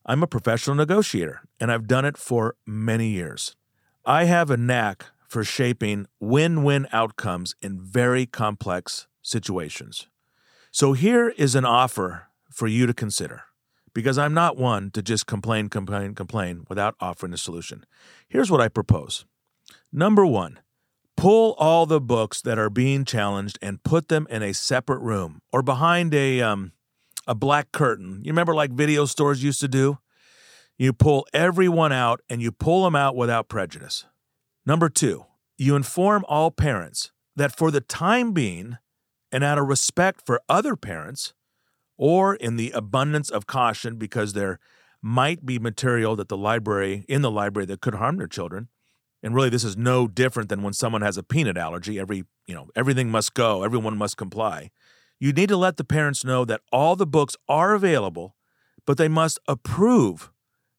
I'm 0.06 0.22
a 0.22 0.26
professional 0.26 0.76
negotiator, 0.76 1.42
and 1.60 1.70
I've 1.70 1.86
done 1.86 2.04
it 2.04 2.16
for 2.16 2.56
many 2.66 3.08
years. 3.08 3.54
I 4.06 4.24
have 4.24 4.50
a 4.50 4.56
knack 4.56 5.06
for 5.28 5.44
shaping 5.44 6.06
win 6.20 6.62
win 6.62 6.86
outcomes 6.92 7.54
in 7.60 7.80
very 7.80 8.24
complex 8.24 9.08
situations. 9.20 10.06
So 10.70 10.92
here 10.92 11.30
is 11.36 11.54
an 11.54 11.64
offer 11.64 12.28
for 12.50 12.66
you 12.66 12.86
to 12.86 12.94
consider 12.94 13.44
because 13.94 14.18
I'm 14.18 14.34
not 14.34 14.56
one 14.56 14.90
to 14.90 15.02
just 15.02 15.26
complain, 15.26 15.68
complain, 15.68 16.14
complain 16.14 16.64
without 16.68 16.96
offering 17.00 17.32
a 17.32 17.38
solution. 17.38 17.86
Here's 18.28 18.50
what 18.50 18.60
I 18.60 18.68
propose 18.68 19.24
Number 19.92 20.26
one, 20.26 20.58
pull 21.16 21.54
all 21.54 21.86
the 21.86 22.00
books 22.00 22.42
that 22.42 22.58
are 22.58 22.70
being 22.70 23.04
challenged 23.04 23.58
and 23.62 23.82
put 23.82 24.08
them 24.08 24.26
in 24.28 24.42
a 24.42 24.52
separate 24.52 24.98
room 24.98 25.40
or 25.52 25.62
behind 25.62 26.12
a, 26.12 26.40
um, 26.40 26.72
a 27.26 27.34
black 27.34 27.70
curtain. 27.72 28.20
You 28.24 28.32
remember 28.32 28.54
like 28.54 28.72
video 28.72 29.04
stores 29.06 29.42
used 29.42 29.60
to 29.60 29.68
do? 29.68 29.98
You 30.76 30.92
pull 30.92 31.26
everyone 31.32 31.92
out 31.92 32.20
and 32.28 32.42
you 32.42 32.50
pull 32.50 32.84
them 32.84 32.96
out 32.96 33.14
without 33.14 33.48
prejudice. 33.48 34.04
Number 34.66 34.88
two, 34.88 35.26
you 35.56 35.76
inform 35.76 36.24
all 36.28 36.50
parents 36.50 37.12
that 37.36 37.56
for 37.56 37.70
the 37.70 37.80
time 37.80 38.32
being, 38.32 38.78
and 39.30 39.44
out 39.44 39.58
of 39.58 39.68
respect 39.68 40.22
for 40.24 40.40
other 40.48 40.74
parents, 40.76 41.34
or 41.96 42.34
in 42.34 42.56
the 42.56 42.70
abundance 42.72 43.30
of 43.30 43.46
caution 43.46 43.96
because 43.96 44.32
there 44.32 44.58
might 45.00 45.44
be 45.44 45.58
material 45.58 46.16
that 46.16 46.28
the 46.28 46.36
library 46.36 47.04
in 47.08 47.22
the 47.22 47.30
library 47.30 47.66
that 47.66 47.80
could 47.80 47.94
harm 47.94 48.16
their 48.16 48.26
children, 48.26 48.68
and 49.22 49.34
really 49.34 49.50
this 49.50 49.64
is 49.64 49.76
no 49.76 50.06
different 50.06 50.48
than 50.48 50.62
when 50.62 50.72
someone 50.72 51.02
has 51.02 51.16
a 51.16 51.22
peanut 51.22 51.56
allergy, 51.56 51.98
every, 51.98 52.24
you 52.46 52.54
know, 52.54 52.68
everything 52.74 53.10
must 53.10 53.34
go, 53.34 53.62
everyone 53.62 53.96
must 53.96 54.16
comply. 54.16 54.70
You 55.20 55.32
need 55.32 55.48
to 55.48 55.56
let 55.56 55.76
the 55.76 55.84
parents 55.84 56.24
know 56.24 56.44
that 56.44 56.60
all 56.72 56.96
the 56.96 57.06
books 57.06 57.36
are 57.48 57.74
available, 57.74 58.36
but 58.86 58.98
they 58.98 59.08
must 59.08 59.38
approve 59.46 60.30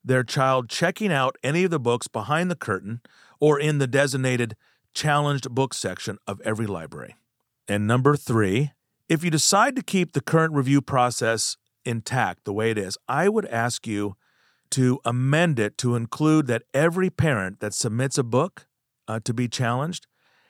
their 0.04 0.24
child 0.24 0.70
checking 0.70 1.12
out 1.12 1.36
any 1.44 1.64
of 1.64 1.72
the 1.72 1.80
books 1.80 2.08
behind 2.08 2.52
the 2.52 2.56
curtain 2.56 3.02
or 3.40 3.60
in 3.60 3.80
the 3.80 3.88
designated 3.88 4.56
challenged 4.94 5.50
book 5.50 5.74
section 5.74 6.18
of 6.28 6.42
every 6.46 6.68
library. 6.68 7.16
And 7.68 7.88
number 7.88 8.16
three, 8.16 8.72
if 9.08 9.24
you 9.24 9.30
decide 9.30 9.76
to 9.76 9.84
keep 9.84 10.14
the 10.14 10.22
current 10.22 10.54
review 10.54 10.82
process 10.82 11.58
intact 11.84 12.46
the 12.46 12.54
way 12.54 12.72
it 12.72 12.78
is, 12.78 12.98
I 13.08 13.30
would 13.30 13.46
ask 13.46 13.86
you 13.86 14.16
to 14.72 15.00
amend 15.06 15.60
it 15.60 15.78
to 15.80 15.96
include 15.96 16.48
that 16.48 16.64
every 16.74 17.10
parent 17.10 17.60
that 17.60 17.74
submits 17.74 18.18
a 18.18 18.24
book 18.24 18.68
uh, 19.08 19.20
to 19.24 19.34
be 19.34 19.48
challenged 19.48 20.08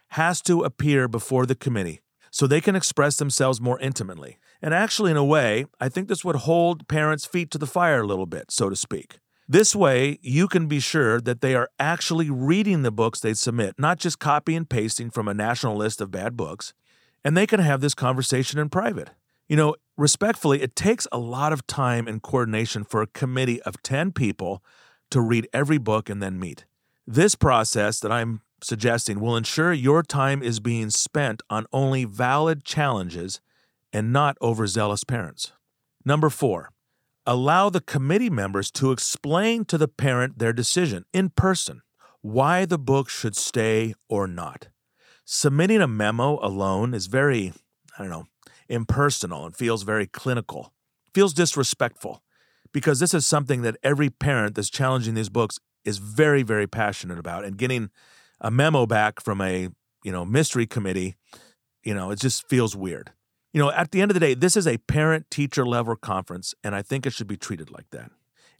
has 0.09 0.41
to 0.43 0.63
appear 0.63 1.07
before 1.07 1.45
the 1.45 1.55
committee 1.55 2.01
so 2.31 2.47
they 2.47 2.61
can 2.61 2.75
express 2.75 3.17
themselves 3.17 3.59
more 3.59 3.79
intimately. 3.79 4.37
And 4.61 4.73
actually, 4.73 5.11
in 5.11 5.17
a 5.17 5.23
way, 5.23 5.65
I 5.79 5.89
think 5.89 6.07
this 6.07 6.23
would 6.23 6.37
hold 6.37 6.87
parents' 6.87 7.25
feet 7.25 7.51
to 7.51 7.57
the 7.57 7.67
fire 7.67 8.01
a 8.01 8.07
little 8.07 8.25
bit, 8.25 8.51
so 8.51 8.69
to 8.69 8.75
speak. 8.75 9.19
This 9.47 9.75
way, 9.75 10.17
you 10.21 10.47
can 10.47 10.67
be 10.67 10.79
sure 10.79 11.21
that 11.21 11.41
they 11.41 11.53
are 11.53 11.69
actually 11.77 12.29
reading 12.29 12.81
the 12.81 12.91
books 12.91 13.19
they 13.19 13.35
submit, 13.35 13.75
not 13.77 13.99
just 13.99 14.17
copy 14.17 14.55
and 14.55 14.67
pasting 14.67 15.11
from 15.11 15.27
a 15.27 15.33
national 15.33 15.75
list 15.75 16.01
of 16.01 16.09
bad 16.09 16.35
books, 16.35 16.73
and 17.25 17.35
they 17.35 17.47
can 17.47 17.59
have 17.59 17.81
this 17.81 17.95
conversation 17.95 18.59
in 18.59 18.69
private. 18.69 19.09
You 19.49 19.57
know, 19.57 19.75
respectfully, 19.97 20.61
it 20.61 20.75
takes 20.75 21.07
a 21.11 21.17
lot 21.17 21.51
of 21.51 21.65
time 21.65 22.07
and 22.07 22.21
coordination 22.21 22.83
for 22.83 23.01
a 23.01 23.07
committee 23.07 23.61
of 23.63 23.81
10 23.81 24.11
people 24.11 24.63
to 25.09 25.19
read 25.19 25.49
every 25.51 25.79
book 25.79 26.07
and 26.07 26.21
then 26.21 26.39
meet. 26.39 26.65
This 27.07 27.33
process 27.33 27.99
that 27.99 28.11
I'm 28.11 28.41
suggesting 28.61 29.19
will 29.19 29.35
ensure 29.35 29.73
your 29.73 30.03
time 30.03 30.43
is 30.43 30.59
being 30.59 30.91
spent 30.91 31.41
on 31.49 31.65
only 31.73 32.05
valid 32.05 32.63
challenges 32.63 33.41
and 33.91 34.13
not 34.13 34.37
overzealous 34.41 35.03
parents. 35.03 35.51
Number 36.05 36.29
four, 36.29 36.71
allow 37.25 37.69
the 37.69 37.81
committee 37.81 38.29
members 38.29 38.69
to 38.71 38.91
explain 38.91 39.65
to 39.65 39.77
the 39.77 39.87
parent 39.87 40.37
their 40.37 40.53
decision 40.53 41.05
in 41.11 41.29
person 41.29 41.81
why 42.21 42.65
the 42.65 42.79
book 42.79 43.09
should 43.09 43.35
stay 43.35 43.93
or 44.09 44.27
not. 44.27 44.67
Submitting 45.25 45.81
a 45.81 45.87
memo 45.87 46.39
alone 46.45 46.93
is 46.93 47.07
very, 47.07 47.53
I 47.97 48.03
don't 48.03 48.09
know, 48.09 48.27
impersonal 48.69 49.45
and 49.45 49.55
feels 49.55 49.83
very 49.83 50.07
clinical, 50.07 50.71
feels 51.13 51.33
disrespectful, 51.33 52.21
because 52.71 52.99
this 52.99 53.13
is 53.13 53.25
something 53.25 53.61
that 53.63 53.77
every 53.83 54.09
parent 54.09 54.55
that's 54.55 54.69
challenging 54.69 55.15
these 55.15 55.29
books 55.29 55.59
is 55.83 55.97
very, 55.97 56.43
very 56.43 56.67
passionate 56.67 57.19
about. 57.19 57.43
And 57.43 57.57
getting 57.57 57.89
a 58.39 58.51
memo 58.51 58.85
back 58.85 59.19
from 59.19 59.41
a, 59.41 59.69
you 60.03 60.11
know, 60.11 60.25
mystery 60.25 60.67
committee, 60.67 61.15
you 61.83 61.93
know, 61.93 62.11
it 62.11 62.19
just 62.19 62.47
feels 62.47 62.75
weird 62.75 63.11
you 63.55 63.61
know, 63.61 63.71
at 63.71 63.91
the 63.91 64.01
end 64.01 64.11
of 64.11 64.15
the 64.15 64.19
day, 64.19 64.33
this 64.33 64.57
is 64.57 64.67
a 64.67 64.77
parent 64.79 65.31
teacher 65.31 65.65
level 65.65 65.95
conference, 65.95 66.53
and 66.61 66.75
I 66.75 66.81
think 66.81 67.05
it 67.05 67.13
should 67.13 67.25
be 67.25 67.37
treated 67.37 67.71
like 67.71 67.89
that. 67.91 68.11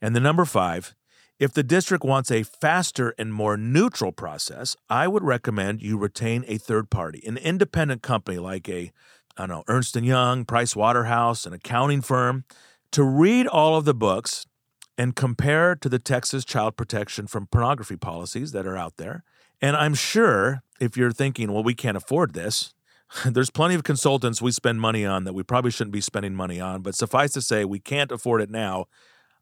And 0.02 0.16
the 0.16 0.22
number 0.22 0.46
five, 0.46 0.96
if 1.40 1.54
the 1.54 1.64
district 1.64 2.04
wants 2.04 2.32
a 2.32 2.44
faster 2.44 3.14
and 3.18 3.34
more 3.34 3.58
neutral 3.58 4.12
process, 4.12 4.76
I 4.90 5.08
would 5.08 5.24
recommend 5.24 5.82
you 5.82 5.98
retain 5.98 6.46
a 6.48 6.58
third 6.58 6.90
party, 6.90 7.22
an 7.26 7.38
independent 7.38 8.02
company 8.02 8.38
like 8.38 8.70
a, 8.70 8.92
I 9.38 9.46
don't 9.46 9.50
know, 9.50 9.64
Ernst 9.68 9.96
& 9.96 10.02
Young, 10.02 10.46
Price 10.46 10.76
Waterhouse, 10.76 11.46
an 11.46 11.54
accounting 11.54 12.02
firm, 12.02 12.46
to 12.92 13.04
read 13.04 13.48
all 13.48 13.76
of 13.76 13.86
the 13.86 13.94
books 13.94 14.46
and 14.98 15.16
compare 15.16 15.76
to 15.76 15.90
the 15.90 16.00
Texas 16.00 16.46
child 16.46 16.78
protection 16.78 17.28
from 17.28 17.48
pornography 17.48 17.98
policies 17.98 18.54
that 18.54 18.66
are 18.66 18.78
out 18.78 18.96
there. 18.96 19.24
And 19.62 19.76
I'm 19.76 19.94
sure 19.94 20.64
if 20.80 20.96
you're 20.96 21.12
thinking, 21.12 21.52
well, 21.52 21.64
we 21.64 21.74
can't 21.74 21.98
afford 21.98 22.34
this, 22.34 22.74
there's 23.26 23.50
plenty 23.50 23.76
of 23.76 23.84
consultants 23.84 24.42
we 24.42 24.52
spend 24.52 24.80
money 24.82 25.06
on 25.06 25.26
that 25.26 25.34
we 25.34 25.44
probably 25.44 25.72
shouldn't 25.72 25.94
be 25.94 26.02
spending 26.02 26.34
money 26.34 26.60
on, 26.60 26.82
but 26.82 26.96
suffice 26.96 27.34
to 27.34 27.42
say, 27.42 27.66
we 27.66 27.80
can't 27.80 28.12
afford 28.12 28.42
it 28.42 28.50
now. 28.50 28.86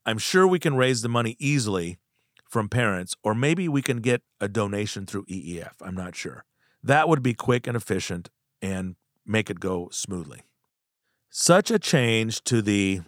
I'm 0.06 0.18
sure 0.18 0.48
we 0.48 0.60
can 0.60 0.76
raise 0.76 1.02
the 1.02 1.10
money 1.10 1.36
easily 1.40 1.98
from 2.50 2.70
parents, 2.70 3.16
or 3.24 3.34
maybe 3.34 3.68
we 3.68 3.82
can 3.82 3.98
get 3.98 4.22
a 4.40 4.48
donation 4.48 5.06
through 5.06 5.26
EEF. 5.26 5.74
I'm 5.82 5.96
not 5.96 6.16
sure. 6.16 6.46
That 6.84 7.08
would 7.08 7.24
be 7.24 7.34
quick 7.34 7.66
and 7.66 7.76
efficient 7.76 8.30
and 8.62 8.96
make 9.26 9.50
it 9.50 9.60
go 9.60 9.90
smoothly. 9.92 10.42
Such 11.30 11.72
a 11.72 11.80
change 11.80 12.44
to 12.44 12.62
the 12.62 13.02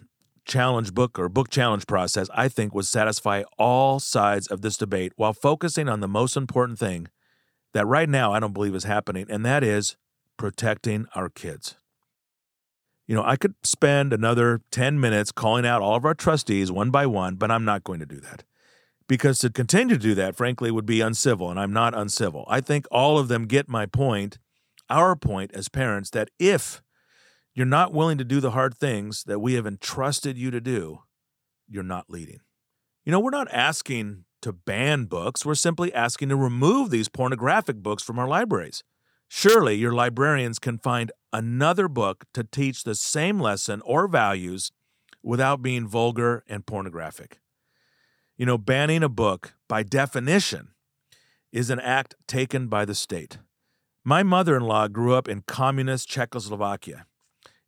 challenge 0.46 0.94
book 0.94 1.18
or 1.18 1.28
book 1.28 1.50
challenge 1.50 1.86
process, 1.86 2.28
I 2.34 2.48
think, 2.48 2.74
would 2.74 2.86
satisfy 2.86 3.42
all 3.58 4.00
sides 4.00 4.46
of 4.46 4.62
this 4.62 4.76
debate 4.76 5.12
while 5.16 5.32
focusing 5.32 5.88
on 5.88 6.00
the 6.00 6.08
most 6.08 6.36
important 6.36 6.78
thing 6.78 7.08
that 7.72 7.86
right 7.86 8.08
now 8.08 8.32
I 8.32 8.40
don't 8.40 8.54
believe 8.54 8.74
is 8.74 8.84
happening, 8.84 9.26
and 9.28 9.44
that 9.44 9.62
is 9.62 9.96
protecting 10.36 11.06
our 11.14 11.28
kids. 11.28 11.76
You 13.06 13.14
know, 13.14 13.22
I 13.24 13.36
could 13.36 13.54
spend 13.62 14.12
another 14.12 14.62
10 14.72 14.98
minutes 14.98 15.30
calling 15.30 15.64
out 15.64 15.80
all 15.80 15.96
of 15.96 16.04
our 16.04 16.14
trustees 16.14 16.72
one 16.72 16.90
by 16.90 17.06
one, 17.06 17.36
but 17.36 17.50
I'm 17.50 17.64
not 17.64 17.84
going 17.84 18.00
to 18.00 18.06
do 18.06 18.20
that. 18.20 18.42
Because 19.08 19.38
to 19.38 19.50
continue 19.50 19.94
to 19.94 20.02
do 20.02 20.14
that, 20.16 20.34
frankly, 20.34 20.72
would 20.72 20.86
be 20.86 21.00
uncivil, 21.00 21.48
and 21.48 21.60
I'm 21.60 21.72
not 21.72 21.96
uncivil. 21.96 22.44
I 22.48 22.60
think 22.60 22.86
all 22.90 23.18
of 23.18 23.28
them 23.28 23.46
get 23.46 23.68
my 23.68 23.86
point, 23.86 24.38
our 24.90 25.14
point 25.14 25.52
as 25.54 25.68
parents, 25.68 26.10
that 26.10 26.30
if 26.40 26.82
you're 27.54 27.64
not 27.64 27.92
willing 27.92 28.18
to 28.18 28.24
do 28.24 28.40
the 28.40 28.50
hard 28.50 28.76
things 28.76 29.22
that 29.24 29.38
we 29.38 29.54
have 29.54 29.66
entrusted 29.66 30.36
you 30.36 30.50
to 30.50 30.60
do, 30.60 31.02
you're 31.68 31.84
not 31.84 32.10
leading. 32.10 32.40
You 33.04 33.12
know, 33.12 33.20
we're 33.20 33.30
not 33.30 33.52
asking 33.52 34.24
to 34.42 34.52
ban 34.52 35.04
books, 35.04 35.46
we're 35.46 35.54
simply 35.54 35.94
asking 35.94 36.28
to 36.30 36.36
remove 36.36 36.90
these 36.90 37.08
pornographic 37.08 37.76
books 37.76 38.02
from 38.02 38.18
our 38.18 38.28
libraries. 38.28 38.82
Surely 39.28 39.74
your 39.74 39.92
librarians 39.92 40.58
can 40.58 40.78
find 40.78 41.10
another 41.32 41.88
book 41.88 42.24
to 42.32 42.44
teach 42.44 42.84
the 42.84 42.94
same 42.94 43.40
lesson 43.40 43.82
or 43.84 44.08
values 44.08 44.70
without 45.22 45.62
being 45.62 45.86
vulgar 45.86 46.44
and 46.48 46.66
pornographic. 46.66 47.40
You 48.36 48.46
know, 48.46 48.58
banning 48.58 49.02
a 49.02 49.08
book, 49.08 49.54
by 49.68 49.82
definition, 49.82 50.68
is 51.52 51.70
an 51.70 51.80
act 51.80 52.14
taken 52.28 52.68
by 52.68 52.84
the 52.84 52.94
state. 52.94 53.38
My 54.04 54.22
mother 54.22 54.56
in 54.56 54.62
law 54.62 54.88
grew 54.88 55.14
up 55.14 55.26
in 55.26 55.42
communist 55.42 56.08
Czechoslovakia, 56.08 57.06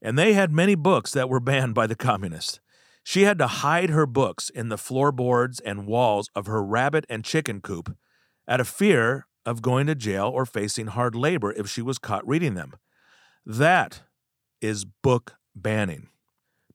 and 0.00 0.16
they 0.16 0.34
had 0.34 0.52
many 0.52 0.76
books 0.76 1.12
that 1.12 1.28
were 1.28 1.40
banned 1.50 1.74
by 1.74 1.86
the 1.86 1.96
communists. 1.96 2.60
She 3.02 3.22
had 3.22 3.38
to 3.38 3.46
hide 3.46 3.90
her 3.90 4.06
books 4.06 4.50
in 4.50 4.68
the 4.68 4.76
floorboards 4.76 5.60
and 5.60 5.86
walls 5.86 6.28
of 6.34 6.46
her 6.46 6.62
rabbit 6.62 7.06
and 7.08 7.24
chicken 7.24 7.60
coop 7.60 7.96
out 8.46 8.60
of 8.60 8.68
fear 8.68 9.26
of 9.48 9.62
going 9.62 9.86
to 9.86 9.94
jail 9.94 10.28
or 10.28 10.44
facing 10.44 10.88
hard 10.88 11.14
labor 11.14 11.52
if 11.52 11.68
she 11.68 11.80
was 11.80 11.98
caught 11.98 12.26
reading 12.28 12.54
them. 12.54 12.74
That 13.46 14.02
is 14.60 14.84
book 14.84 15.36
banning. 15.56 16.08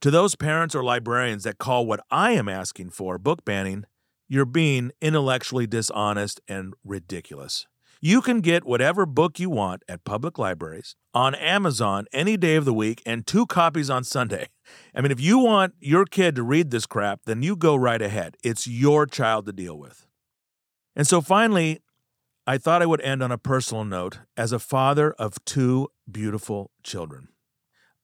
To 0.01 0.09
those 0.09 0.36
parents 0.36 0.74
or 0.74 0.84
librarians 0.84 1.43
that 1.43 1.59
call 1.59 1.86
what 1.86 1.99
I 2.09 2.32
am 2.32 2.49
asking 2.49 2.89
for 2.89 3.19
book 3.19 3.45
banning, 3.45 3.86
you're 4.28 4.45
being 4.45 4.91
intellectually 5.01 5.67
dishonest 5.67 6.41
and 6.47 6.74
ridiculous. 6.84 7.67
You 8.01 8.21
can 8.21 8.41
get 8.41 8.65
whatever 8.65 9.05
book 9.05 9.39
you 9.39 9.51
want 9.51 9.84
at 9.88 10.03
public 10.03 10.39
libraries, 10.39 10.95
on 11.13 11.36
Amazon 11.36 12.05
any 12.11 12.36
day 12.38 12.55
of 12.55 12.65
the 12.65 12.74
week, 12.74 13.03
and 13.05 13.26
two 13.26 13.45
copies 13.45 13.89
on 13.91 14.03
Sunday. 14.03 14.49
I 14.95 15.01
mean, 15.01 15.11
if 15.11 15.21
you 15.21 15.38
want 15.38 15.76
your 15.80 16.05
kid 16.05 16.36
to 16.36 16.43
read 16.43 16.71
this 16.71 16.88
crap, 16.88 17.21
then 17.26 17.43
you 17.43 17.55
go 17.55 17.76
right 17.76 18.01
ahead. 18.01 18.36
It's 18.43 18.67
your 18.67 19.05
child 19.05 19.45
to 19.45 19.53
deal 19.53 19.78
with. 19.78 20.07
And 20.95 21.07
so 21.07 21.21
finally, 21.21 21.80
I 22.46 22.58
thought 22.58 22.82
I 22.82 22.86
would 22.86 23.00
end 23.02 23.24
on 23.24 23.32
a 23.32 23.38
personal 23.38 23.86
note 23.86 24.20
as 24.36 24.52
a 24.52 24.60
father 24.60 25.14
of 25.14 25.44
two 25.46 25.88
beautiful 26.12 26.72
children. 26.84 27.30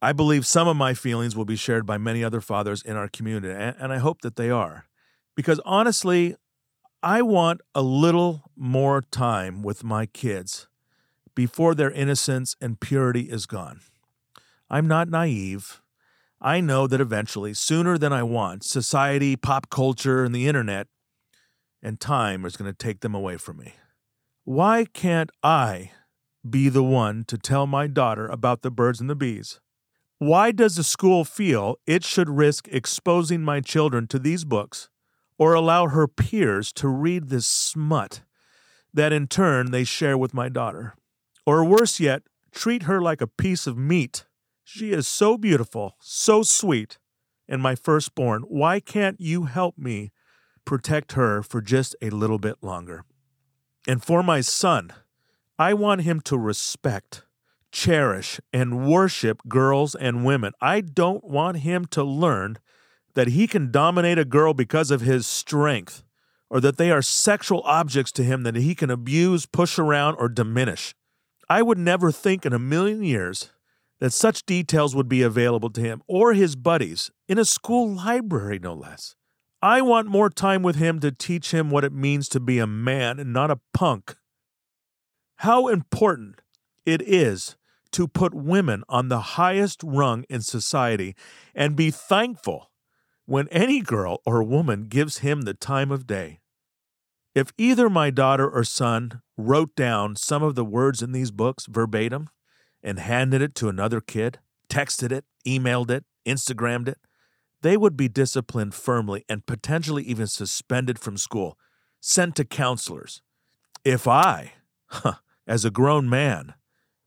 I 0.02 0.14
believe 0.14 0.46
some 0.46 0.66
of 0.68 0.78
my 0.78 0.94
feelings 0.94 1.36
will 1.36 1.44
be 1.44 1.58
shared 1.58 1.86
by 1.86 1.98
many 1.98 2.24
other 2.24 2.40
fathers 2.40 2.82
in 2.82 2.96
our 2.96 3.10
community, 3.10 3.54
and 3.54 3.92
I 3.92 3.98
hope 3.98 4.22
that 4.22 4.38
they 4.38 4.50
are. 4.50 4.86
Because 5.36 5.60
honestly, 5.66 6.38
I 7.04 7.22
want 7.22 7.60
a 7.76 7.82
little 7.82 8.44
more 8.56 9.02
time 9.02 9.62
with 9.62 9.84
my 9.84 10.06
kids 10.06 10.70
before 11.36 11.76
their 11.76 11.92
innocence 11.92 12.56
and 12.62 12.80
purity 12.80 13.24
is 13.24 13.46
gone. 13.46 13.82
I'm 14.70 14.88
not 14.88 15.10
naive. 15.10 15.82
I 16.42 16.62
know 16.62 16.88
that 16.88 17.02
eventually, 17.02 17.54
sooner 17.54 17.98
than 17.98 18.14
I 18.14 18.24
want, 18.24 18.64
society, 18.64 19.36
pop 19.36 19.70
culture, 19.70 20.24
and 20.24 20.34
the 20.34 20.48
internet 20.48 20.88
and 21.84 22.00
time 22.00 22.46
is 22.46 22.56
going 22.56 22.72
to 22.72 22.78
take 22.78 23.02
them 23.02 23.14
away 23.14 23.36
from 23.36 23.58
me. 23.58 23.74
Why 24.50 24.86
can't 24.86 25.30
I 25.43 25.91
be 26.50 26.70
the 26.70 26.82
one 26.82 27.24
to 27.26 27.38
tell 27.38 27.68
my 27.68 27.86
daughter 27.86 28.26
about 28.28 28.64
the 28.64 28.72
birds 28.72 29.00
and 29.00 29.08
the 29.08 29.16
bees? 29.16 29.60
Why 30.18 30.52
does 30.52 30.76
the 30.76 30.84
school 30.84 31.24
feel 31.24 31.76
it 31.86 32.04
should 32.04 32.32
risk 32.32 32.68
exposing 32.72 33.43
my 33.43 33.62
children 33.62 34.08
to 34.08 34.18
these 34.18 34.45
books 34.45 34.89
or 35.38 35.54
allow 35.54 35.86
her 35.89 36.08
peers 36.08 36.74
to 36.74 36.88
read 36.88 37.30
this 37.30 37.45
smut 37.45 38.24
that 38.91 39.14
in 39.14 39.28
turn 39.28 39.70
they 39.70 39.84
share 39.84 40.18
with 40.18 40.34
my 40.34 40.50
daughter. 40.50 40.95
Or 41.45 41.64
worse 41.64 42.00
yet, 42.00 42.24
treat 42.52 42.84
her 42.84 43.00
like 43.00 43.22
a 43.22 43.28
piece 43.28 43.68
of 43.68 43.78
meat. 43.78 44.26
She 44.64 44.93
is 44.93 45.08
so 45.08 45.38
beautiful, 45.38 45.95
so 46.00 46.41
sweet, 46.41 46.97
and 47.47 47.62
my 47.62 47.76
firstborn. 47.76 48.41
Why 48.47 48.80
can't 48.80 49.22
you 49.22 49.43
help 49.43 49.78
me 49.78 50.10
protect 50.66 51.12
her 51.12 51.43
for 51.43 51.62
just 51.62 51.95
a 52.02 52.10
little 52.10 52.39
bit 52.39 52.64
longer? 52.64 53.06
And 53.88 54.03
for 54.03 54.21
my 54.21 54.41
son, 54.41 54.93
I 55.57 55.73
want 55.73 56.01
him 56.01 56.21
to 56.21 56.38
respect, 56.38 57.23
cherish, 57.71 58.39
and 58.53 58.88
worship 58.88 59.41
girls 59.47 59.95
and 59.95 60.25
women. 60.25 60.53
I 60.61 60.82
don't 60.82 61.23
want 61.23 61.57
him 61.57 61.86
to 61.88 62.03
learn 62.03 62.57
that 63.15 63.30
he 63.30 63.47
can 63.47 63.71
dominate 63.71 64.17
a 64.17 64.25
girl 64.25 64.53
because 64.53 64.91
of 64.91 65.01
his 65.01 65.27
strength, 65.27 66.03
or 66.49 66.59
that 66.61 66.77
they 66.77 66.91
are 66.91 67.01
sexual 67.01 67.61
objects 67.63 68.11
to 68.13 68.23
him 68.23 68.43
that 68.43 68.55
he 68.55 68.73
can 68.75 68.89
abuse, 68.89 69.45
push 69.45 69.77
around, 69.77 70.15
or 70.15 70.30
diminish. 70.30 70.95
I 71.49 71.61
would 71.61 71.77
never 71.77 72.11
think 72.11 72.45
in 72.45 72.53
a 72.53 72.59
million 72.59 73.03
years 73.03 73.49
that 73.99 74.13
such 74.13 74.45
details 74.45 74.95
would 74.95 75.09
be 75.09 75.21
available 75.21 75.69
to 75.71 75.82
him 75.82 76.01
or 76.07 76.34
his 76.34 76.55
buddies 76.55 77.11
in 77.27 77.38
a 77.38 77.45
school 77.45 77.93
library, 77.93 78.59
no 78.59 78.73
less. 78.73 79.15
I 79.62 79.82
want 79.82 80.07
more 80.07 80.30
time 80.30 80.64
with 80.64 80.78
him 80.78 80.99
to 81.01 81.12
teach 81.12 81.51
him 81.51 81.70
what 81.70 81.84
it 81.84 81.91
means 81.91 82.30
to 82.30 82.39
be 82.39 82.60
a 82.60 82.68
man 82.68 83.20
and 83.20 83.34
not 83.34 83.51
a 83.51 83.60
punk. 83.74 84.16
How 85.38 85.68
important 85.68 86.41
it 86.86 87.01
is 87.01 87.57
to 87.91 88.07
put 88.07 88.34
women 88.34 88.84
on 88.88 89.10
the 89.10 89.20
highest 89.20 89.82
rung 89.84 90.24
in 90.30 90.41
society 90.41 91.16
and 91.53 91.76
be 91.76 91.91
thankful 91.91 92.72
when 93.26 93.47
any 93.49 93.82
girl 93.82 94.22
or 94.26 94.43
woman 94.43 94.84
gives 94.84 95.20
him 95.20 95.41
the 95.41 95.53
time 95.53 95.91
of 95.91 96.07
day. 96.07 96.39
If 97.36 97.51
either 97.57 97.89
my 97.89 98.10
daughter 98.10 98.49
or 98.49 98.64
son 98.64 99.22
wrote 99.38 99.76
down 99.76 100.16
some 100.16 100.41
of 100.41 100.55
the 100.55 100.66
words 100.66 101.01
in 101.01 101.12
these 101.12 101.32
books 101.32 101.66
verbatim 101.68 102.30
and 102.82 102.97
handed 102.97 103.41
it 103.41 103.55
to 103.55 103.70
another 103.70 104.01
kid, 104.01 104.39
texted 104.70 105.12
it, 105.12 105.26
emailed 105.45 105.91
it, 105.91 106.05
Instagrammed 106.26 106.88
it, 106.88 106.97
they 107.62 107.78
would 107.78 107.97
be 107.97 108.07
disciplined 108.07 108.74
firmly 108.74 109.26
and 109.28 109.45
potentially 109.45 110.03
even 110.03 110.28
suspended 110.28 110.99
from 110.99 111.18
school, 111.18 111.57
sent 111.99 112.36
to 112.36 112.45
counselors. 112.45 113.22
If 113.84 114.07
I, 114.07 114.53
huh, 114.88 115.16
as 115.47 115.66
a 115.66 115.72
grown 115.72 116.10
man, 116.10 116.53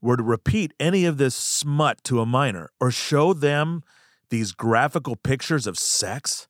were 0.01 0.17
to 0.17 0.23
repeat 0.23 0.75
any 0.81 1.05
of 1.05 1.17
this 1.17 1.35
smut 1.35 2.03
to 2.05 2.21
a 2.21 2.27
minor 2.27 2.71
or 2.81 2.91
show 2.91 3.33
them 3.33 3.83
these 4.31 4.53
graphical 4.53 5.17
pictures 5.17 5.67
of 5.67 5.79
sex, 5.79 6.49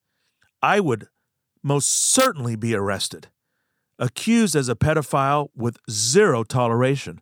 I 0.62 0.80
would 0.80 1.09
most 1.62 2.12
certainly 2.12 2.57
be 2.57 2.74
arrested, 2.74 3.28
accused 3.98 4.57
as 4.57 4.68
a 4.68 4.76
pedophile 4.76 5.48
with 5.55 5.78
zero 5.90 6.44
toleration. 6.44 7.20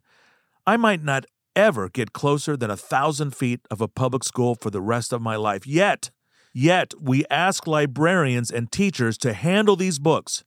I 0.65 0.77
might 0.77 1.03
not 1.03 1.25
ever 1.55 1.89
get 1.89 2.13
closer 2.13 2.55
than 2.55 2.71
a 2.71 2.77
thousand 2.77 3.35
feet 3.35 3.61
of 3.69 3.81
a 3.81 3.87
public 3.87 4.23
school 4.23 4.55
for 4.55 4.69
the 4.69 4.81
rest 4.81 5.11
of 5.11 5.21
my 5.21 5.35
life. 5.35 5.67
Yet, 5.67 6.11
yet 6.53 6.93
we 6.99 7.25
ask 7.29 7.67
librarians 7.67 8.51
and 8.51 8.71
teachers 8.71 9.17
to 9.19 9.33
handle 9.33 9.75
these 9.75 9.99
books, 9.99 10.43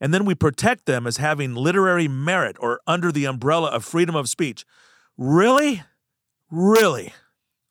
and 0.00 0.12
then 0.12 0.24
we 0.24 0.34
protect 0.34 0.86
them 0.86 1.06
as 1.06 1.18
having 1.18 1.54
literary 1.54 2.08
merit 2.08 2.56
or 2.60 2.80
under 2.86 3.10
the 3.10 3.24
umbrella 3.24 3.70
of 3.70 3.84
freedom 3.84 4.14
of 4.14 4.28
speech. 4.28 4.64
Really? 5.16 5.82
Really? 6.50 7.12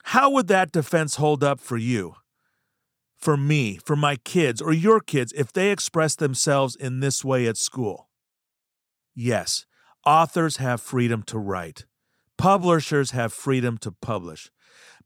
How 0.03 0.29
would 0.31 0.47
that 0.47 0.71
defense 0.71 1.15
hold 1.15 1.43
up 1.43 1.59
for 1.59 1.77
you, 1.77 2.15
for 3.17 3.37
me, 3.37 3.77
for 3.77 3.95
my 3.95 4.17
kids, 4.17 4.61
or 4.61 4.73
your 4.73 4.99
kids 4.99 5.33
if 5.33 5.53
they 5.53 5.71
express 5.71 6.15
themselves 6.15 6.75
in 6.75 6.99
this 6.99 7.23
way 7.23 7.47
at 7.47 7.57
school? 7.57 8.09
Yes, 9.15 9.65
authors 10.05 10.57
have 10.57 10.81
freedom 10.81 11.23
to 11.23 11.39
write, 11.39 11.85
publishers 12.37 13.11
have 13.11 13.31
freedom 13.31 13.77
to 13.79 13.91
publish. 13.91 14.49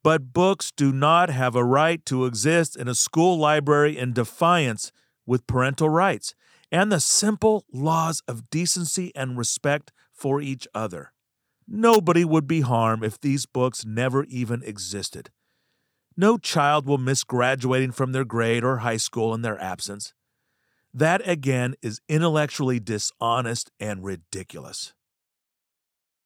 But 0.08 0.32
books 0.32 0.72
do 0.72 0.94
not 0.94 1.30
have 1.30 1.54
a 1.54 1.66
right 1.66 2.06
to 2.06 2.24
exist 2.24 2.78
in 2.78 2.88
a 2.88 2.96
school 2.96 3.38
library 3.38 3.98
in 3.98 4.14
defiance 4.14 4.94
with 5.26 5.46
parental 5.48 5.90
rights 5.90 6.34
and 6.72 6.90
the 6.90 7.02
simple 7.02 7.66
laws 7.74 8.22
of 8.26 8.50
decency 8.50 9.12
and 9.18 9.38
respect 9.38 9.92
for 10.14 10.40
each 10.40 10.66
other. 10.74 11.12
Nobody 11.68 12.24
would 12.24 12.48
be 12.48 12.62
harmed 12.62 13.04
if 13.04 13.20
these 13.20 13.46
books 13.46 13.84
never 13.86 14.24
even 14.30 14.64
existed. 14.64 15.30
No 16.16 16.38
child 16.38 16.86
will 16.86 16.98
miss 16.98 17.26
graduating 17.26 17.92
from 17.92 18.14
their 18.14 18.24
grade 18.24 18.64
or 18.64 18.78
high 18.78 18.96
school 18.96 19.34
in 19.34 19.42
their 19.42 19.62
absence. 19.62 20.14
That 20.94 21.22
again 21.28 21.76
is 21.82 22.00
intellectually 22.08 22.80
dishonest 22.80 23.72
and 23.78 24.06
ridiculous. 24.06 24.94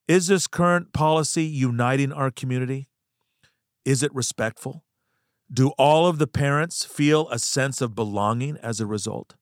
Is 0.07 0.27
this 0.27 0.45
current 0.45 0.93
policy 0.93 1.45
uniting 1.45 2.13
our 2.13 2.29
community? 2.29 2.89
Is 3.86 4.03
it 4.03 4.13
respectful? 4.13 4.84
Do 5.51 5.69
all 5.77 6.07
of 6.07 6.17
the 6.17 6.27
parents 6.27 6.86
feel 6.86 7.27
a 7.29 7.39
sense 7.39 7.82
of 7.82 7.95
belonging 7.95 8.57
as 8.57 8.79
a 8.79 8.86
result? 8.86 9.36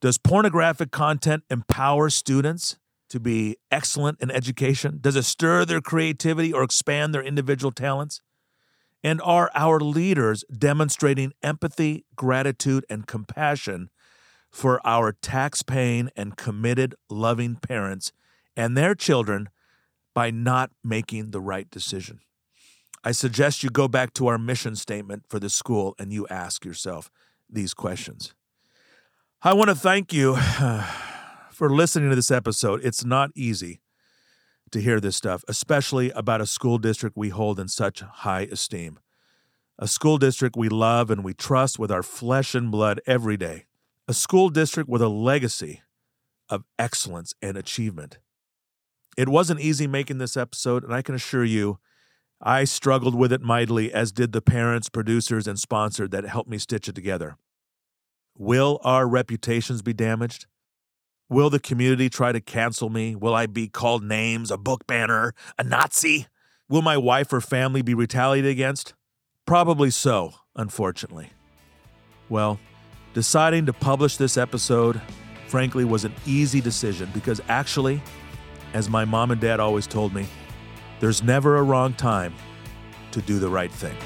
Does 0.00 0.16
pornographic 0.16 0.90
content 0.90 1.44
empower 1.50 2.08
students 2.08 2.78
to 3.10 3.20
be 3.20 3.56
excellent 3.70 4.20
in 4.20 4.30
education? 4.30 4.98
Does 5.00 5.16
it 5.16 5.24
stir 5.24 5.64
their 5.64 5.80
creativity 5.80 6.52
or 6.52 6.62
expand 6.62 7.14
their 7.14 7.22
individual 7.22 7.72
talents? 7.72 8.22
And 9.02 9.20
are 9.22 9.50
our 9.54 9.80
leaders 9.80 10.44
demonstrating 10.56 11.32
empathy, 11.42 12.04
gratitude, 12.16 12.86
and 12.88 13.06
compassion 13.06 13.90
for 14.50 14.80
our 14.86 15.12
tax 15.12 15.62
paying 15.62 16.10
and 16.16 16.36
committed, 16.36 16.94
loving 17.08 17.56
parents 17.56 18.12
and 18.56 18.76
their 18.76 18.94
children 18.94 19.48
by 20.14 20.30
not 20.30 20.70
making 20.84 21.30
the 21.30 21.40
right 21.40 21.70
decision? 21.70 22.20
I 23.02 23.12
suggest 23.12 23.62
you 23.62 23.70
go 23.70 23.88
back 23.88 24.12
to 24.14 24.26
our 24.26 24.38
mission 24.38 24.76
statement 24.76 25.24
for 25.28 25.38
the 25.38 25.48
school 25.48 25.94
and 25.98 26.12
you 26.12 26.26
ask 26.28 26.64
yourself 26.64 27.10
these 27.48 27.72
questions. 27.72 28.34
I 29.42 29.54
want 29.54 29.70
to 29.70 29.74
thank 29.74 30.12
you 30.12 30.36
for 31.50 31.70
listening 31.70 32.10
to 32.10 32.16
this 32.16 32.30
episode. 32.30 32.80
It's 32.84 33.04
not 33.04 33.30
easy 33.34 33.80
to 34.70 34.80
hear 34.80 35.00
this 35.00 35.16
stuff, 35.16 35.44
especially 35.48 36.10
about 36.10 36.42
a 36.42 36.46
school 36.46 36.76
district 36.76 37.16
we 37.16 37.30
hold 37.30 37.58
in 37.58 37.68
such 37.68 38.00
high 38.00 38.42
esteem. 38.52 38.98
A 39.78 39.88
school 39.88 40.18
district 40.18 40.56
we 40.56 40.68
love 40.68 41.10
and 41.10 41.24
we 41.24 41.32
trust 41.32 41.78
with 41.78 41.90
our 41.90 42.02
flesh 42.02 42.54
and 42.54 42.70
blood 42.70 43.00
every 43.06 43.38
day. 43.38 43.64
A 44.06 44.12
school 44.12 44.50
district 44.50 44.90
with 44.90 45.00
a 45.00 45.08
legacy 45.08 45.80
of 46.50 46.64
excellence 46.78 47.32
and 47.40 47.56
achievement. 47.56 48.18
It 49.16 49.30
wasn't 49.30 49.60
easy 49.60 49.86
making 49.86 50.18
this 50.18 50.36
episode, 50.36 50.84
and 50.84 50.92
I 50.92 51.00
can 51.00 51.14
assure 51.14 51.44
you, 51.44 51.78
I 52.42 52.64
struggled 52.64 53.14
with 53.14 53.32
it 53.32 53.42
mightily, 53.42 53.92
as 53.92 54.12
did 54.12 54.32
the 54.32 54.40
parents, 54.40 54.88
producers, 54.88 55.46
and 55.46 55.58
sponsor 55.58 56.08
that 56.08 56.24
helped 56.24 56.48
me 56.48 56.56
stitch 56.56 56.88
it 56.88 56.94
together. 56.94 57.36
Will 58.36 58.80
our 58.82 59.06
reputations 59.06 59.82
be 59.82 59.92
damaged? 59.92 60.46
Will 61.28 61.50
the 61.50 61.60
community 61.60 62.08
try 62.08 62.32
to 62.32 62.40
cancel 62.40 62.88
me? 62.88 63.14
Will 63.14 63.34
I 63.34 63.46
be 63.46 63.68
called 63.68 64.02
names, 64.02 64.50
a 64.50 64.56
book 64.56 64.86
banner, 64.86 65.34
a 65.58 65.62
Nazi? 65.62 66.26
Will 66.68 66.82
my 66.82 66.96
wife 66.96 67.32
or 67.32 67.42
family 67.42 67.82
be 67.82 67.94
retaliated 67.94 68.50
against? 68.50 68.94
Probably 69.46 69.90
so, 69.90 70.32
unfortunately. 70.56 71.30
Well, 72.30 72.58
deciding 73.12 73.66
to 73.66 73.72
publish 73.72 74.16
this 74.16 74.36
episode, 74.36 75.00
frankly, 75.46 75.84
was 75.84 76.04
an 76.04 76.14
easy 76.24 76.60
decision 76.60 77.10
because 77.12 77.40
actually, 77.48 78.00
as 78.72 78.88
my 78.88 79.04
mom 79.04 79.30
and 79.30 79.40
dad 79.40 79.60
always 79.60 79.86
told 79.86 80.14
me, 80.14 80.26
there's 81.00 81.22
never 81.22 81.56
a 81.56 81.62
wrong 81.62 81.94
time 81.94 82.34
to 83.10 83.20
do 83.22 83.38
the 83.38 83.48
right 83.48 83.72
thing. 83.72 83.96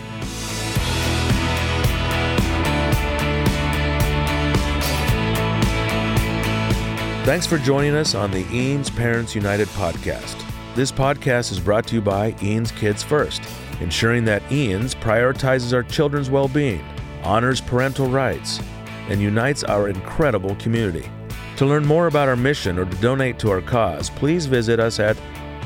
Thanks 7.25 7.47
for 7.47 7.57
joining 7.59 7.95
us 7.95 8.15
on 8.15 8.31
the 8.31 8.45
Eanes 8.45 8.95
Parents 8.95 9.35
United 9.35 9.67
podcast. 9.69 10.43
This 10.75 10.93
podcast 10.93 11.53
is 11.53 11.61
brought 11.61 11.87
to 11.87 11.95
you 11.95 12.03
by 12.03 12.33
Eanes 12.33 12.75
Kids 12.77 13.03
First, 13.03 13.43
ensuring 13.81 14.25
that 14.27 14.43
Eanes 14.51 14.95
prioritizes 14.95 15.73
our 15.73 15.83
children's 15.85 16.29
well 16.29 16.49
being, 16.49 16.85
honors 17.23 17.63
parental 17.63 18.09
rights, 18.09 18.61
and 19.09 19.23
unites 19.23 19.65
our 19.65 19.89
incredible 19.89 20.55
community. 20.57 21.11
To 21.57 21.67
learn 21.67 21.87
more 21.87 22.09
about 22.09 22.29
our 22.29 22.37
mission 22.37 22.79
or 22.79 22.85
to 22.85 22.97
donate 22.97 23.39
to 23.39 23.51
our 23.51 23.63
cause, 23.63 24.11
please 24.11 24.45
visit 24.45 24.79
us 24.79 25.01
at 25.01 25.17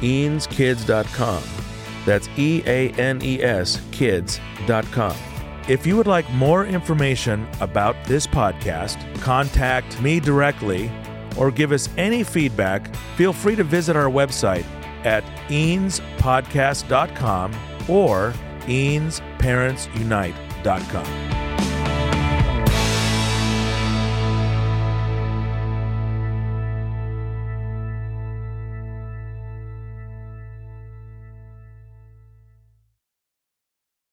eaneskids.com. 0.00 1.42
That's 2.04 2.28
E 2.36 2.62
A 2.66 2.90
N 2.92 3.20
E 3.22 3.42
S 3.42 3.80
kids.com. 3.90 5.16
If 5.68 5.86
you 5.86 5.96
would 5.96 6.06
like 6.06 6.30
more 6.32 6.64
information 6.64 7.46
about 7.60 7.94
this 8.06 8.26
podcast, 8.26 9.20
contact 9.20 10.00
me 10.00 10.18
directly 10.18 10.90
or 11.36 11.50
give 11.50 11.72
us 11.72 11.90
any 11.98 12.24
feedback, 12.24 12.96
feel 13.16 13.34
free 13.34 13.54
to 13.56 13.64
visit 13.64 13.96
our 13.96 14.10
website 14.10 14.64
at 15.04 15.22
eanespodcast.com 15.48 17.52
or 17.88 18.32
eanesparentsunite.com. 18.62 21.37